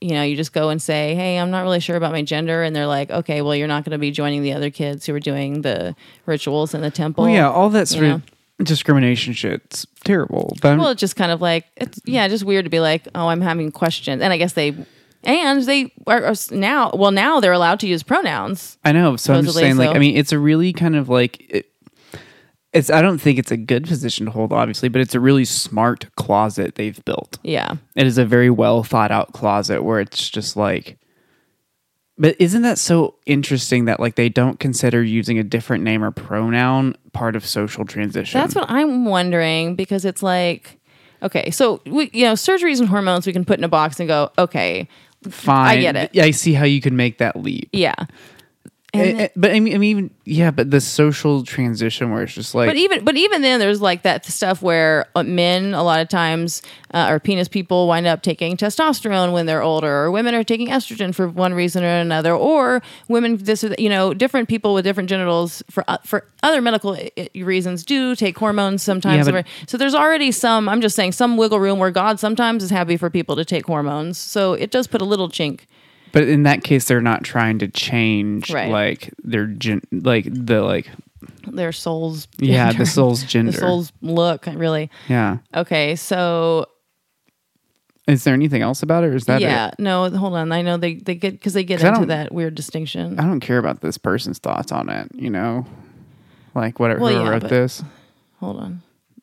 you 0.00 0.12
know, 0.12 0.22
you 0.22 0.36
just 0.36 0.52
go 0.52 0.68
and 0.68 0.80
say, 0.80 1.16
"Hey, 1.16 1.38
I'm 1.38 1.50
not 1.50 1.62
really 1.62 1.80
sure 1.80 1.96
about 1.96 2.12
my 2.12 2.22
gender," 2.22 2.62
and 2.62 2.74
they're 2.74 2.86
like, 2.86 3.10
"Okay, 3.10 3.42
well, 3.42 3.54
you're 3.54 3.66
not 3.66 3.84
going 3.84 3.92
to 3.92 3.98
be 3.98 4.12
joining 4.12 4.42
the 4.42 4.52
other 4.52 4.70
kids 4.70 5.04
who 5.04 5.14
are 5.14 5.20
doing 5.20 5.62
the 5.62 5.96
rituals 6.24 6.72
in 6.72 6.82
the 6.82 6.90
temple." 6.90 7.24
well, 7.24 7.32
yeah, 7.32 7.50
all 7.50 7.68
that 7.70 7.88
sort 7.88 8.04
you 8.04 8.12
of 8.12 8.22
discrimination 8.64 9.32
shit's 9.32 9.86
terrible. 10.04 10.56
But 10.62 10.78
Well, 10.78 10.88
it's 10.90 11.00
just 11.00 11.16
kind 11.16 11.32
of 11.32 11.40
like 11.40 11.64
it's 11.76 12.00
yeah, 12.04 12.28
just 12.28 12.44
weird 12.44 12.64
to 12.64 12.70
be 12.70 12.78
like, 12.78 13.08
"Oh, 13.14 13.26
I'm 13.26 13.40
having 13.40 13.72
questions," 13.72 14.22
and 14.22 14.32
I 14.32 14.36
guess 14.36 14.52
they 14.52 14.76
and 15.24 15.62
they 15.64 15.92
are, 16.06 16.24
are 16.24 16.34
now. 16.50 16.90
Well, 16.94 17.10
now 17.10 17.40
they're 17.40 17.52
allowed 17.52 17.80
to 17.80 17.86
use 17.88 18.02
pronouns. 18.02 18.78
I 18.84 18.92
know. 18.92 19.16
So 19.16 19.34
I'm 19.34 19.44
just 19.44 19.56
saying, 19.56 19.76
like, 19.76 19.90
so- 19.90 19.94
I 19.94 19.98
mean, 19.98 20.16
it's 20.16 20.32
a 20.32 20.38
really 20.38 20.72
kind 20.72 20.96
of 20.96 21.08
like 21.08 21.40
it, 21.50 21.66
it's. 22.72 22.90
I 22.90 23.02
don't 23.02 23.18
think 23.18 23.38
it's 23.38 23.50
a 23.50 23.56
good 23.56 23.86
position 23.86 24.26
to 24.26 24.32
hold, 24.32 24.52
obviously, 24.52 24.88
but 24.88 25.00
it's 25.00 25.14
a 25.14 25.20
really 25.20 25.44
smart 25.44 26.06
closet 26.16 26.74
they've 26.76 27.02
built. 27.04 27.38
Yeah, 27.42 27.76
It 27.96 28.06
is 28.06 28.18
a 28.18 28.24
very 28.24 28.50
well 28.50 28.82
thought 28.84 29.10
out 29.10 29.32
closet 29.32 29.82
where 29.82 30.00
it's 30.00 30.28
just 30.30 30.56
like. 30.56 30.98
But 32.20 32.34
isn't 32.40 32.62
that 32.62 32.78
so 32.78 33.14
interesting 33.26 33.84
that 33.84 34.00
like 34.00 34.16
they 34.16 34.28
don't 34.28 34.58
consider 34.58 35.04
using 35.04 35.38
a 35.38 35.44
different 35.44 35.84
name 35.84 36.02
or 36.02 36.10
pronoun 36.10 36.96
part 37.12 37.36
of 37.36 37.46
social 37.46 37.84
transition? 37.84 38.40
that's 38.40 38.56
what 38.56 38.68
I'm 38.68 39.04
wondering 39.04 39.76
because 39.76 40.04
it's 40.04 40.20
like, 40.20 40.80
okay, 41.22 41.52
so 41.52 41.80
we 41.86 42.10
you 42.12 42.24
know 42.24 42.32
surgeries 42.32 42.80
and 42.80 42.88
hormones 42.88 43.24
we 43.24 43.32
can 43.32 43.44
put 43.44 43.58
in 43.58 43.62
a 43.64 43.68
box 43.68 44.00
and 44.00 44.08
go, 44.08 44.32
okay, 44.36 44.88
fine. 45.30 45.78
I 45.78 45.80
get 45.80 45.96
it. 45.96 46.18
I 46.18 46.30
see 46.30 46.52
how 46.54 46.64
you 46.64 46.80
can 46.80 46.96
make 46.96 47.18
that 47.18 47.36
leap. 47.36 47.68
yeah. 47.72 47.94
And 49.00 49.20
Eh, 49.20 49.24
eh, 49.24 49.28
but 49.36 49.50
I 49.52 49.60
mean, 49.60 49.74
I 49.74 49.78
mean, 49.78 49.90
even 49.90 50.10
yeah, 50.24 50.50
but 50.50 50.70
the 50.70 50.80
social 50.80 51.42
transition 51.44 52.10
where 52.10 52.22
it's 52.22 52.34
just 52.34 52.54
like 52.54 52.68
But 52.68 52.76
even 52.76 53.04
but 53.04 53.16
even 53.16 53.42
then, 53.42 53.60
there's 53.60 53.80
like 53.80 54.02
that 54.02 54.24
stuff 54.26 54.62
where 54.62 55.06
uh, 55.14 55.22
men 55.22 55.74
a 55.74 55.82
lot 55.82 56.00
of 56.00 56.08
times 56.08 56.62
uh, 56.94 57.08
or 57.10 57.20
penis 57.20 57.48
people 57.48 57.86
wind 57.86 58.06
up 58.06 58.22
taking 58.22 58.56
testosterone 58.56 59.32
when 59.32 59.46
they're 59.46 59.62
older, 59.62 59.88
or 60.04 60.10
women 60.10 60.34
are 60.34 60.44
taking 60.44 60.68
estrogen 60.68 61.14
for 61.14 61.28
one 61.28 61.54
reason 61.54 61.84
or 61.84 61.88
another, 61.88 62.34
or 62.34 62.82
women 63.08 63.36
this 63.38 63.62
or 63.64 63.70
that, 63.70 63.78
you 63.78 63.88
know 63.88 64.14
different 64.14 64.48
people 64.48 64.74
with 64.74 64.84
different 64.84 65.08
genitals 65.08 65.62
for 65.70 65.84
uh, 65.88 65.98
for 66.04 66.26
other 66.42 66.60
medical 66.60 66.94
i- 66.94 67.28
reasons 67.36 67.84
do 67.84 68.14
take 68.14 68.38
hormones 68.38 68.82
sometimes. 68.82 69.26
Yeah, 69.26 69.32
but- 69.32 69.46
so 69.66 69.76
there's 69.76 69.94
already 69.94 70.32
some. 70.32 70.68
I'm 70.68 70.80
just 70.80 70.96
saying 70.96 71.12
some 71.12 71.36
wiggle 71.36 71.60
room 71.60 71.78
where 71.78 71.90
God 71.90 72.18
sometimes 72.20 72.62
is 72.62 72.70
happy 72.70 72.96
for 72.96 73.10
people 73.10 73.36
to 73.36 73.44
take 73.44 73.66
hormones. 73.66 74.18
So 74.18 74.52
it 74.54 74.70
does 74.70 74.86
put 74.86 75.00
a 75.02 75.04
little 75.04 75.28
chink. 75.28 75.60
But 76.12 76.28
in 76.28 76.44
that 76.44 76.64
case, 76.64 76.86
they're 76.86 77.00
not 77.00 77.24
trying 77.24 77.58
to 77.60 77.68
change 77.68 78.50
Right. 78.50 78.70
like 78.70 79.12
their 79.22 79.46
gen- 79.46 79.82
like 79.92 80.24
the 80.30 80.62
like 80.62 80.88
Their 81.46 81.72
souls, 81.72 82.28
yeah 82.38 82.72
the 82.72 82.86
soul's 82.86 83.22
gender. 83.32 83.52
the 83.52 83.58
soul's 83.58 83.92
look 84.00 84.46
really. 84.46 84.90
yeah. 85.08 85.38
Okay, 85.54 85.96
so 85.96 86.66
Is 88.06 88.24
there 88.24 88.32
anything 88.34 88.62
else 88.62 88.82
about 88.82 89.04
it, 89.04 89.08
or 89.08 89.14
is 89.16 89.26
that 89.26 89.40
yeah, 89.42 89.68
it? 89.68 89.74
no, 89.78 90.08
hold 90.10 90.34
on. 90.34 90.50
I 90.52 90.62
know 90.62 90.76
they 90.78 90.94
they 90.94 91.14
get 91.14 91.32
because 91.32 91.52
they 91.54 91.64
get 91.64 91.80
'Cause 91.80 91.84
I 91.84 91.88
into 91.88 92.00
don't- 92.00 92.08
that 92.08 92.32
weird 92.32 92.54
distinction. 92.54 93.18
I 93.18 93.24
don't 93.24 93.40
care 93.40 93.58
about 93.58 93.80
this 93.82 93.98
person's 93.98 94.38
thoughts 94.38 94.72
on 94.72 94.88
it. 94.88 95.10
You 95.14 95.30
know, 95.30 95.66
like 96.54 96.78
whatever 96.80 97.00
Well, 97.00 97.10
whoever 97.12 97.24
yeah, 97.26 97.30
wrote 97.32 97.42
but- 97.42 97.50
this, 97.50 97.82
Hold 98.40 98.56
on. 98.60 98.82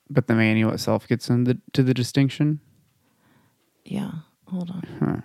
but 0.09 0.27
the 0.27 0.35
manual 0.35 0.71
itself 0.73 1.07
gets 1.07 1.29
into 1.29 1.53
the 1.55 1.61
to 1.73 1.81
the 1.83 1.93
distinction. 1.95 2.59
Yeah, 3.85 4.11
hold 4.47 4.69
on. 4.71 4.83
Huh. 4.99 5.21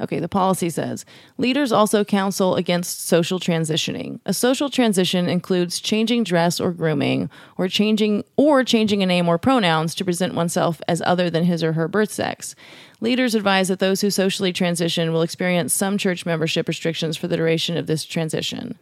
Okay, 0.00 0.18
the 0.18 0.28
policy 0.28 0.70
says 0.70 1.04
leaders 1.36 1.72
also 1.72 2.04
counsel 2.04 2.56
against 2.56 3.06
social 3.06 3.38
transitioning. 3.38 4.18
A 4.24 4.32
social 4.32 4.70
transition 4.70 5.28
includes 5.28 5.78
changing 5.78 6.24
dress 6.24 6.58
or 6.58 6.72
grooming, 6.72 7.28
or 7.58 7.68
changing 7.68 8.24
or 8.36 8.64
changing 8.64 9.02
a 9.02 9.06
name 9.06 9.28
or 9.28 9.36
pronouns 9.36 9.94
to 9.96 10.04
present 10.04 10.34
oneself 10.34 10.80
as 10.88 11.02
other 11.04 11.28
than 11.28 11.44
his 11.44 11.62
or 11.62 11.74
her 11.74 11.86
birth 11.86 12.10
sex. 12.10 12.54
Leaders 13.00 13.34
advise 13.34 13.68
that 13.68 13.78
those 13.78 14.00
who 14.00 14.10
socially 14.10 14.52
transition 14.52 15.12
will 15.12 15.22
experience 15.22 15.74
some 15.74 15.98
church 15.98 16.24
membership 16.24 16.66
restrictions 16.66 17.16
for 17.16 17.28
the 17.28 17.36
duration 17.36 17.76
of 17.76 17.86
this 17.86 18.04
transition. 18.04 18.78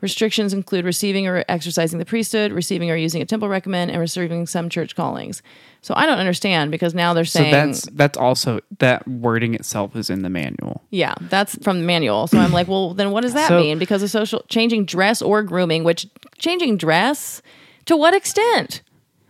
Restrictions 0.00 0.52
include 0.52 0.84
receiving 0.84 1.26
or 1.26 1.44
exercising 1.48 1.98
the 1.98 2.04
priesthood, 2.04 2.52
receiving 2.52 2.90
or 2.90 2.96
using 2.96 3.20
a 3.20 3.26
temple 3.26 3.48
recommend, 3.48 3.90
and 3.90 4.00
receiving 4.00 4.46
some 4.46 4.68
church 4.68 4.96
callings. 4.96 5.42
So 5.82 5.94
I 5.96 6.06
don't 6.06 6.18
understand 6.18 6.70
because 6.70 6.94
now 6.94 7.12
they're 7.14 7.24
So 7.24 7.40
saying 7.40 7.52
that's 7.52 7.82
that's 7.92 8.18
also 8.18 8.60
that 8.78 9.06
wording 9.06 9.54
itself 9.54 9.96
is 9.96 10.08
in 10.10 10.22
the 10.22 10.30
manual. 10.30 10.82
yeah, 10.90 11.14
that's 11.22 11.56
from 11.62 11.80
the 11.80 11.86
manual. 11.86 12.26
So 12.26 12.38
I'm 12.38 12.52
like, 12.52 12.68
well, 12.68 12.94
then 12.94 13.10
what 13.10 13.22
does 13.22 13.34
that 13.34 13.48
So- 13.48 13.60
mean? 13.60 13.78
Because 13.78 14.02
of 14.02 14.10
social 14.10 14.44
changing 14.48 14.84
dress 14.86 15.20
or 15.22 15.42
grooming, 15.42 15.84
which 15.84 16.06
changing 16.38 16.76
dress 16.76 17.42
to 17.86 17.96
what 17.96 18.14
extent? 18.14 18.82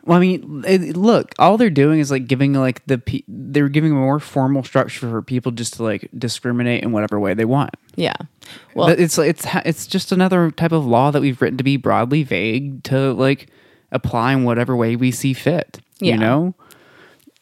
Well, 0.04 0.16
I 0.16 0.20
mean, 0.20 0.64
it, 0.66 0.96
look, 0.96 1.34
all 1.38 1.58
they're 1.58 1.70
doing 1.70 2.00
is 2.00 2.10
like 2.10 2.26
giving 2.26 2.54
like 2.54 2.84
the 2.86 2.98
pe- 2.98 3.22
they're 3.28 3.68
giving 3.68 3.92
a 3.92 3.94
more 3.94 4.18
formal 4.18 4.62
structure 4.64 5.08
for 5.10 5.22
people 5.22 5.52
just 5.52 5.74
to 5.74 5.82
like 5.82 6.08
discriminate 6.16 6.82
in 6.82 6.92
whatever 6.92 7.20
way 7.20 7.34
they 7.34 7.44
want. 7.44 7.74
Yeah. 7.96 8.16
Well, 8.74 8.88
But 8.88 9.00
it's 9.00 9.18
it's 9.18 9.46
it's 9.64 9.86
just 9.86 10.10
another 10.12 10.50
type 10.50 10.72
of 10.72 10.86
law 10.86 11.10
that 11.10 11.20
we've 11.20 11.40
written 11.40 11.58
to 11.58 11.64
be 11.64 11.76
broadly 11.76 12.22
vague 12.22 12.82
to 12.84 13.12
like 13.12 13.48
apply 13.92 14.32
in 14.32 14.44
whatever 14.44 14.74
way 14.74 14.96
we 14.96 15.10
see 15.10 15.32
fit. 15.34 15.80
Yeah. 16.00 16.14
You 16.14 16.20
know, 16.20 16.54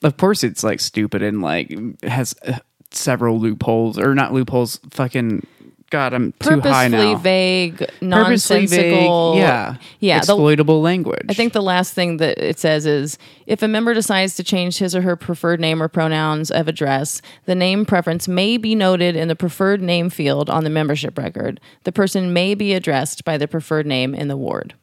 of 0.03 0.17
course 0.17 0.43
it's 0.43 0.65
like 0.65 0.81
stupid 0.81 1.23
and 1.23 1.41
like 1.41 1.77
has 2.03 2.35
uh, 2.47 2.59
several 2.91 3.39
loopholes 3.39 3.99
or 3.99 4.15
not 4.15 4.33
loopholes. 4.33 4.81
Fucking 4.91 5.47
God, 5.91 6.13
I'm 6.13 6.33
too 6.41 6.61
high 6.61 6.89
Purposely 6.91 7.13
now. 7.13 7.17
vague, 7.17 7.79
Purposely 7.79 8.07
nonsensical. 8.09 9.33
vague, 9.33 9.41
yeah, 9.41 9.77
yeah. 10.01 10.15
the- 10.17 10.33
exploitable 10.33 10.83
language. 10.83 11.25
I 11.31 11.33
think 11.33 11.55
the 11.55 11.63
last 11.63 11.95
thing 11.95 12.19
that 12.19 12.37
it 12.39 12.59
says 12.59 12.85
is 12.85 13.17
if 13.47 13.63
a 13.63 13.69
member 13.69 13.95
decides 13.95 14.35
to 14.37 14.45
change 14.45 14.79
his 14.79 14.95
or 14.95 15.01
her 15.01 15.17
preferred 15.17 15.61
name 15.61 15.83
or 15.83 15.89
pronouns 15.89 16.51
of 16.51 16.69
address, 16.69 17.23
the 17.47 17.55
name 17.55 17.87
preference 17.87 18.29
may 18.29 18.59
be 18.59 18.75
noted 18.75 19.17
in 19.17 19.29
the 19.29 19.37
preferred 19.37 19.81
name 19.81 20.11
field 20.11 20.51
on 20.51 20.65
the 20.65 20.71
membership 20.71 21.17
record. 21.17 21.59
The 21.85 21.93
person 21.93 22.33
may 22.35 22.55
be 22.55 22.75
addressed 22.75 23.25
by 23.25 23.39
the 23.39 23.49
preferred 23.49 23.87
name 23.87 24.15
in 24.15 24.29
the 24.29 24.37
ward. 24.37 24.75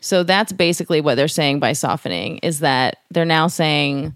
So 0.00 0.22
that's 0.24 0.52
basically 0.52 1.00
what 1.00 1.14
they're 1.14 1.28
saying 1.28 1.60
by 1.60 1.72
softening 1.72 2.38
is 2.38 2.60
that 2.60 2.98
they're 3.10 3.24
now 3.24 3.46
saying 3.46 4.14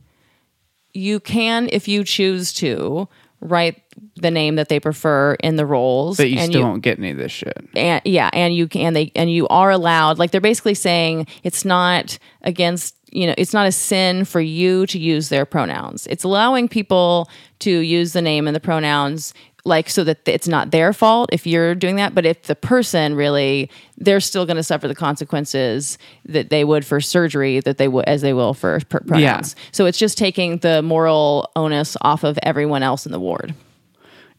you 0.93 1.21
can, 1.21 1.69
if 1.73 1.87
you 1.87 2.03
choose 2.05 2.53
to, 2.55 3.09
write 3.41 3.81
the 4.17 4.31
name 4.31 4.57
that 4.57 4.69
they 4.69 4.81
prefer 4.81 5.35
in 5.35 5.57
the 5.57 5.67
roles. 5.67 6.17
but 6.17 6.31
you 6.31 6.39
and 6.39 6.51
still 6.53 6.63
won't 6.63 6.83
get 6.83 6.99
any 6.99 7.11
of 7.11 7.17
this 7.17 7.33
shit. 7.33 7.57
and 7.75 8.01
yeah 8.05 8.31
and 8.33 8.55
you 8.55 8.69
can 8.69 8.93
they 8.93 9.11
and 9.15 9.31
you 9.31 9.49
are 9.49 9.71
allowed 9.71 10.19
like 10.19 10.31
they're 10.31 10.41
basically 10.41 10.75
saying 10.75 11.27
it's 11.43 11.65
not 11.65 12.19
against 12.43 12.95
you 13.13 13.27
know 13.27 13.35
it's 13.39 13.53
not 13.53 13.67
a 13.67 13.73
sin 13.73 14.25
for 14.25 14.41
you 14.41 14.87
to 14.87 14.99
use 14.99 15.29
their 15.29 15.45
pronouns 15.45 16.07
it's 16.09 16.25
allowing 16.25 16.69
people 16.69 17.29
to 17.59 17.71
use 17.81 18.13
the 18.13 18.23
name 18.23 18.47
and 18.47 18.55
the 18.55 18.61
pronouns 18.61 19.35
like 19.65 19.91
so 19.91 20.03
that 20.05 20.27
it's 20.27 20.49
not 20.49 20.71
their 20.71 20.93
fault 20.93 21.29
if 21.33 21.47
you're 21.47 21.75
doing 21.75 21.97
that 21.97 22.15
but 22.15 22.25
if 22.25 22.45
the 22.45 22.55
person 22.55 23.15
really 23.15 23.71
they're 23.99 24.21
still 24.21 24.47
going 24.47 24.57
to 24.57 24.63
suffer 24.63 24.89
the 24.89 24.95
consequences 24.95 25.99
that 26.25 26.51
they 26.51 26.65
would 26.65 26.85
for 26.85 27.01
surgery 27.01 27.61
that 27.61 27.77
they 27.79 27.89
would 27.89 28.05
as 28.07 28.23
they 28.23 28.33
will 28.33 28.55
for 28.55 28.81
pr- 28.89 28.99
pronouns 29.07 29.55
so 29.73 29.87
it's 29.87 29.99
just 29.99 30.17
taking 30.17 30.59
the 30.59 30.81
moral 30.83 31.51
onus 31.57 31.97
off 32.03 32.25
of 32.25 32.39
everyone 32.43 32.83
else 32.83 33.05
in 33.05 33.13
the 33.13 33.21
ward 33.21 33.55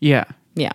Yeah. 0.01 0.25
yeah 0.55 0.73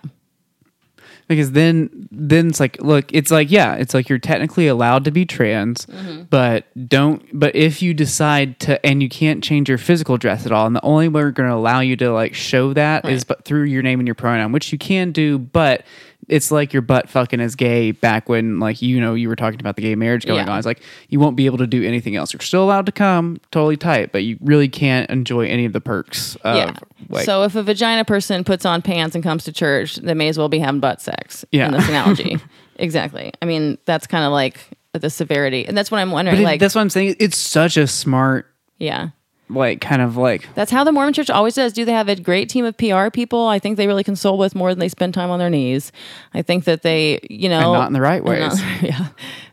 because 1.28 1.50
then 1.52 2.08
then 2.12 2.46
it's 2.46 2.60
like 2.60 2.80
look 2.80 3.12
it's 3.12 3.32
like 3.32 3.50
yeah 3.50 3.74
it's 3.74 3.92
like 3.94 4.08
you're 4.08 4.18
technically 4.18 4.68
allowed 4.68 5.04
to 5.06 5.10
be 5.10 5.26
trans 5.26 5.84
Mm-hmm. 5.86 6.22
but 6.30 6.64
don't 6.88 7.20
but 7.38 7.54
if 7.56 7.82
you 7.82 7.92
decide 7.94 8.60
to 8.60 8.84
and 8.86 9.02
you 9.02 9.08
can't 9.08 9.42
change 9.42 9.68
your 9.68 9.78
physical 9.78 10.16
dress 10.18 10.46
at 10.46 10.52
all 10.52 10.66
and 10.68 10.76
the 10.76 10.84
only 10.84 11.08
way 11.08 11.22
we're 11.24 11.32
going 11.32 11.48
to 11.50 11.54
allow 11.56 11.80
you 11.80 11.96
to 11.96 12.12
like 12.12 12.32
show 12.34 12.72
that 12.74 13.04
is 13.06 13.20
Right. 13.22 13.26
but 13.28 13.44
through 13.44 13.64
your 13.64 13.82
name 13.82 13.98
and 13.98 14.06
your 14.06 14.14
pronoun 14.14 14.52
which 14.52 14.70
you 14.72 14.78
can 14.78 15.10
do 15.10 15.36
but 15.38 15.84
it's 16.28 16.50
like 16.50 16.72
your 16.72 16.82
butt 16.82 17.08
fucking 17.08 17.40
is 17.40 17.54
gay 17.54 17.92
back 17.92 18.28
when 18.28 18.58
like 18.58 18.82
you 18.82 19.00
know 19.00 19.14
you 19.14 19.28
were 19.28 19.36
talking 19.36 19.60
about 19.60 19.76
the 19.76 19.82
gay 19.82 19.94
marriage 19.94 20.26
going 20.26 20.44
Yeah. 20.46 20.52
on 20.52 20.58
it's 20.58 20.66
like 20.66 20.82
you 21.08 21.20
won't 21.20 21.36
be 21.36 21.46
able 21.46 21.58
to 21.58 21.66
do 21.66 21.84
anything 21.84 22.16
else 22.16 22.32
you're 22.32 22.40
still 22.40 22.64
allowed 22.64 22.86
to 22.86 22.92
come 22.92 23.38
totally 23.52 23.76
tight 23.76 24.10
but 24.12 24.24
you 24.24 24.36
really 24.40 24.68
can't 24.68 25.08
enjoy 25.10 25.46
any 25.46 25.64
of 25.64 25.72
the 25.72 25.80
perks 25.80 26.36
of 26.42 26.56
yeah. 26.56 26.76
like 27.08 27.24
so 27.24 27.42
if 27.44 27.54
a 27.54 27.62
vagina 27.62 28.04
person 28.04 28.42
puts 28.44 28.64
on 28.64 28.82
pants 28.82 29.14
and 29.14 29.22
comes 29.22 29.44
to 29.44 29.52
church, 29.52 29.96
they 29.96 30.14
may 30.14 30.28
as 30.28 30.36
well 30.38 30.48
be 30.48 30.58
having 30.58 30.80
butt 30.80 31.00
sex. 31.00 31.44
Yeah. 31.52 31.66
In 31.66 31.72
this 31.72 31.88
analogy, 31.88 32.38
exactly. 32.76 33.32
I 33.40 33.44
mean, 33.46 33.78
that's 33.84 34.06
kind 34.06 34.24
of 34.24 34.32
like 34.32 34.58
the 34.92 35.10
severity, 35.10 35.66
and 35.66 35.76
that's 35.76 35.90
what 35.90 35.98
I'm 35.98 36.10
wondering. 36.10 36.38
it- 36.40 36.44
like, 36.44 36.58
that's 36.60 36.74
what 36.74 36.80
i'm 36.80 36.90
saying 36.90 37.16
it's 37.20 37.36
such 37.36 37.76
a 37.76 37.86
smart 37.86 38.46
yeah, 38.78 39.10
like 39.48 39.80
kind 39.80 40.02
of 40.02 40.16
like 40.16 40.48
that's 40.54 40.70
how 40.70 40.82
the 40.85 40.92
Mormon 40.92 41.12
Church 41.14 41.30
always 41.30 41.54
does. 41.54 41.72
Do 41.72 41.85
they 41.85 41.92
have 41.92 42.09
a 42.09 42.16
great 42.16 42.48
team 42.48 42.64
of 42.64 42.76
PR 42.76 43.11
people? 43.11 43.46
I 43.46 43.59
think 43.59 43.76
they 43.76 43.87
really 43.87 44.04
console 44.04 44.38
with 44.38 44.54
more 44.54 44.70
than 44.70 44.78
they 44.78 44.88
spend 44.88 45.14
time 45.14 45.30
on 45.30 45.38
their 45.38 45.50
knees. 45.50 45.92
I 46.35 46.42
think 46.42 46.64
that 46.64 46.82
they, 46.82 47.20
you 47.30 47.48
know, 47.48 47.72
And 47.72 47.72
not 47.80 47.87
in 47.87 47.92
the 47.92 48.00
right 48.00 48.22
and 48.24 48.40
not- 48.40 48.52
ways. 48.52 48.62
yeah. 48.82 49.09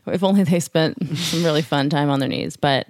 If 0.06 0.22
only 0.24 0.42
they 0.44 0.60
spent 0.60 1.16
some 1.16 1.44
really 1.44 1.62
fun 1.62 1.88
time 1.90 2.10
on 2.10 2.18
their 2.20 2.28
knees, 2.28 2.56
but. 2.56 2.86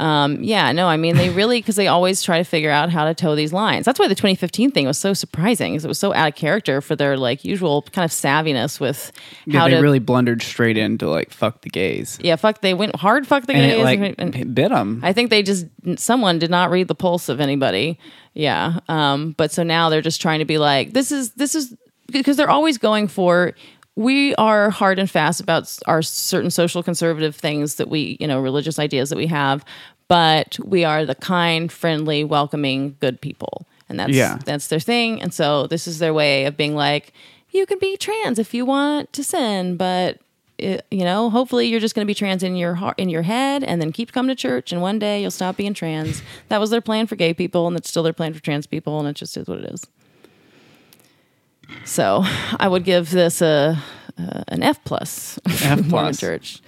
Um, 0.00 0.42
yeah, 0.42 0.72
no, 0.72 0.88
I 0.88 0.96
mean, 0.96 1.16
they 1.16 1.28
really, 1.40 1.58
because 1.60 1.76
they 1.76 1.86
always 1.86 2.22
try 2.22 2.38
to 2.38 2.44
figure 2.44 2.70
out 2.70 2.88
how 2.90 3.04
to 3.04 3.14
toe 3.14 3.34
these 3.36 3.52
lines. 3.52 3.84
That's 3.84 3.98
why 3.98 4.08
the 4.08 4.14
2015 4.14 4.70
thing 4.70 4.86
was 4.86 4.96
so 4.98 5.12
surprising, 5.12 5.72
because 5.74 5.84
it 5.84 5.88
was 5.88 5.98
so 5.98 6.14
out 6.14 6.28
of 6.28 6.34
character 6.36 6.80
for 6.80 6.96
their 6.96 7.16
like 7.18 7.44
usual 7.44 7.82
kind 7.82 8.04
of 8.04 8.10
savviness 8.10 8.80
with 8.80 9.12
Yeah, 9.44 9.60
how 9.60 9.68
they 9.68 9.74
to. 9.74 9.80
really 9.80 9.98
blundered 9.98 10.42
straight 10.42 10.78
into 10.78 11.08
like 11.08 11.30
fuck 11.30 11.60
the 11.60 11.68
gays, 11.70 12.18
yeah, 12.22 12.36
fuck, 12.36 12.62
they 12.62 12.72
went 12.74 12.96
hard, 12.96 13.26
fuck 13.26 13.44
the 13.46 13.52
and 13.52 13.70
gays. 13.70 13.80
it 13.80 13.84
like 13.84 14.14
and- 14.18 14.34
it 14.34 14.54
bit 14.54 14.70
them. 14.70 15.00
I 15.04 15.12
think 15.12 15.28
they 15.30 15.42
just 15.42 15.66
someone 15.96 16.38
did 16.38 16.50
not 16.50 16.70
read 16.70 16.88
the 16.88 16.94
pulse 16.94 17.28
of 17.28 17.38
anybody. 17.40 17.98
Yeah. 18.32 18.78
Um, 18.88 19.32
but 19.36 19.50
so 19.52 19.62
now 19.64 19.90
they're 19.90 20.00
just 20.00 20.20
trying 20.22 20.38
to 20.38 20.44
be 20.46 20.56
like, 20.56 20.92
this 20.92 21.12
is 21.12 21.32
this 21.32 21.54
is 21.54 21.76
because 22.10 22.36
they're 22.36 22.48
always 22.50 22.78
going 22.78 23.06
for 23.06 23.54
we 24.00 24.34
are 24.36 24.70
hard 24.70 24.98
and 24.98 25.10
fast 25.10 25.40
about 25.40 25.78
our 25.86 26.00
certain 26.00 26.50
social 26.50 26.82
conservative 26.82 27.36
things 27.36 27.74
that 27.74 27.88
we, 27.90 28.16
you 28.18 28.26
know, 28.26 28.40
religious 28.40 28.78
ideas 28.78 29.10
that 29.10 29.16
we 29.18 29.26
have, 29.26 29.62
but 30.08 30.58
we 30.64 30.84
are 30.84 31.04
the 31.04 31.14
kind, 31.14 31.70
friendly, 31.70 32.24
welcoming, 32.24 32.96
good 33.00 33.20
people. 33.20 33.66
And 33.90 34.00
that's 34.00 34.12
Yeah. 34.12 34.38
that's 34.44 34.68
their 34.68 34.80
thing. 34.80 35.20
And 35.20 35.34
so 35.34 35.66
this 35.66 35.86
is 35.86 35.98
their 35.98 36.14
way 36.14 36.46
of 36.46 36.56
being 36.56 36.74
like, 36.74 37.12
you 37.50 37.66
can 37.66 37.78
be 37.78 37.96
trans 37.98 38.38
if 38.38 38.54
you 38.54 38.64
want 38.64 39.12
to 39.12 39.22
sin, 39.22 39.76
but 39.76 40.18
it, 40.56 40.86
you 40.90 41.04
know, 41.04 41.28
hopefully 41.28 41.66
you're 41.66 41.80
just 41.80 41.94
going 41.94 42.06
to 42.06 42.10
be 42.10 42.14
trans 42.14 42.42
in 42.42 42.56
your 42.56 42.74
heart, 42.76 42.98
in 42.98 43.08
your 43.10 43.22
head, 43.22 43.62
and 43.64 43.82
then 43.82 43.92
keep 43.92 44.12
coming 44.12 44.28
to 44.28 44.34
church, 44.34 44.72
and 44.72 44.80
one 44.80 44.98
day 44.98 45.20
you'll 45.20 45.30
stop 45.30 45.56
being 45.56 45.74
trans. 45.74 46.22
That 46.48 46.60
was 46.60 46.70
their 46.70 46.80
plan 46.80 47.06
for 47.06 47.16
gay 47.16 47.34
people, 47.34 47.66
and 47.66 47.76
it's 47.76 47.88
still 47.88 48.02
their 48.02 48.12
plan 48.12 48.32
for 48.32 48.40
trans 48.40 48.66
people, 48.66 48.98
and 48.98 49.08
it 49.08 49.16
just 49.16 49.36
is 49.36 49.46
what 49.48 49.58
it 49.58 49.74
is. 49.74 49.86
So, 51.84 52.22
I 52.58 52.68
would 52.68 52.84
give 52.84 53.10
this 53.10 53.40
a, 53.42 53.78
a 54.18 54.44
an 54.48 54.62
F 54.62 54.82
plus. 54.84 55.38
F 55.62 55.88
plus. 55.88 56.20
Church, 56.20 56.60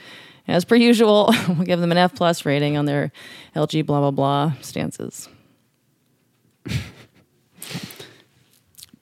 as 0.49 0.65
per 0.65 0.75
usual. 0.77 1.33
We'll 1.49 1.65
give 1.67 1.81
them 1.81 1.93
an 1.93 1.99
F 1.99 2.15
plus 2.15 2.45
rating 2.45 2.77
on 2.77 2.87
their 2.87 3.13
LG 3.55 3.87
blah 3.87 4.01
blah 4.01 4.11
blah 4.11 4.53
stances. 4.61 5.29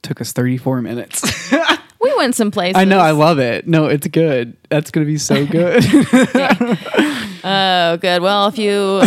Took 0.02 0.20
us 0.20 0.32
thirty 0.32 0.56
four 0.56 0.80
minutes. 0.82 1.22
We 2.02 2.14
went 2.16 2.34
some 2.34 2.50
places. 2.50 2.76
I 2.76 2.86
know, 2.86 2.98
I 2.98 3.10
love 3.10 3.38
it. 3.38 3.68
No, 3.68 3.84
it's 3.84 4.06
good. 4.06 4.56
That's 4.70 4.90
gonna 4.90 5.04
be 5.04 5.18
so 5.18 5.44
good. 5.44 5.84
Oh, 7.44 7.98
good. 8.00 8.22
Well, 8.22 8.46
if 8.46 8.56
you 8.56 9.02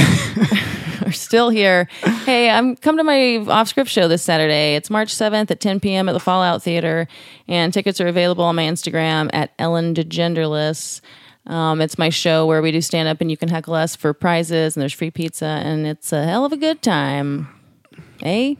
still 1.23 1.49
here, 1.49 1.87
hey, 2.25 2.49
I'm 2.49 2.75
come 2.75 2.97
to 2.97 3.03
my 3.03 3.37
off 3.47 3.67
script 3.67 3.89
show 3.89 4.07
this 4.07 4.21
Saturday. 4.21 4.75
It's 4.75 4.89
March 4.89 5.13
7th 5.13 5.49
at 5.51 5.59
10 5.59 5.79
p.m. 5.79 6.09
at 6.09 6.13
the 6.13 6.19
Fallout 6.19 6.61
Theater, 6.61 7.07
and 7.47 7.73
tickets 7.73 7.99
are 8.01 8.07
available 8.07 8.43
on 8.43 8.55
my 8.55 8.63
Instagram 8.63 9.29
at 9.33 9.51
Ellen 9.57 9.93
DeGenderless. 9.93 11.01
Um, 11.45 11.81
it's 11.81 11.97
my 11.97 12.09
show 12.09 12.45
where 12.45 12.61
we 12.61 12.71
do 12.71 12.79
stand 12.79 13.09
up 13.09 13.19
and 13.19 13.29
you 13.29 13.35
can 13.35 13.49
heckle 13.49 13.73
us 13.73 13.95
for 13.95 14.13
prizes, 14.13 14.75
and 14.75 14.81
there's 14.81 14.93
free 14.93 15.11
pizza, 15.11 15.45
and 15.45 15.85
it's 15.85 16.13
a 16.13 16.23
hell 16.23 16.45
of 16.45 16.51
a 16.51 16.57
good 16.57 16.81
time. 16.81 17.47
Hey, 18.19 18.57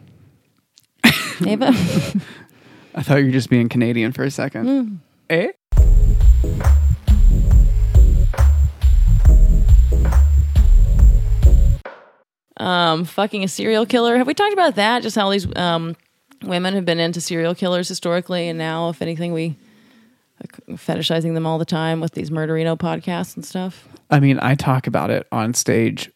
Ava. 1.45 1.67
I 2.95 3.02
thought 3.02 3.17
you 3.17 3.26
were 3.26 3.32
just 3.32 3.49
being 3.49 3.69
Canadian 3.69 4.12
for 4.12 4.23
a 4.23 4.32
second. 4.32 4.67
Hmm. 4.67 4.95
Eh? 5.30 5.52
Um, 12.57 13.05
fucking 13.05 13.43
a 13.43 13.47
serial 13.47 13.85
killer. 13.85 14.17
Have 14.17 14.27
we 14.27 14.33
talked 14.33 14.53
about 14.53 14.75
that? 14.75 15.03
Just 15.03 15.15
how 15.15 15.29
these 15.29 15.47
um, 15.55 15.95
women 16.43 16.73
have 16.75 16.85
been 16.85 16.99
into 16.99 17.21
serial 17.21 17.55
killers 17.55 17.87
historically, 17.87 18.47
and 18.47 18.57
now, 18.57 18.89
if 18.89 19.01
anything, 19.01 19.33
we 19.33 19.55
like, 20.41 20.79
fetishizing 20.79 21.33
them 21.33 21.45
all 21.45 21.57
the 21.57 21.65
time 21.65 21.99
with 21.99 22.13
these 22.13 22.29
murderino 22.29 22.77
podcasts 22.77 23.35
and 23.35 23.45
stuff. 23.45 23.87
I 24.09 24.19
mean, 24.19 24.39
I 24.41 24.55
talk 24.55 24.87
about 24.87 25.09
it 25.09 25.27
on 25.31 25.53
stage 25.53 26.11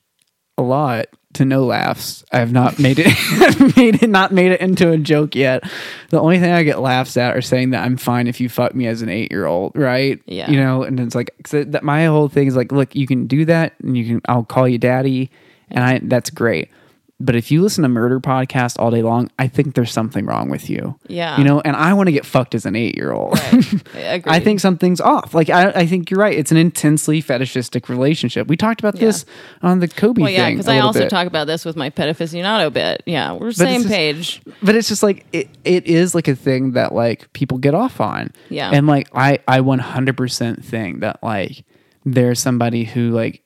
a 0.57 0.63
lot 0.63 1.07
to 1.33 1.45
no 1.45 1.65
laughs. 1.65 2.23
I 2.31 2.39
have 2.39 2.51
not 2.51 2.79
made 2.79 2.97
it 2.99 3.07
made 3.77 4.01
it 4.01 4.09
not 4.09 4.31
made 4.31 4.51
it 4.53 4.59
into 4.59 4.91
a 4.91 4.97
joke 4.97 5.35
yet. 5.35 5.63
The 6.09 6.19
only 6.19 6.39
thing 6.39 6.51
I 6.51 6.63
get 6.63 6.79
laughs 6.79 7.15
at 7.15 7.35
are 7.35 7.41
saying 7.41 7.71
that 7.71 7.83
I'm 7.83 7.95
fine 7.95 8.27
if 8.27 8.39
you 8.41 8.49
fuck 8.49 8.73
me 8.73 8.87
as 8.87 9.01
an 9.03 9.09
8-year-old, 9.09 9.73
right? 9.75 10.19
Yeah. 10.25 10.49
You 10.49 10.57
know, 10.57 10.81
and 10.83 10.99
it's 10.99 11.13
like 11.13 11.31
'cause 11.43 11.65
that 11.67 11.83
my 11.83 12.05
whole 12.05 12.27
thing 12.27 12.47
is 12.47 12.55
like, 12.55 12.71
look, 12.71 12.95
you 12.95 13.05
can 13.05 13.27
do 13.27 13.45
that 13.45 13.73
and 13.83 13.95
you 13.95 14.05
can 14.05 14.21
I'll 14.27 14.43
call 14.43 14.67
you 14.67 14.77
daddy 14.79 15.29
and 15.69 15.83
I 15.83 15.99
that's 16.03 16.29
great. 16.29 16.69
But 17.19 17.35
if 17.35 17.49
you 17.49 17.63
listen 17.63 17.81
to 17.81 17.89
murder 17.89 18.19
podcast 18.19 18.77
all 18.77 18.91
day 18.91 19.01
long, 19.01 19.31
I 19.39 19.47
think 19.47 19.73
there's 19.73 19.91
something 19.91 20.27
wrong 20.27 20.51
with 20.51 20.69
you. 20.69 20.99
Yeah. 21.07 21.35
You 21.39 21.45
know, 21.45 21.59
and 21.61 21.75
I 21.75 21.93
want 21.93 22.05
to 22.09 22.11
get 22.11 22.27
fucked 22.27 22.53
as 22.53 22.67
an 22.67 22.75
8-year-old. 22.75 23.39
I. 23.95 24.21
I 24.27 24.39
think 24.39 24.59
something's 24.59 25.01
off. 25.01 25.33
Like 25.33 25.49
I, 25.49 25.71
I 25.71 25.85
think 25.87 26.11
you're 26.11 26.19
right. 26.19 26.37
It's 26.37 26.51
an 26.51 26.57
intensely 26.57 27.19
fetishistic 27.21 27.89
relationship. 27.89 28.47
We 28.47 28.55
talked 28.55 28.79
about 28.81 28.97
this 28.97 29.25
on 29.63 29.79
the 29.79 29.87
Kobe 29.87 30.21
Well, 30.21 30.29
yeah, 30.29 30.51
because 30.51 30.67
I 30.67 30.77
also 30.77 30.99
bit. 30.99 31.09
talk 31.09 31.25
about 31.25 31.47
this 31.47 31.65
with 31.65 31.75
my 31.75 31.89
pet 31.89 32.15
aficionado 32.15 32.71
bit. 32.71 33.01
Yeah, 33.07 33.33
we're 33.33 33.47
it's 33.47 33.57
same 33.57 33.81
just- 33.81 33.91
page. 33.91 34.41
but 34.61 34.75
it's 34.75 34.87
just 34.87 35.01
like 35.01 35.25
it, 35.33 35.49
it 35.65 35.87
is 35.87 36.13
like 36.13 36.27
a 36.27 36.35
thing 36.35 36.73
that 36.73 36.93
like 36.93 37.33
people 37.33 37.57
get 37.57 37.73
off 37.73 37.99
on. 37.99 38.31
Yeah. 38.49 38.69
and 38.71 38.85
like 38.85 39.09
I 39.15 39.39
I 39.47 39.61
100% 39.61 40.63
think 40.63 40.99
that 40.99 41.23
like 41.23 41.65
there's 42.05 42.39
somebody 42.39 42.83
who 42.83 43.09
like 43.09 43.41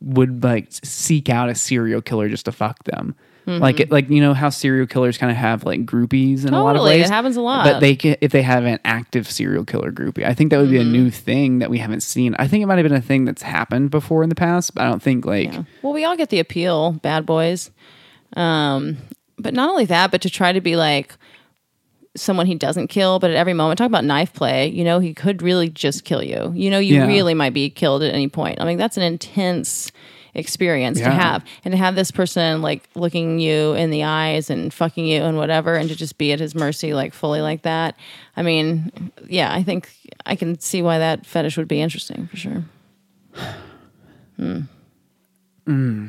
would 0.00 0.42
like 0.44 0.68
seek 0.70 1.28
out 1.28 1.48
a 1.48 1.54
serial 1.54 2.00
killer 2.02 2.28
just 2.28 2.44
to 2.46 2.52
fuck 2.52 2.84
them. 2.84 3.14
Like 3.46 3.80
it, 3.80 3.90
like 3.90 4.08
you 4.08 4.20
know 4.20 4.32
how 4.32 4.48
serial 4.48 4.86
killers 4.86 5.18
kind 5.18 5.28
of 5.32 5.36
have 5.36 5.64
like 5.64 5.84
groupies 5.84 6.46
in 6.46 6.54
a 6.54 6.62
lot 6.62 6.76
of 6.76 6.82
Mm-hmm. 6.82 6.84
Ways. 6.90 7.06
it 7.06 7.12
happens 7.12 7.36
a 7.36 7.40
lot. 7.40 7.64
But 7.64 7.80
they 7.80 7.96
can, 7.96 8.14
if 8.20 8.30
they 8.30 8.42
have 8.42 8.64
an 8.64 8.78
active 8.84 9.28
serial 9.28 9.64
killer 9.64 9.90
groupie, 9.90 10.24
I 10.24 10.34
think 10.34 10.50
that 10.52 10.58
would 10.60 10.70
be 10.70 10.76
a 10.76 10.82
Mm-hmm. 10.82 10.92
new 10.92 11.10
thing 11.10 11.58
that 11.58 11.68
we 11.68 11.78
haven't 11.78 12.02
seen. 12.02 12.36
I 12.38 12.46
think 12.46 12.62
it 12.62 12.66
might 12.66 12.78
have 12.78 12.84
been 12.84 12.92
a 12.96 13.00
thing 13.00 13.24
that's 13.24 13.42
happened 13.42 13.90
before 13.90 14.22
in 14.22 14.28
the 14.28 14.36
past, 14.36 14.72
but 14.76 14.84
I 14.84 14.88
don't 14.88 15.02
think 15.02 15.24
like 15.26 15.52
Well, 15.82 15.92
we 15.92 16.04
all 16.04 16.16
get 16.16 16.28
the 16.28 16.38
appeal, 16.38 16.92
bad 16.92 17.26
boys. 17.26 17.72
Um, 18.34 18.98
but 19.36 19.52
not 19.52 19.68
only 19.70 19.86
that, 19.86 20.12
but 20.12 20.20
to 20.20 20.30
try 20.30 20.52
to 20.52 20.60
be 20.60 20.76
like 20.76 21.12
someone 22.16 22.46
he 22.46 22.54
doesn't 22.56 22.88
kill, 22.88 23.18
but 23.18 23.30
at 23.30 23.36
every 23.36 23.54
moment, 23.54 23.78
talk 23.78 23.86
about 23.86 24.04
knife 24.04 24.32
play, 24.32 24.68
you 24.68 24.82
know, 24.84 24.98
he 24.98 25.14
could 25.14 25.42
really 25.42 25.68
just 25.68 26.04
kill 26.04 26.22
you. 26.22 26.52
You 26.54 26.68
know, 26.70 26.78
you 26.80 26.96
Yeah. 26.96 27.06
really 27.06 27.34
might 27.34 27.54
be 27.54 27.70
killed 27.70 28.02
at 28.02 28.12
any 28.12 28.26
point. 28.28 28.60
I 28.60 28.64
mean, 28.64 28.78
that's 28.78 28.96
an 28.96 29.02
intense 29.04 29.92
experience 30.34 30.98
to 31.00 31.10
have. 31.10 31.44
And 31.64 31.72
to 31.72 31.78
have 31.78 31.94
this 31.96 32.10
person 32.10 32.62
like 32.62 32.88
looking 32.94 33.38
you 33.40 33.74
in 33.74 33.90
the 33.90 34.04
eyes 34.04 34.48
and 34.50 34.72
fucking 34.74 35.06
you 35.06 35.22
and 35.22 35.36
whatever, 35.36 35.74
and 35.74 35.88
to 35.88 35.96
just 35.96 36.18
be 36.18 36.32
at 36.32 36.40
his 36.40 36.54
mercy, 36.54 36.94
like 36.94 37.12
fully 37.14 37.40
like 37.40 37.62
that. 37.62 37.96
I 38.36 38.42
mean, 38.42 39.12
yeah, 39.28 39.52
I 39.52 39.62
think 39.62 39.88
I 40.26 40.36
can 40.36 40.58
see 40.60 40.82
why 40.82 40.98
that 40.98 41.26
fetish 41.26 41.56
would 41.56 41.68
be 41.68 41.80
interesting 41.80 42.26
for 42.28 42.36
sure. 42.36 42.64
Hmm. 45.66 46.06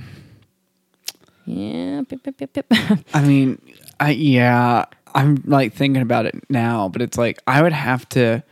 Yeah. 1.46 2.02
Pip, 2.08 2.24
pip, 2.24 2.38
pip, 2.38 2.54
pip. 2.54 2.66
I 3.14 3.22
mean, 3.22 3.62
I 4.00 4.12
yeah, 4.12 4.86
I'm 5.16 5.42
like 5.46 5.74
thinking 5.74 6.02
about 6.02 6.26
it 6.26 6.36
now, 6.50 6.90
but 6.90 7.02
it's 7.02 7.18
like 7.18 7.40
I 7.48 7.62
would 7.62 7.74
have 7.74 8.08
to. 8.10 8.44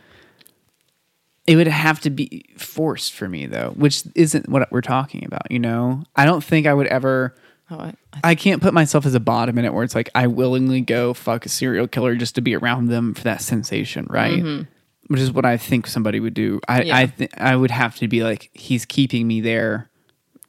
It 1.46 1.56
would 1.56 1.66
have 1.66 2.00
to 2.00 2.10
be 2.10 2.44
forced 2.58 3.12
for 3.12 3.28
me 3.28 3.46
though, 3.46 3.70
which 3.70 4.04
isn't 4.14 4.48
what 4.48 4.70
we're 4.70 4.82
talking 4.82 5.24
about. 5.24 5.50
You 5.50 5.58
know, 5.58 6.04
I 6.14 6.24
don't 6.24 6.44
think 6.44 6.66
I 6.66 6.74
would 6.74 6.86
ever. 6.86 7.34
oh, 7.70 7.78
I, 7.78 7.94
I 8.12 8.20
I 8.30 8.34
can't 8.34 8.62
put 8.62 8.74
myself 8.74 9.04
as 9.06 9.14
a 9.14 9.20
bottom 9.20 9.58
in 9.58 9.64
it 9.64 9.72
where 9.74 9.82
it's 9.82 9.94
like 9.94 10.10
I 10.14 10.26
willingly 10.26 10.80
go 10.80 11.14
fuck 11.14 11.46
a 11.46 11.48
serial 11.48 11.88
killer 11.88 12.14
just 12.14 12.34
to 12.36 12.40
be 12.40 12.54
around 12.54 12.86
them 12.88 13.14
for 13.14 13.22
that 13.22 13.40
sensation, 13.42 14.06
right? 14.10 14.66
Which 15.08 15.20
is 15.20 15.32
what 15.32 15.44
I 15.44 15.56
think 15.56 15.88
somebody 15.88 16.20
would 16.20 16.34
do. 16.34 16.60
I 16.68 16.82
Yeah. 16.82 16.96
I 16.96 17.06
th- 17.06 17.30
I 17.36 17.56
would 17.56 17.72
have 17.72 17.96
to 17.96 18.06
be 18.06 18.22
like 18.22 18.50
he's 18.52 18.84
keeping 18.84 19.26
me 19.26 19.40
there, 19.40 19.90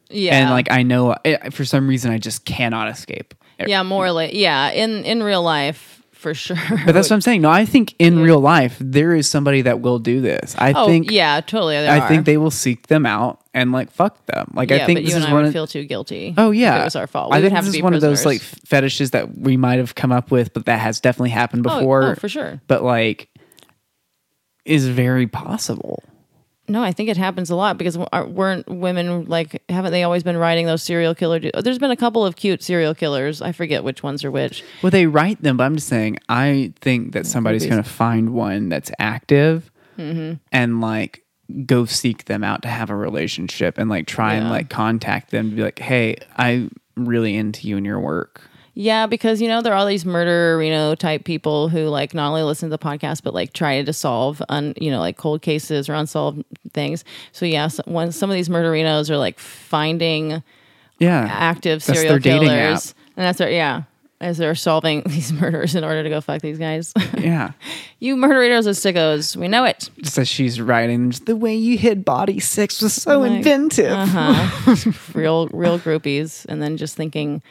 yeah. 0.09 0.37
and 0.37 0.51
like 0.51 0.69
I 0.69 0.83
know 0.83 1.15
eh, 1.25 1.49
for 1.49 1.65
some 1.65 1.87
reason 1.87 2.11
I 2.11 2.19
just 2.19 2.45
cannot 2.45 2.89
escape. 2.89 3.33
yeah, 3.65 3.81
more 3.81 4.11
like 4.11 4.33
yeah, 4.33 4.69
in 4.69 5.03
in 5.03 5.23
real 5.23 5.41
life 5.41 6.00
for 6.21 6.33
sure. 6.35 6.55
But 6.85 6.93
that's 6.93 7.09
what 7.09 7.15
I'm 7.15 7.21
saying. 7.21 7.41
No, 7.41 7.49
I 7.49 7.65
think 7.65 7.95
in 7.99 8.19
real 8.19 8.39
life 8.39 8.77
there 8.79 9.13
is 9.15 9.27
somebody 9.27 9.63
that 9.63 9.81
will 9.81 9.99
do 9.99 10.21
this. 10.21 10.55
I 10.57 10.71
oh 10.73 10.85
think 10.85 11.09
yeah, 11.11 11.41
totally. 11.41 11.75
I 11.77 11.99
are. 11.99 12.07
think 12.07 12.25
they 12.25 12.37
will 12.37 12.51
seek 12.51 12.87
them 12.87 13.05
out 13.05 13.41
and 13.53 13.71
like 13.71 13.91
fuck 13.91 14.23
them. 14.27 14.51
Like 14.53 14.69
yeah, 14.69 14.77
I 14.77 14.85
think 14.85 14.97
but 14.99 15.03
this 15.05 15.11
you 15.13 15.17
is 15.17 15.23
and 15.25 15.31
I 15.31 15.33
one 15.33 15.41
would 15.43 15.47
of 15.47 15.53
feel 15.53 15.67
too 15.67 15.83
guilty. 15.85 16.33
Oh 16.37 16.51
yeah, 16.51 16.79
it 16.81 16.83
was 16.85 16.95
our 16.95 17.07
fault. 17.07 17.31
We 17.31 17.37
I 17.37 17.41
think 17.41 17.53
have 17.53 17.65
this 17.65 17.73
to 17.73 17.79
is 17.79 17.83
one 17.83 17.93
of 17.95 18.01
those 18.01 18.25
like 18.25 18.41
fetishes 18.41 19.11
that 19.11 19.35
we 19.37 19.57
might 19.57 19.79
have 19.79 19.95
come 19.95 20.11
up 20.11 20.29
with, 20.31 20.53
but 20.53 20.65
that 20.67 20.79
has 20.79 20.99
definitely 20.99 21.31
happened 21.31 21.65
Oh, 21.67 21.79
before. 21.79 22.03
oh, 22.03 22.15
for 22.15 22.29
sure. 22.29 22.61
But 22.67 22.83
like, 22.83 23.27
is 24.63 24.87
very 24.87 25.25
possible. 25.27 26.03
No, 26.71 26.81
I 26.83 26.91
think 26.91 27.09
it 27.09 27.17
happens 27.17 27.49
a 27.49 27.55
lot 27.55 27.77
because 27.77 27.97
weren't 27.97 28.67
women 28.69 29.25
like 29.25 29.61
haven't 29.69 29.91
they 29.91 30.03
always 30.03 30.23
been 30.23 30.37
writing 30.37 30.65
those 30.65 30.81
serial 30.81 31.13
killer? 31.13 31.39
Du- 31.39 31.51
There's 31.61 31.79
been 31.79 31.91
a 31.91 31.95
couple 31.97 32.25
of 32.25 32.35
cute 32.35 32.63
serial 32.63 32.95
killers. 32.95 33.41
I 33.41 33.51
forget 33.51 33.83
which 33.83 34.01
ones 34.03 34.23
are 34.23 34.31
which. 34.31 34.63
Well, 34.81 34.89
they 34.91 35.05
write 35.05 35.41
them, 35.43 35.57
but 35.57 35.65
I'm 35.65 35.75
just 35.75 35.87
saying. 35.87 36.17
I 36.29 36.73
think 36.81 37.11
that 37.13 37.25
somebody's 37.25 37.65
going 37.65 37.81
to 37.83 37.87
find 37.89 38.33
one 38.33 38.69
that's 38.69 38.91
active 38.99 39.69
Mm-hmm. 39.97 40.35
and 40.53 40.81
like 40.81 41.23
go 41.65 41.83
seek 41.85 42.25
them 42.25 42.43
out 42.43 42.61
to 42.63 42.69
have 42.69 42.89
a 42.89 42.95
relationship 42.95 43.77
and 43.77 43.89
like 43.89 44.07
try 44.07 44.35
and 44.35 44.49
like 44.49 44.69
contact 44.69 45.31
them 45.31 45.49
to 45.49 45.55
be 45.55 45.61
like, 45.61 45.79
hey, 45.79 46.15
I'm 46.37 46.71
really 46.95 47.35
into 47.35 47.67
you 47.67 47.75
and 47.77 47.85
your 47.85 47.99
work. 47.99 48.41
Yeah, 48.73 49.05
because 49.05 49.41
you 49.41 49.47
know 49.47 49.61
there 49.61 49.73
are 49.73 49.75
all 49.75 49.85
these 49.85 50.05
murder, 50.05 50.63
you 50.63 50.69
know, 50.69 50.95
type 50.95 51.25
people 51.25 51.67
who 51.67 51.87
like 51.87 52.13
not 52.13 52.29
only 52.29 52.43
listen 52.43 52.69
to 52.69 52.77
the 52.77 52.83
podcast 52.83 53.21
but 53.23 53.33
like 53.33 53.53
try 53.53 53.81
to 53.83 53.93
solve 53.93 54.41
un, 54.49 54.73
you 54.79 54.89
know, 54.89 54.99
like 54.99 55.17
cold 55.17 55.41
cases 55.41 55.89
or 55.89 55.93
unsolved 55.93 56.43
things. 56.73 57.03
So 57.33 57.45
yeah, 57.45 57.67
so 57.67 57.83
when 57.85 58.11
some 58.11 58.29
of 58.29 58.35
these 58.35 58.49
murderinos 58.49 59.09
are 59.09 59.17
like 59.17 59.39
finding 59.39 60.41
Yeah, 60.99 61.27
active 61.29 61.83
serial 61.83 62.19
killers, 62.19 62.95
and 63.17 63.25
that's 63.25 63.39
their 63.39 63.51
yeah, 63.51 63.83
as 64.21 64.37
they're 64.37 64.55
solving 64.55 65.01
these 65.05 65.33
murders 65.33 65.75
in 65.75 65.83
order 65.83 66.03
to 66.03 66.09
go 66.09 66.21
fuck 66.21 66.41
these 66.41 66.57
guys. 66.59 66.93
yeah. 67.17 67.51
you 67.99 68.15
murderinos 68.15 68.67
are 68.67 68.69
sickos. 68.69 69.35
We 69.35 69.47
know 69.49 69.65
it. 69.65 69.89
As 70.17 70.27
she's 70.29 70.61
writing, 70.61 71.09
the 71.25 71.35
way 71.35 71.55
you 71.55 71.77
hid 71.77 72.05
body 72.05 72.39
six 72.39 72.81
was 72.81 72.93
so 72.93 73.19
Like, 73.19 73.31
inventive. 73.31 73.91
Uh-huh. 73.91 74.91
real, 75.13 75.47
real 75.49 75.77
groupies, 75.79 76.45
and 76.47 76.61
then 76.61 76.77
just 76.77 76.95
thinking, 76.95 77.41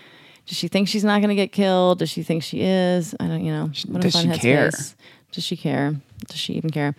does 0.50 0.58
she 0.58 0.66
think 0.66 0.88
she's 0.88 1.04
not 1.04 1.20
going 1.20 1.28
to 1.28 1.36
get 1.36 1.52
killed? 1.52 2.00
Does 2.00 2.10
she 2.10 2.24
think 2.24 2.42
she 2.42 2.62
is? 2.62 3.14
I 3.20 3.28
don't, 3.28 3.44
you 3.44 3.52
know. 3.52 3.70
What 3.86 4.02
does 4.02 4.14
she 4.16 4.26
care? 4.30 4.70
headspace. 4.70 4.94
Does 5.30 5.44
she 5.44 5.56
care? 5.56 5.94
Does 6.26 6.36
she 6.40 6.54
even 6.54 6.70
care? 6.70 6.92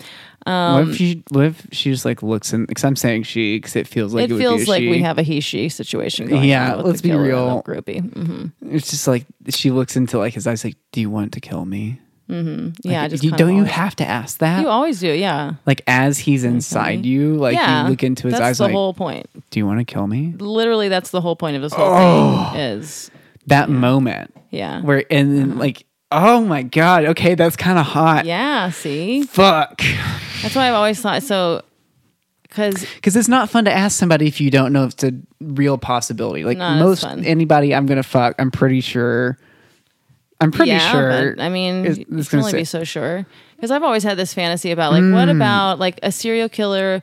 what 0.45 0.53
Um, 0.53 0.89
if 0.89 0.95
she? 0.95 1.21
What 1.31 1.45
if 1.47 1.67
she 1.73 1.91
just 1.91 2.05
like 2.05 2.23
looks 2.23 2.53
in? 2.53 2.65
Because 2.65 2.85
I'm 2.85 2.95
saying 2.95 3.23
she, 3.23 3.57
because 3.57 3.75
it 3.75 3.87
feels 3.89 4.13
like 4.13 4.29
it, 4.29 4.31
it 4.33 4.37
feels 4.37 4.69
like 4.69 4.79
she. 4.83 4.89
we 4.89 4.99
have 4.99 5.17
a 5.17 5.21
he/she 5.21 5.67
situation 5.67 6.29
going 6.29 6.45
Yeah, 6.47 6.75
let's 6.75 7.01
be 7.01 7.11
real. 7.11 7.61
groupie. 7.63 7.99
hmm 8.13 8.45
It's 8.73 8.89
just 8.89 9.05
like 9.05 9.25
she 9.49 9.69
looks 9.69 9.97
into 9.97 10.17
like 10.17 10.33
his 10.33 10.47
eyes, 10.47 10.63
like, 10.63 10.77
"Do 10.93 11.01
you 11.01 11.09
want 11.09 11.33
to 11.33 11.41
kill 11.41 11.65
me?" 11.65 11.99
Yeah, 12.29 13.01
Like, 13.01 13.09
just 13.11 13.23
you 13.25 13.31
don't 13.31 13.57
you 13.57 13.65
have 13.65 13.97
to 13.97 14.05
ask 14.07 14.37
that. 14.37 14.61
You 14.61 14.69
always 14.69 15.01
do, 15.01 15.11
yeah. 15.11 15.55
like 15.65 15.81
as 15.87 16.17
he's 16.19 16.45
inside 16.45 17.05
you, 17.05 17.35
like 17.35 17.55
yeah, 17.55 17.83
you 17.83 17.89
look 17.89 18.01
into 18.03 18.27
his 18.27 18.35
that's 18.35 18.41
eyes, 18.41 18.57
the 18.59 18.63
like, 18.63 18.71
whole 18.71 18.93
point. 18.93 19.29
"Do 19.49 19.59
you 19.59 19.67
want 19.67 19.79
to 19.79 19.83
kill 19.85 20.07
me?" 20.07 20.33
Literally, 20.39 20.87
that's 20.87 21.11
the 21.11 21.19
whole 21.19 21.35
point 21.35 21.57
of 21.57 21.61
this 21.61 21.73
whole 21.73 21.89
Oh. 21.93 22.49
thing. 22.53 22.61
Is 22.61 23.11
That 23.47 23.69
moment 23.69 24.33
yeah, 24.51 24.81
where, 24.81 25.03
and 25.09 25.37
then 25.37 25.57
like, 25.57 25.85
oh 26.11 26.41
my 26.41 26.61
god, 26.63 27.05
okay, 27.05 27.35
that's 27.35 27.55
kind 27.55 27.79
of 27.79 27.85
hot. 27.85 28.25
yeah. 28.25 28.69
See, 28.69 29.23
Fuck. 29.23 29.81
that's 30.41 30.55
why 30.55 30.67
I've 30.67 30.73
always 30.75 30.99
thought 31.01 31.23
so. 31.23 31.63
Because 32.43 32.81
Because 32.95 33.15
it's 33.15 33.29
not 33.29 33.49
fun 33.49 33.63
to 33.65 33.71
ask 33.71 33.97
somebody 33.97 34.27
if 34.27 34.41
you 34.41 34.51
don't 34.51 34.73
know 34.73 34.83
if 34.83 34.91
it's 34.93 35.03
a 35.05 35.13
real 35.39 35.77
possibility. 35.77 36.43
Like 36.43 36.57
most 36.57 37.03
anybody 37.05 37.73
I'm 37.73 37.85
gonna 37.85 38.03
fuck, 38.03 38.35
I'm 38.39 38.51
pretty 38.51 38.81
sure. 38.81 39.37
I'm 40.41 40.51
pretty 40.51 40.71
yeah, 40.71 40.91
sure. 40.91 41.35
but, 41.35 41.43
I 41.43 41.49
mean, 41.49 41.85
you 41.85 42.23
can 42.25 42.39
only 42.39 42.51
say- 42.51 42.57
be 42.57 42.63
so 42.65 42.83
sure. 42.83 43.25
Because 43.55 43.69
I've 43.71 43.83
always 43.83 44.03
had 44.03 44.17
this 44.17 44.33
fantasy 44.33 44.71
about 44.71 44.91
like, 44.91 45.01
Hmm. 45.03 45.13
what 45.13 45.29
about 45.29 45.77
like 45.79 45.99
a 46.03 46.11
serial 46.11 46.49
killer, 46.49 47.01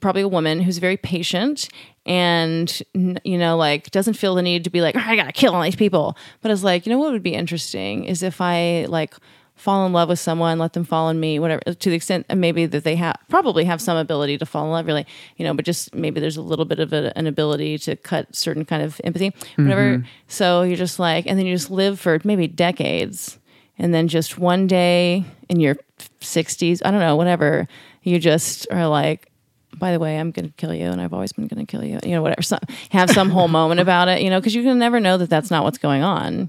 probably 0.00 0.22
a 0.22 0.28
woman 0.28 0.60
who's 0.60 0.78
very 0.78 0.96
patient 0.96 1.68
and 2.10 2.82
you 2.92 3.38
know 3.38 3.56
like 3.56 3.88
doesn't 3.92 4.14
feel 4.14 4.34
the 4.34 4.42
need 4.42 4.64
to 4.64 4.70
be 4.70 4.80
like, 4.80 4.96
"Oh, 4.96 5.02
I 5.02 5.14
gotta 5.14 5.32
kill 5.32 5.54
all 5.54 5.62
these 5.62 5.76
people. 5.76 6.16
But 6.42 6.50
it's 6.50 6.64
like, 6.64 6.84
you 6.84 6.92
know 6.92 6.98
what 6.98 7.12
would 7.12 7.22
be 7.22 7.34
interesting 7.34 8.04
is 8.04 8.24
if 8.24 8.40
I 8.40 8.86
like 8.88 9.14
fall 9.54 9.86
in 9.86 9.92
love 9.92 10.08
with 10.08 10.18
someone, 10.18 10.58
let 10.58 10.72
them 10.72 10.82
fall 10.82 11.08
in 11.10 11.20
me, 11.20 11.38
whatever. 11.38 11.60
To 11.62 11.88
the 11.88 11.94
extent 11.94 12.26
maybe 12.34 12.66
that 12.66 12.82
they 12.82 12.96
have 12.96 13.16
probably 13.28 13.64
have 13.64 13.80
some 13.80 13.96
ability 13.96 14.38
to 14.38 14.46
fall 14.46 14.64
in 14.64 14.72
love, 14.72 14.86
really, 14.86 15.06
you 15.36 15.44
know. 15.44 15.54
But 15.54 15.64
just 15.64 15.94
maybe 15.94 16.18
there's 16.18 16.36
a 16.36 16.42
little 16.42 16.64
bit 16.64 16.80
of 16.80 16.92
a, 16.92 17.16
an 17.16 17.28
ability 17.28 17.78
to 17.78 17.94
cut 17.94 18.34
certain 18.34 18.64
kind 18.64 18.82
of 18.82 19.00
empathy, 19.04 19.32
whatever. 19.54 19.98
Mm-hmm. 19.98 20.06
So 20.26 20.62
you're 20.62 20.76
just 20.76 20.98
like, 20.98 21.26
and 21.28 21.38
then 21.38 21.46
you 21.46 21.54
just 21.54 21.70
live 21.70 22.00
for 22.00 22.18
maybe 22.24 22.48
decades 22.48 23.38
and 23.78 23.94
then 23.94 24.08
just 24.08 24.36
one 24.36 24.66
day 24.66 25.24
in 25.48 25.58
your 25.58 25.76
60s 26.20 26.82
i 26.84 26.90
don't 26.90 27.00
know 27.00 27.16
whatever 27.16 27.66
you 28.02 28.18
just 28.18 28.66
are 28.70 28.86
like 28.86 29.29
by 29.78 29.92
the 29.92 29.98
way 29.98 30.18
i'm 30.18 30.30
gonna 30.30 30.52
kill 30.56 30.74
you 30.74 30.86
and 30.86 31.00
i've 31.00 31.12
always 31.12 31.32
been 31.32 31.46
gonna 31.46 31.66
kill 31.66 31.84
you 31.84 31.98
you 32.04 32.10
know 32.10 32.22
whatever 32.22 32.42
so, 32.42 32.58
have 32.90 33.10
some 33.10 33.30
whole 33.30 33.48
moment 33.60 33.80
about 33.80 34.08
it 34.08 34.22
you 34.22 34.30
know 34.30 34.40
because 34.40 34.54
you 34.54 34.62
can 34.62 34.78
never 34.78 35.00
know 35.00 35.16
that 35.16 35.30
that's 35.30 35.50
not 35.50 35.64
what's 35.64 35.78
going 35.78 36.02
on 36.02 36.48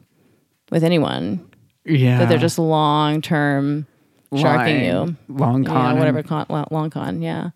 with 0.72 0.84
anyone. 0.84 1.48
Yeah, 1.86 2.20
that 2.20 2.30
they're 2.30 2.38
just 2.38 2.58
long 2.58 3.22
term 3.22 3.86
sharking 4.36 4.86
you. 4.86 5.16
Long 5.28 5.64
con, 5.64 5.96
yeah, 5.96 6.00
whatever 6.00 6.24
con, 6.24 6.46
long 6.72 6.90
con, 6.90 7.22
yeah. 7.22 7.52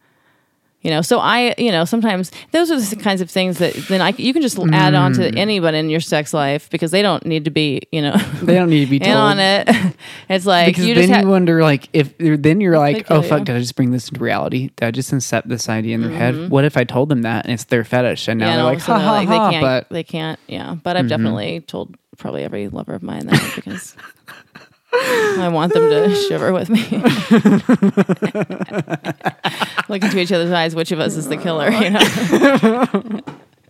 You 0.86 0.92
know, 0.92 1.02
so 1.02 1.18
I, 1.20 1.56
you 1.58 1.72
know, 1.72 1.84
sometimes 1.84 2.32
those 2.52 2.70
are 2.70 2.80
the 2.80 2.96
kinds 2.96 3.20
of 3.20 3.30
things 3.32 3.58
that 3.58 3.74
then 3.90 4.02
I 4.02 4.10
you 4.18 4.34
can 4.34 4.44
just 4.44 4.60
add 4.72 4.94
on 4.94 5.14
to 5.14 5.22
Mm. 5.32 5.36
anybody 5.38 5.80
in 5.80 5.90
your 5.90 6.00
sex 6.00 6.32
life 6.32 6.70
because 6.70 6.92
they 6.92 7.02
don't 7.02 7.26
need 7.26 7.46
to 7.46 7.50
be, 7.52 7.82
you 7.92 8.04
know, 8.04 8.16
They 8.44 8.54
don't 8.54 8.70
need 8.70 8.86
to 8.86 8.90
be 8.92 8.98
in 9.02 9.04
told. 9.04 9.18
on 9.18 9.40
it. 9.40 9.68
It's 10.30 10.46
like 10.46 10.68
because 10.68 10.86
you 10.86 10.94
then 10.94 11.10
just 11.10 11.22
you 11.22 11.28
wonder 11.28 11.64
like 11.64 11.90
if 11.94 12.14
then 12.20 12.62
you're 12.62 12.78
like 12.78 13.08
oh 13.10 13.22
fuck 13.24 13.40
you. 13.40 13.46
did 13.46 13.56
i 13.56 13.60
just 13.60 13.76
bring 13.76 13.90
this 13.92 14.10
into 14.10 14.22
reality 14.24 14.70
did 14.76 14.86
i 14.88 14.92
just 14.92 15.12
incept 15.12 15.44
this 15.48 15.70
idea 15.70 15.96
in 15.96 16.02
their 16.02 16.12
head 16.12 16.50
what 16.50 16.66
if 16.66 16.78
i 16.78 16.84
told 16.84 17.10
them 17.10 17.22
that 17.24 17.46
and 17.46 17.54
it's 17.54 17.64
their 17.66 17.84
fetish 17.84 18.28
and 18.28 18.40
now 18.40 18.46
Mm-hmm. 18.48 18.52
yeah, 18.52 18.64
they're 18.64 18.72
and 18.74 18.78
like 18.78 18.86
ha 18.86 18.98
they're 18.98 19.08
like, 19.08 19.28
ha 19.28 19.32
they 19.50 19.52
can't, 19.52 19.62
but 19.64 19.84
Mm-hmm. 19.86 19.94
they 19.96 20.04
can't, 20.04 20.40
yeah. 20.48 20.76
But 20.84 20.98
I've 20.98 21.08
definitely 21.08 21.62
told 21.62 21.96
probably 22.18 22.44
every 22.44 22.68
lover 22.70 22.94
of 22.94 23.02
mine 23.04 23.26
that 23.28 23.54
because 23.56 23.96
I 25.40 25.50
want 25.52 25.74
them 25.74 25.90
to 25.90 26.16
shiver 26.28 26.54
with 26.54 26.70
me. 26.70 26.82
Look 29.90 30.04
into 30.04 30.20
each 30.20 30.32
other's 30.32 30.52
eyes. 30.52 30.76
Which 30.76 30.92
of 30.92 31.00
us 31.00 31.16
is 31.16 31.28
the 31.28 31.38
killer? 31.38 31.70
You 31.70 31.90
know, 31.92 32.00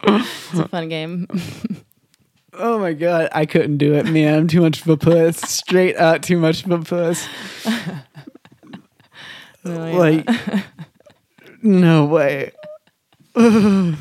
it's 0.08 0.60
a 0.60 0.68
fun 0.70 0.90
game. 0.90 1.28
oh 2.58 2.80
my 2.80 2.94
god 2.94 3.28
i 3.34 3.46
couldn't 3.46 3.76
do 3.78 3.96
it 3.96 4.06
man 4.06 4.34
i'm 4.34 4.48
too 4.48 4.62
much 4.62 4.82
of 4.82 4.88
a 4.88 4.96
puss 4.96 5.38
straight 5.42 5.98
out, 5.98 6.24
too 6.24 6.38
much 6.38 6.64
of 6.66 6.72
a 6.72 6.80
puss 6.80 7.28
yeah. 7.66 8.00
like 9.66 10.26
no 11.62 12.06
way 12.06 12.52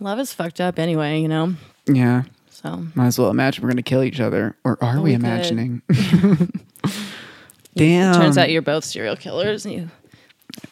Love 0.00 0.18
is 0.18 0.32
fucked 0.32 0.60
up 0.60 0.78
anyway, 0.78 1.20
you 1.20 1.28
know. 1.28 1.54
yeah 1.86 2.22
So 2.64 2.86
might 2.94 3.08
as 3.08 3.18
well 3.18 3.28
imagine 3.28 3.62
we're 3.62 3.70
gonna 3.70 3.82
kill 3.82 4.02
each 4.02 4.20
other 4.20 4.56
or 4.64 4.78
are 4.82 4.96
oh, 4.96 5.02
we, 5.02 5.14
Oh, 5.14 5.16
we 5.16 5.16
could. 5.16 5.20
imagining 5.20 5.82
damn 7.76 8.14
turns 8.14 8.38
out 8.38 8.50
you're 8.50 8.62
both 8.62 8.84
serial 8.84 9.16
killers, 9.16 9.66
and 9.66 9.74
you 9.74 9.90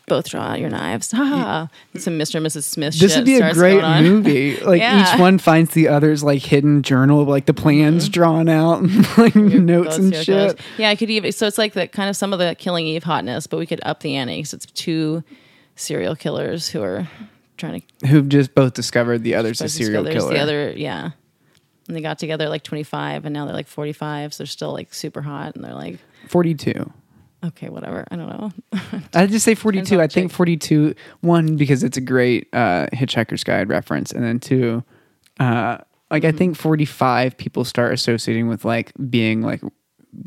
both 0.07 0.28
draw 0.30 0.43
out 0.43 0.61
your 0.61 0.70
knives. 0.70 1.12
Ha 1.12 1.24
ha. 1.24 1.68
Some 1.99 2.18
Mr. 2.18 2.36
and 2.36 2.47
Mrs. 2.47 2.62
Smith. 2.62 2.99
This 2.99 3.14
would 3.16 3.26
be 3.26 3.36
a 3.36 3.53
great 3.53 3.82
movie. 4.03 4.57
Like 4.62 4.80
Yeah. 4.80 5.14
each 5.14 5.20
one 5.20 5.38
finds 5.38 5.74
the 5.74 5.88
other's 5.88 6.22
like 6.22 6.40
hidden 6.40 6.82
journal, 6.82 7.20
of 7.20 7.28
like 7.28 7.47
the 7.47 7.55
plans 7.55 8.05
mm-hmm. 8.05 8.12
drawn 8.12 8.49
out, 8.49 8.80
and 8.80 9.18
like 9.18 9.34
notes 9.34 9.99
and 9.99 10.14
shit. 10.14 10.26
killers. 10.26 10.55
Yeah, 10.78 10.88
I 10.88 10.97
could 10.97 11.11
even. 11.11 11.32
So 11.32 11.47
it's 11.47 11.59
like 11.59 11.74
the 11.74 11.88
kind 11.88 12.09
of 12.09 12.16
some 12.16 12.32
of 12.32 12.38
the 12.38 12.55
Killing 12.59 12.86
Eve 12.86 13.05
hotness, 13.05 13.47
but 13.47 13.59
we 13.59 13.66
could 13.66 13.80
up 13.82 14.01
the 14.01 14.16
ante. 14.16 14.45
So 14.45 14.55
it's 14.55 14.66
two 14.66 15.24
serial 15.76 16.16
killers 16.16 16.68
who 16.68 16.82
are 16.82 17.07
trying 17.59 17.82
to 17.82 18.07
Who've 18.07 18.28
just 18.28 18.55
both 18.55 18.72
discovered 18.72 19.24
the 19.24 19.34
other's 19.34 19.61
a 19.61 19.68
serial 19.68 20.05
killer. 20.05 20.32
The 20.32 20.40
other, 20.40 20.72
yeah. 20.76 21.11
And 21.89 21.97
they 21.97 22.01
got 22.01 22.18
together 22.18 22.49
like 22.49 22.62
25, 22.62 23.24
and 23.24 23.33
now 23.35 23.45
they're 23.45 23.55
like 23.55 23.66
45, 23.66 24.35
so 24.35 24.39
they're 24.43 24.47
still 24.47 24.72
like 24.72 24.95
super 24.95 25.20
hot, 25.22 25.55
and 25.57 25.64
they're 25.64 25.74
like, 25.74 25.99
Forty-two. 26.28 26.93
okay, 27.45 27.68
whatever. 27.68 28.07
I 28.11 28.16
don't 28.16 28.28
know. 28.28 28.53
I'd 29.14 29.30
just 29.30 29.45
say 29.45 29.55
42. 29.57 30.01
I 30.01 30.07
think 30.07 30.30
42, 30.30 30.95
one, 31.22 31.57
because 31.57 31.83
it's 31.83 31.97
a 31.97 32.01
great 32.01 32.49
uh, 32.53 32.87
Hitchhiker's 32.93 33.43
Guide 33.43 33.68
reference. 33.68 34.12
And 34.12 34.22
then 34.22 34.39
two, 34.39 34.85
uh, 35.41 35.78
like, 36.11 36.22
Mm-hmm. 36.22 36.35
I 36.37 36.39
think 36.39 36.57
45 36.57 37.37
people 37.39 37.64
start 37.64 37.93
associating 37.95 38.47
with 38.47 38.64
like 38.64 38.93
being 39.11 39.41
like 39.43 39.62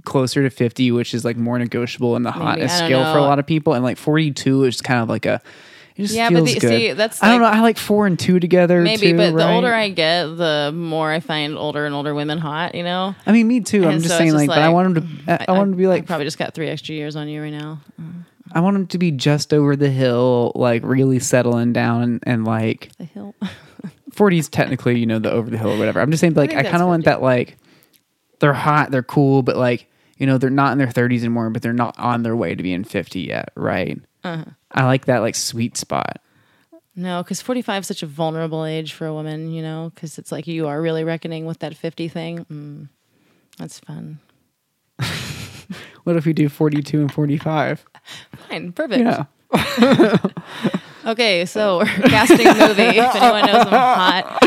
closer 0.04 0.42
to 0.44 0.50
50, 0.50 0.92
which 0.92 1.14
is 1.14 1.24
like 1.24 1.38
more 1.38 1.60
negotiable 1.60 2.16
in 2.16 2.24
the 2.24 2.32
hotness 2.32 2.74
I 2.74 2.80
don't 2.80 2.88
scale 2.90 3.14
for 3.14 3.20
a 3.20 3.22
lot 3.22 3.38
of 3.40 3.46
people. 3.46 3.74
And 3.74 3.84
like 3.84 3.98
42 3.98 4.64
is 4.64 4.82
kind 4.82 5.00
of 5.02 5.10
like 5.10 5.26
a, 5.28 5.42
it 5.96 6.02
just 6.04 6.14
Yeah, 6.14 6.30
but 6.30 6.46
the- 6.46 6.60
good. 6.60 6.70
see, 6.70 6.92
that's 6.94 7.24
I 7.24 7.30
don't 7.30 7.40
know. 7.42 7.48
I 7.48 7.62
like 7.62 7.78
four 7.78 8.06
and 8.08 8.18
two 8.20 8.40
together. 8.40 8.82
Maybe, 8.82 9.12
too, 9.12 9.18
but 9.18 9.32
the 9.32 9.36
right? 9.38 9.54
older 9.56 9.74
I 9.74 9.90
get, 9.90 10.26
the 10.38 10.72
more 10.76 11.12
I 11.12 11.20
find 11.22 11.58
older 11.58 11.86
and 11.86 11.96
older 11.96 12.14
women 12.14 12.38
hot, 12.38 12.76
you 12.76 12.84
know? 12.84 13.16
I 13.26 13.32
mean, 13.32 13.48
me 13.48 13.62
too. 13.62 13.84
I'm 13.86 13.92
And 13.92 14.04
just 14.04 14.10
so 14.10 14.16
it's 14.16 14.18
saying, 14.20 14.32
just 14.32 14.38
like, 14.40 14.48
but 14.50 14.58
I 14.60 14.68
like- 14.68 14.74
want 14.74 14.98
him 14.98 15.18
to. 15.26 15.32
I, 15.32 15.46
I 15.48 15.52
want 15.54 15.68
him 15.68 15.72
to 15.74 15.78
be 15.78 15.88
like. 15.88 16.06
probably 16.06 16.26
just 16.26 16.38
got 16.38 16.54
three 16.54 16.68
extra 16.70 16.94
years 16.96 17.16
on 17.16 17.28
you 17.30 17.42
right 17.42 17.54
now. 17.54 17.82
I 18.52 18.60
want 18.60 18.76
him 18.76 18.88
to 18.88 18.98
be 18.98 19.12
just 19.12 19.54
over 19.54 19.76
the 19.76 19.90
hill, 19.90 20.52
like 20.56 20.82
really 20.84 21.20
settling 21.20 21.74
down 21.74 22.04
and, 22.04 22.24
and 22.24 22.46
like 22.46 22.92
The 22.98 23.06
hill. 23.06 23.36
40 24.12 24.38
is 24.38 24.50
technically, 24.50 24.98
you 25.00 25.06
know, 25.06 25.20
the 25.20 25.32
over 25.32 25.50
the 25.50 25.58
hill 25.58 25.72
or 25.72 25.78
whatever. 25.78 26.00
I'm 26.00 26.10
just 26.12 26.22
saying, 26.22 26.36
like, 26.36 26.52
think 26.52 26.60
I, 26.60 26.64
that's 26.64 26.72
kind 26.72 26.82
of 26.82 26.88
want 26.88 27.02
50. 27.04 27.10
that, 27.10 27.22
like, 27.22 27.58
they're 28.40 28.54
hot, 28.54 28.92
they're 28.92 29.04
cool, 29.04 29.42
but 29.44 29.58
like, 29.58 29.88
you 30.18 30.26
know, 30.26 30.38
they're 30.38 30.50
not 30.50 30.72
in 30.72 30.78
their 30.78 30.88
30s 30.88 31.20
anymore, 31.20 31.50
but 31.50 31.62
they're 31.62 31.74
not 31.74 31.98
on 32.00 32.24
their 32.24 32.36
way 32.36 32.56
to 32.56 32.64
being 32.64 32.84
50 32.86 33.20
yet, 33.22 33.52
right? 33.56 34.00
Uh-huh. 34.24 34.46
I 34.76 34.86
like 34.86 35.06
that, 35.06 35.20
like, 35.20 35.36
sweet 35.36 35.78
spot. 35.78 36.22
No, 36.96 37.24
because 37.24 37.42
45 37.42 37.82
is 37.82 37.88
such 37.88 38.04
a 38.04 38.06
vulnerable 38.06 38.64
age 38.66 38.94
for 38.94 39.08
a 39.08 39.14
woman, 39.14 39.52
you 39.52 39.62
know? 39.62 39.92
Because 39.96 40.18
it's 40.18 40.32
like 40.32 40.46
you 40.48 40.68
are 40.68 40.82
really 40.82 41.04
reckoning 41.04 41.46
with 41.46 41.60
that 41.60 41.76
50 41.76 42.08
thing. 42.08 42.46
Mm, 42.46 42.90
that's 43.58 43.80
fun. 43.80 44.20
What 46.04 46.16
if 46.16 46.28
we 46.28 46.34
do 46.34 46.50
42 46.50 47.02
and 47.02 47.12
45? 47.12 47.84
Fine, 48.48 48.74
perfect. 48.74 49.02
Yeah. 49.02 49.26
Okay, 51.06 51.46
so 51.46 51.78
we're 51.80 51.86
casting 51.86 52.48
a 52.48 52.54
movie. 52.56 52.82
If 52.82 53.16
anyone 53.16 53.46
knows 53.46 53.68
I'm 53.68 53.68
hot, 53.68 54.42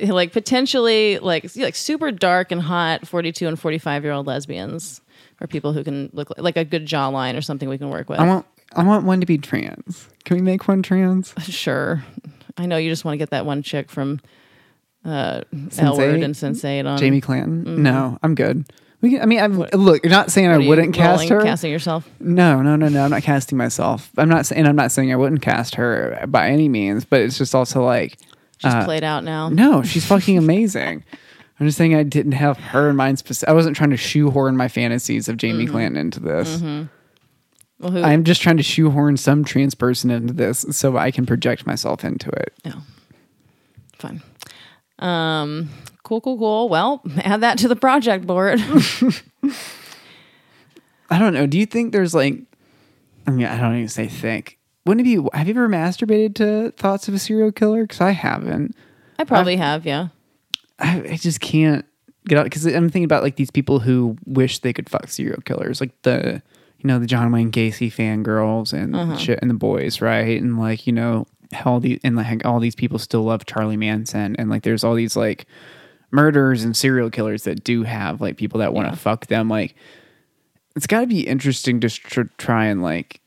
like 0.00 0.32
potentially 0.32 1.18
like 1.18 1.56
like 1.56 1.74
super 1.74 2.12
dark 2.12 2.52
and 2.52 2.60
hot, 2.60 3.08
forty-two 3.08 3.48
and 3.48 3.58
forty-five 3.58 4.04
year 4.04 4.12
old 4.12 4.26
lesbians, 4.26 5.00
or 5.40 5.46
people 5.46 5.72
who 5.72 5.82
can 5.82 6.10
look 6.12 6.28
like, 6.28 6.40
like 6.40 6.56
a 6.58 6.64
good 6.66 6.86
jawline 6.86 7.38
or 7.38 7.40
something 7.40 7.70
we 7.70 7.78
can 7.78 7.88
work 7.88 8.10
with. 8.10 8.20
I 8.20 8.26
want, 8.26 8.44
I 8.76 8.82
want 8.84 9.04
one 9.04 9.20
to 9.20 9.26
be 9.26 9.38
trans. 9.38 10.08
Can 10.24 10.36
we 10.36 10.42
make 10.42 10.66
one 10.68 10.82
trans? 10.82 11.34
sure. 11.42 12.04
I 12.56 12.66
know 12.66 12.76
you 12.76 12.88
just 12.90 13.04
want 13.04 13.14
to 13.14 13.18
get 13.18 13.30
that 13.30 13.44
one 13.46 13.62
chick 13.62 13.90
from 13.90 14.20
uh, 15.04 15.42
L 15.78 15.96
Word 15.96 16.22
and 16.22 16.34
Sense8 16.34 16.86
on 16.86 16.98
Jamie 16.98 17.20
Clayton? 17.20 17.82
No, 17.82 18.18
I'm 18.22 18.34
good. 18.34 18.64
We 19.00 19.10
can, 19.10 19.20
I 19.22 19.26
mean, 19.26 19.40
I'm, 19.40 19.58
look, 19.58 20.02
you're 20.02 20.10
not 20.10 20.30
saying 20.30 20.48
I 20.48 20.56
Mm-hmm. 20.58 20.68
Wouldn't 20.68 20.94
cast 20.94 21.28
her. 21.28 21.42
Casting 21.42 21.70
yourself. 21.70 22.08
No, 22.20 22.62
no, 22.62 22.74
no, 22.76 22.88
no. 22.88 23.04
I'm 23.04 23.10
not 23.10 23.22
casting 23.22 23.58
myself. 23.58 24.10
I'm 24.16 24.28
not 24.30 24.46
saying 24.46 24.66
I'm 24.66 24.76
not 24.76 24.92
saying 24.92 25.12
I 25.12 25.16
wouldn't 25.16 25.42
cast 25.42 25.74
her 25.74 26.24
by 26.28 26.48
any 26.48 26.68
means, 26.70 27.04
but 27.04 27.20
it's 27.20 27.36
just 27.36 27.54
also 27.54 27.84
like 27.84 28.16
She's 28.58 28.72
uh, 28.72 28.84
played 28.84 29.04
out 29.04 29.24
now. 29.24 29.50
No, 29.50 29.82
she's 29.82 30.06
fucking 30.06 30.38
amazing. 30.38 31.04
I'm 31.60 31.66
just 31.66 31.76
saying 31.76 31.94
I 31.94 32.02
didn't 32.02 32.32
have 32.32 32.56
her 32.56 32.88
in 32.90 32.96
mind. 32.96 33.18
Speci- 33.18 33.46
I 33.46 33.52
wasn't 33.52 33.76
trying 33.76 33.90
to 33.90 33.96
shoehorn 33.96 34.56
my 34.56 34.68
fantasies 34.68 35.28
of 35.28 35.36
Jamie 35.36 35.66
Clayton 35.66 35.96
into 35.96 36.18
this. 36.20 36.62
Well, 37.84 37.92
who? 37.92 38.02
I'm 38.02 38.24
just 38.24 38.40
trying 38.40 38.56
to 38.56 38.62
shoehorn 38.62 39.18
some 39.18 39.44
trans 39.44 39.74
person 39.74 40.10
into 40.10 40.32
this 40.32 40.64
so 40.70 40.96
I 40.96 41.10
can 41.10 41.26
project 41.26 41.66
myself 41.66 42.02
into 42.02 42.30
it. 42.30 42.54
No. 42.64 42.76
Fun. 43.98 44.22
Um, 44.98 45.68
cool, 46.02 46.22
cool, 46.22 46.38
cool. 46.38 46.70
Well, 46.70 47.02
add 47.18 47.42
that 47.42 47.58
to 47.58 47.68
the 47.68 47.76
project 47.76 48.26
board. 48.26 48.58
I 51.10 51.18
don't 51.18 51.34
know. 51.34 51.46
Do 51.46 51.58
you 51.58 51.66
think 51.66 51.92
there's 51.92 52.14
like, 52.14 52.38
I 53.26 53.32
mean, 53.32 53.44
I 53.44 53.60
don't 53.60 53.76
even 53.76 53.88
say 53.88 54.06
think. 54.06 54.58
Wouldn't 54.86 55.06
it 55.06 55.22
be? 55.22 55.28
Have 55.36 55.46
you 55.46 55.52
ever 55.52 55.68
masturbated 55.68 56.36
to 56.36 56.70
thoughts 56.78 57.06
of 57.06 57.12
a 57.12 57.18
serial 57.18 57.52
killer? 57.52 57.82
Because 57.82 58.00
I 58.00 58.12
haven't. 58.12 58.74
I 59.18 59.24
probably 59.24 59.56
have, 59.56 59.84
yeah. 59.84 60.08
I, 60.78 61.02
I 61.02 61.16
just 61.16 61.42
can't 61.42 61.84
get 62.26 62.38
out 62.38 62.44
because 62.44 62.64
I'm 62.64 62.88
thinking 62.88 63.04
about 63.04 63.22
like 63.22 63.36
these 63.36 63.50
people 63.50 63.80
who 63.80 64.16
wish 64.24 64.60
they 64.60 64.72
could 64.72 64.88
fuck 64.88 65.08
serial 65.08 65.42
killers, 65.42 65.82
like 65.82 65.92
the 66.00 66.42
you 66.84 66.88
know 66.88 66.98
the 66.98 67.06
John 67.06 67.32
Wayne 67.32 67.50
Gacy 67.50 67.90
fangirls 67.90 68.72
and 68.74 68.94
uh-huh. 68.94 69.16
shit, 69.16 69.38
and 69.40 69.50
the 69.50 69.54
boys, 69.54 70.00
right? 70.02 70.40
And 70.40 70.58
like 70.60 70.86
you 70.86 70.92
know 70.92 71.26
how 71.52 71.72
all 71.72 71.80
these 71.80 71.98
and 72.04 72.14
like 72.14 72.44
all 72.44 72.60
these 72.60 72.74
people 72.76 72.98
still 72.98 73.22
love 73.24 73.46
Charlie 73.46 73.78
Manson, 73.78 74.36
and 74.36 74.50
like 74.50 74.62
there's 74.62 74.84
all 74.84 74.94
these 74.94 75.16
like 75.16 75.46
murderers 76.10 76.62
and 76.62 76.76
serial 76.76 77.10
killers 77.10 77.42
that 77.44 77.64
do 77.64 77.82
have 77.82 78.20
like 78.20 78.36
people 78.36 78.60
that 78.60 78.72
want 78.74 78.86
to 78.86 78.92
Yeah. 78.92 78.96
fuck 78.98 79.26
them. 79.26 79.48
Like 79.48 79.74
it's 80.76 80.86
got 80.86 81.00
to 81.00 81.06
be 81.06 81.26
interesting 81.26 81.80
to 81.80 81.88
tr- 81.88 82.22
try 82.38 82.66
and 82.66 82.82
like 82.82 83.20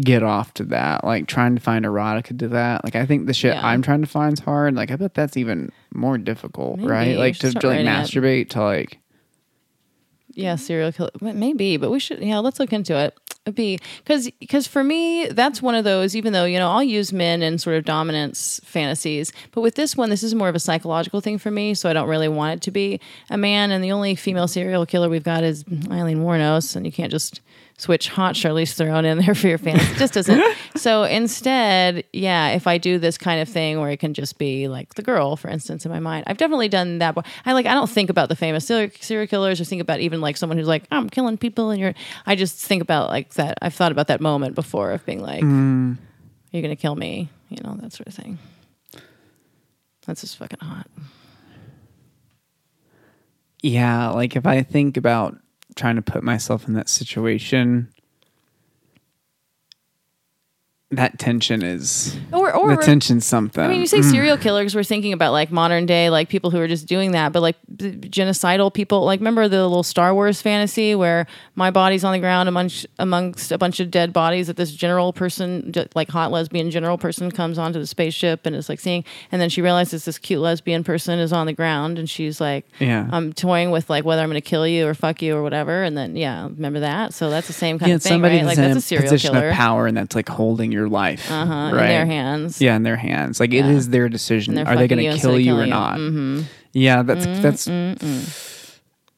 get 0.00 0.22
off 0.22 0.54
to 0.54 0.62
that 0.62 1.02
like 1.02 1.26
trying 1.26 1.56
to 1.56 1.60
find 1.60 1.84
erotica 1.84 2.38
to 2.38 2.46
that 2.46 2.84
like 2.84 2.94
i 2.94 3.04
think 3.04 3.26
the 3.26 3.34
shit 3.34 3.54
Yeah. 3.54 3.66
i'm 3.66 3.82
trying 3.82 4.02
to 4.02 4.06
find 4.06 4.34
is 4.34 4.38
hard 4.38 4.76
like 4.76 4.92
i 4.92 4.94
bet 4.94 5.14
that's 5.14 5.36
even 5.36 5.72
more 5.92 6.16
difficult 6.16 6.76
Maybe. 6.76 6.88
right 6.88 7.16
like 7.16 7.36
to, 7.38 7.50
to 7.50 7.56
like 7.56 7.64
writing 7.64 7.86
it. 7.86 7.90
masturbate 7.90 8.50
to 8.50 8.62
like 8.62 9.00
Yeah, 10.34 10.54
mm-hmm. 10.54 10.64
serial 10.64 10.92
killer. 10.92 11.10
Maybe, 11.20 11.76
but 11.76 11.90
we 11.90 11.98
should. 11.98 12.20
Yeah, 12.20 12.38
let's 12.38 12.60
look 12.60 12.72
into 12.72 12.96
it. 12.96 13.16
It'd 13.46 13.54
be 13.54 13.78
because 14.04 14.30
because 14.38 14.66
for 14.66 14.84
me, 14.84 15.26
that's 15.28 15.62
one 15.62 15.74
of 15.74 15.84
those. 15.84 16.14
Even 16.14 16.32
though 16.32 16.44
you 16.44 16.58
know, 16.58 16.70
I'll 16.70 16.82
use 16.82 17.12
men 17.12 17.42
in 17.42 17.58
sort 17.58 17.76
of 17.76 17.84
dominance 17.84 18.60
fantasies, 18.64 19.32
but 19.52 19.62
with 19.62 19.76
this 19.76 19.96
one, 19.96 20.10
this 20.10 20.22
is 20.22 20.34
more 20.34 20.48
of 20.48 20.54
a 20.54 20.60
psychological 20.60 21.20
thing 21.20 21.38
for 21.38 21.50
me. 21.50 21.74
So 21.74 21.88
I 21.88 21.94
don't 21.94 22.08
really 22.08 22.28
want 22.28 22.54
it 22.54 22.62
to 22.62 22.70
be 22.70 23.00
a 23.30 23.38
man. 23.38 23.70
And 23.70 23.82
the 23.82 23.92
only 23.92 24.14
female 24.14 24.46
serial 24.46 24.84
killer 24.84 25.08
we've 25.08 25.24
got 25.24 25.42
is 25.42 25.64
Aileen 25.90 26.18
Wuornos, 26.18 26.76
and 26.76 26.84
you 26.84 26.92
can't 26.92 27.10
just 27.10 27.40
switch 27.80 28.08
hot 28.08 28.34
Charlize 28.34 28.74
Theron 28.74 29.06
in 29.06 29.18
there 29.18 29.34
for 29.34 29.48
your 29.48 29.58
fans. 29.58 29.82
It 29.90 29.96
just 29.96 30.12
doesn't. 30.12 30.42
so 30.76 31.04
instead, 31.04 32.04
yeah, 32.12 32.48
if 32.48 32.66
I 32.66 32.76
do 32.78 32.98
this 32.98 33.16
kind 33.16 33.40
of 33.40 33.48
thing 33.48 33.80
where 33.80 33.90
it 33.90 33.98
can 33.98 34.12
just 34.12 34.36
be 34.36 34.68
like 34.68 34.94
the 34.94 35.02
girl, 35.02 35.36
for 35.36 35.48
instance, 35.48 35.86
in 35.86 35.90
my 35.90 35.98
mind, 35.98 36.24
I've 36.26 36.36
definitely 36.36 36.68
done 36.68 36.98
that. 36.98 37.16
I 37.46 37.52
like 37.54 37.66
I 37.66 37.72
don't 37.74 37.88
think 37.88 38.10
about 38.10 38.28
the 38.28 38.36
famous 38.36 38.66
serial, 38.66 39.26
killers 39.26 39.60
or 39.60 39.64
think 39.64 39.80
about 39.80 40.00
even 40.00 40.20
like 40.20 40.36
someone 40.36 40.58
who's 40.58 40.68
like 40.68 40.84
I'm 40.90 41.08
killing 41.08 41.38
people 41.38 41.70
and 41.70 41.80
you're. 41.80 41.94
I 42.26 42.36
just 42.36 42.58
think 42.58 42.82
about 42.82 43.08
like 43.08 43.34
that. 43.34 43.58
I've 43.62 43.74
thought 43.74 43.92
about 43.92 44.08
that 44.08 44.20
moment 44.20 44.54
before 44.54 44.92
of 44.92 45.04
being 45.06 45.22
like, 45.22 45.42
mm. 45.42 45.96
you're 46.50 46.62
gonna 46.62 46.76
kill 46.76 46.96
me, 46.96 47.30
you 47.48 47.62
know, 47.64 47.76
that 47.80 47.92
sort 47.92 48.06
of 48.08 48.14
thing. 48.14 48.38
That's 50.06 50.20
just 50.20 50.36
fucking 50.36 50.60
hot. 50.60 50.86
yeah 53.62 54.08
like 54.08 54.34
if 54.34 54.46
i 54.46 54.62
think 54.62 54.96
about 54.96 55.36
trying 55.76 55.96
to 55.96 56.02
put 56.02 56.22
myself 56.22 56.66
in 56.66 56.74
that 56.74 56.88
situation 56.88 57.92
that 60.92 61.20
tension 61.20 61.62
is 61.62 62.18
Or 62.32 62.52
or 62.52 62.74
the 62.74 62.82
tension's 62.82 63.24
something 63.24 63.62
I 63.62 63.68
mean, 63.68 63.80
you 63.80 63.86
say 63.86 64.00
mm. 64.00 64.10
serial 64.10 64.36
killers. 64.36 64.74
We're 64.74 64.82
thinking 64.82 65.12
about 65.12 65.30
like 65.30 65.52
modern 65.52 65.86
day, 65.86 66.10
like 66.10 66.28
people 66.28 66.50
who 66.50 66.58
are 66.58 66.66
just 66.66 66.86
doing 66.88 67.12
that, 67.12 67.32
but 67.32 67.42
like 67.42 67.56
b- 67.76 67.92
genocidal 67.92 68.74
people. 68.74 69.04
Like, 69.04 69.20
remember 69.20 69.46
the 69.46 69.62
little 69.62 69.84
Star 69.84 70.12
Wars 70.12 70.42
fantasy 70.42 70.96
where 70.96 71.28
my 71.54 71.70
body's 71.70 72.02
on 72.02 72.12
the 72.12 72.18
ground 72.18 72.48
amongst 72.48 72.86
amongst 72.98 73.52
a 73.52 73.58
bunch 73.58 73.78
of 73.78 73.90
dead 73.92 74.12
bodies 74.12 74.48
that 74.48 74.56
this 74.56 74.72
general 74.72 75.12
person, 75.12 75.72
like 75.94 76.08
hot 76.08 76.32
lesbian 76.32 76.72
general 76.72 76.98
person, 76.98 77.30
comes 77.30 77.56
onto 77.56 77.78
the 77.78 77.86
spaceship 77.86 78.44
and 78.44 78.56
is 78.56 78.68
like 78.68 78.80
seeing, 78.80 79.04
and 79.30 79.40
then 79.40 79.48
she 79.48 79.62
realizes 79.62 80.04
this 80.04 80.18
cute 80.18 80.40
lesbian 80.40 80.82
person 80.82 81.20
is 81.20 81.32
on 81.32 81.46
the 81.46 81.52
ground, 81.52 82.00
and 82.00 82.10
she's 82.10 82.40
like, 82.40 82.66
Yeah. 82.80 83.08
I'm 83.12 83.32
toying 83.32 83.70
with 83.70 83.88
like 83.88 84.04
whether 84.04 84.22
I'm 84.22 84.28
going 84.28 84.42
to 84.42 84.48
kill 84.48 84.66
you 84.66 84.88
or 84.88 84.94
fuck 84.94 85.22
you 85.22 85.36
or 85.36 85.42
whatever, 85.44 85.84
and 85.84 85.96
then 85.96 86.16
yeah, 86.16 86.44
remember 86.44 86.80
that? 86.80 87.14
So 87.14 87.30
that's 87.30 87.46
the 87.46 87.52
same 87.52 87.78
kind 87.78 87.90
yeah 87.90 87.96
of 87.96 88.02
thing, 88.02 88.20
right? 88.20 88.44
Like 88.44 88.56
that's 88.56 88.76
a 88.76 88.80
serial 88.80 89.16
killer. 89.16 89.50
of 89.50 89.54
power 89.54 89.86
and 89.86 89.96
that's 89.96 90.16
like 90.16 90.28
holding 90.28 90.72
your 90.72 90.79
life 90.88 91.30
Uh-huh, 91.30 91.52
right 91.74 91.82
in 91.82 91.88
their 91.88 92.06
hands. 92.06 92.60
yeah 92.60 92.76
in 92.76 92.82
their 92.82 92.96
hands 92.96 93.38
like 93.40 93.50
it 93.52 93.64
Yeah. 93.64 93.70
is 93.70 93.88
their 93.90 94.08
decision 94.08 94.54
they're 94.54 94.64
they 94.64 94.88
going 94.88 95.10
to 95.12 95.18
kill 95.18 95.38
you 95.38 95.56
or 95.56 95.64
you. 95.64 95.70
not 95.70 95.98
Mm-hmm. 95.98 96.42
yeah 96.72 97.02
that's 97.02 97.24
that's 97.26 97.68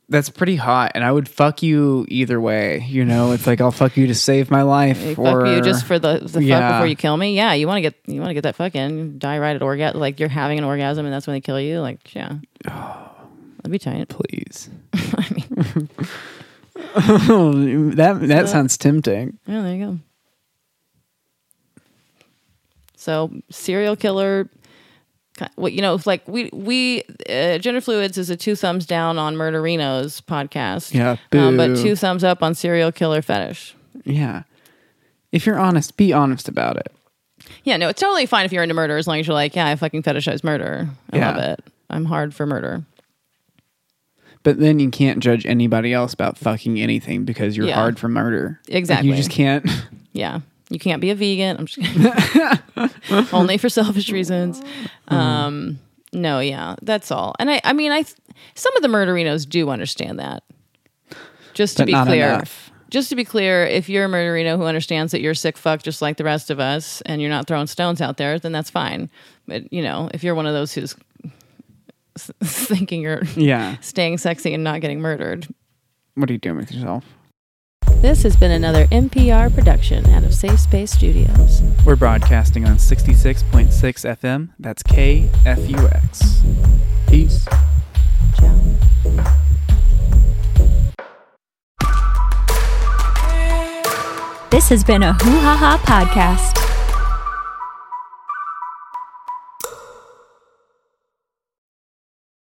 that's 0.09 0.29
pretty 0.29 0.57
hot 0.57 0.93
and 0.95 1.05
i 1.05 1.11
would 1.13 1.27
fuck 1.29 1.63
you 1.63 2.05
either 2.09 2.39
way 2.41 2.85
you 2.89 3.03
know 3.05 3.33
it's 3.33 3.47
like 3.47 3.61
i'll 3.63 3.71
fuck 3.71 3.97
you 3.97 4.07
to 4.09 4.15
save 4.15 4.51
my 4.51 4.61
life 4.63 4.99
Hey, 4.99 5.15
or 5.15 5.41
fuck 5.47 5.57
you 5.57 5.63
just 5.63 5.87
for 5.87 5.99
the, 5.99 6.19
the 6.21 6.29
fuck 6.29 6.43
Yeah. 6.43 6.73
before 6.73 6.87
you 6.87 6.97
kill 6.97 7.17
me. 7.17 7.35
Yeah, 7.35 7.55
you 7.55 7.67
want 7.67 7.79
to 7.79 7.83
get 7.83 7.95
you 8.07 8.21
want 8.21 8.29
to 8.31 8.35
get 8.35 8.43
that 8.43 8.57
fucking 8.57 9.19
die 9.19 9.39
right 9.39 9.57
at 9.57 9.63
orgasm. 9.63 9.99
Like 10.01 10.21
you're 10.21 10.29
having 10.29 10.59
an 10.59 10.65
orgasm 10.65 11.07
and 11.07 11.15
that's 11.15 11.27
when 11.27 11.35
they 11.35 11.41
kill 11.41 11.59
you. 11.61 11.81
Like 11.81 12.15
yeah, 12.15 12.35
that'd 12.65 13.71
be 13.71 13.79
tight. 13.79 14.07
please 14.11 14.69
that 16.95 18.19
that 18.23 18.49
sounds 18.51 18.77
tempting 18.77 19.39
Yeah, 19.47 19.63
there 19.63 19.75
you 19.75 19.85
go. 19.87 19.99
So 23.03 23.31
serial 23.51 23.97
killer. 23.97 24.49
ki- 25.37 25.47
What 25.57 25.73
you 25.73 25.83
know, 25.83 25.99
like 26.07 26.27
we 26.29 26.51
we 26.53 27.03
uh, 27.29 27.59
gender 27.59 27.81
fluids 27.81 28.17
is 28.17 28.31
a 28.31 28.37
two 28.37 28.55
thumbs 28.55 28.87
down 28.87 29.19
on 29.19 29.35
Murderino's 29.35 30.21
podcast. 30.21 30.95
Yeah, 30.95 31.17
um, 31.33 31.57
but 31.57 31.77
two 31.77 31.97
thumbs 31.97 32.23
up 32.23 32.43
on 32.43 32.55
serial 32.55 32.93
killer 32.93 33.23
fetish. 33.23 33.75
Yeah. 34.05 34.45
If 35.33 35.47
you're 35.47 35.59
honest, 35.59 35.97
be 35.97 36.13
honest 36.13 36.49
about 36.49 36.77
it. 36.77 36.93
Yeah, 37.65 37.77
no, 37.77 37.89
it's 37.89 38.01
totally 38.01 38.27
fine 38.27 38.45
if 38.45 38.53
you're 38.53 38.63
into 38.63 38.75
murder 38.75 38.97
as 38.99 39.07
long 39.07 39.19
as 39.19 39.27
you're 39.27 39.35
like, 39.35 39.57
yeah, 39.57 39.67
I 39.67 39.77
fucking 39.77 40.03
fetishize 40.03 40.45
murder. 40.45 40.89
I 41.13 41.17
Yeah. 41.17 41.31
love 41.31 41.39
it. 41.45 41.65
I'm 41.91 42.05
hard 42.05 42.35
for 42.35 42.47
murder. 42.47 42.85
But 44.43 44.59
then 44.59 44.79
you 44.79 44.91
can't 44.91 45.21
judge 45.21 45.47
anybody 45.47 45.93
else 45.93 46.13
about 46.15 46.37
fucking 46.37 46.79
anything 46.81 47.25
because 47.25 47.57
you're 47.57 47.67
Yeah. 47.69 47.77
hard 47.77 47.99
for 47.99 48.09
murder. 48.09 48.61
Like, 48.69 48.77
Exactly. 48.77 49.09
you 49.09 49.15
just 49.17 49.31
can't. 49.31 49.65
Yeah. 50.15 50.41
You 50.73 50.79
can't 50.79 51.01
be 51.03 51.11
a 51.11 51.15
vegan. 51.15 51.59
I'm 51.59 51.67
just 51.67 51.87
kidding. 51.87 53.29
Only 53.33 53.59
for 53.59 53.69
selfish 53.69 54.11
reasons. 54.11 54.61
Mm-hmm. 54.61 55.15
Um, 55.15 55.79
no, 56.15 56.41
yeah, 56.41 56.77
that's 56.83 57.11
all. 57.11 57.35
And 57.39 57.51
I, 57.51 57.61
I 57.63 57.73
mean, 57.75 57.93
I, 57.93 58.05
some 58.55 58.75
of 58.77 58.83
the 58.83 58.89
murderinos 58.89 59.47
do 59.49 59.69
understand 59.69 60.19
that. 60.19 60.43
Just 61.55 61.77
to 61.77 61.83
But 61.83 61.87
be 61.87 61.93
clear, 61.93 62.29
enough. 62.29 62.71
just 62.89 63.11
to 63.11 63.17
be 63.17 63.25
clear, 63.25 63.67
if 63.67 63.91
you're 63.91 64.07
a 64.07 64.09
murderino 64.09 64.57
who 64.57 64.65
understands 64.65 65.13
that 65.13 65.21
you're 65.21 65.33
a 65.33 65.37
sick 65.37 65.59
fuck 65.59 65.83
just 65.83 66.01
like 66.01 66.17
the 66.17 66.25
rest 66.25 66.51
of 66.51 66.59
us, 66.59 67.03
and 67.03 67.21
you're 67.21 67.31
not 67.31 67.47
throwing 67.47 67.67
stones 67.67 68.01
out 68.01 68.17
there, 68.17 68.39
then 68.39 68.53
that's 68.53 68.71
fine. 68.71 69.11
But 69.47 69.71
you 69.73 69.83
know, 69.83 70.09
if 70.15 70.25
you're 70.25 70.35
one 70.35 70.47
of 70.47 70.55
those 70.55 70.73
who's 70.73 70.97
thinking 72.43 73.03
you're 73.03 73.23
yeah. 73.37 73.77
staying 73.83 74.17
sexy 74.19 74.55
and 74.55 74.65
not 74.65 74.81
getting 74.81 75.01
murdered, 75.01 75.47
What 76.15 76.31
are 76.31 76.33
you 76.33 76.39
doing 76.39 76.57
with 76.57 76.73
yourself? 76.73 77.05
This 78.03 78.25
has 78.25 78.37
been 78.37 78.51
another 78.51 78.87
NPR 78.89 79.55
production 79.55 80.05
out 80.11 80.25
of 80.25 80.35
Safe 80.35 80.59
Space 80.59 80.91
Studios. 80.91 81.63
We're 81.87 81.97
broadcasting 81.97 82.67
on 82.67 82.77
66.6 82.77 83.69
FM. 83.71 84.51
That's 84.59 84.83
KFUX. 84.83 86.43
Peace. 87.07 87.47
Ciao. 88.37 88.59
This 94.51 94.69
has 94.69 94.85
been 94.85 95.03
a 95.05 95.13
Hoo 95.15 95.39
Ha 95.41 95.57
Ha 95.57 95.79
podcast. 95.87 96.62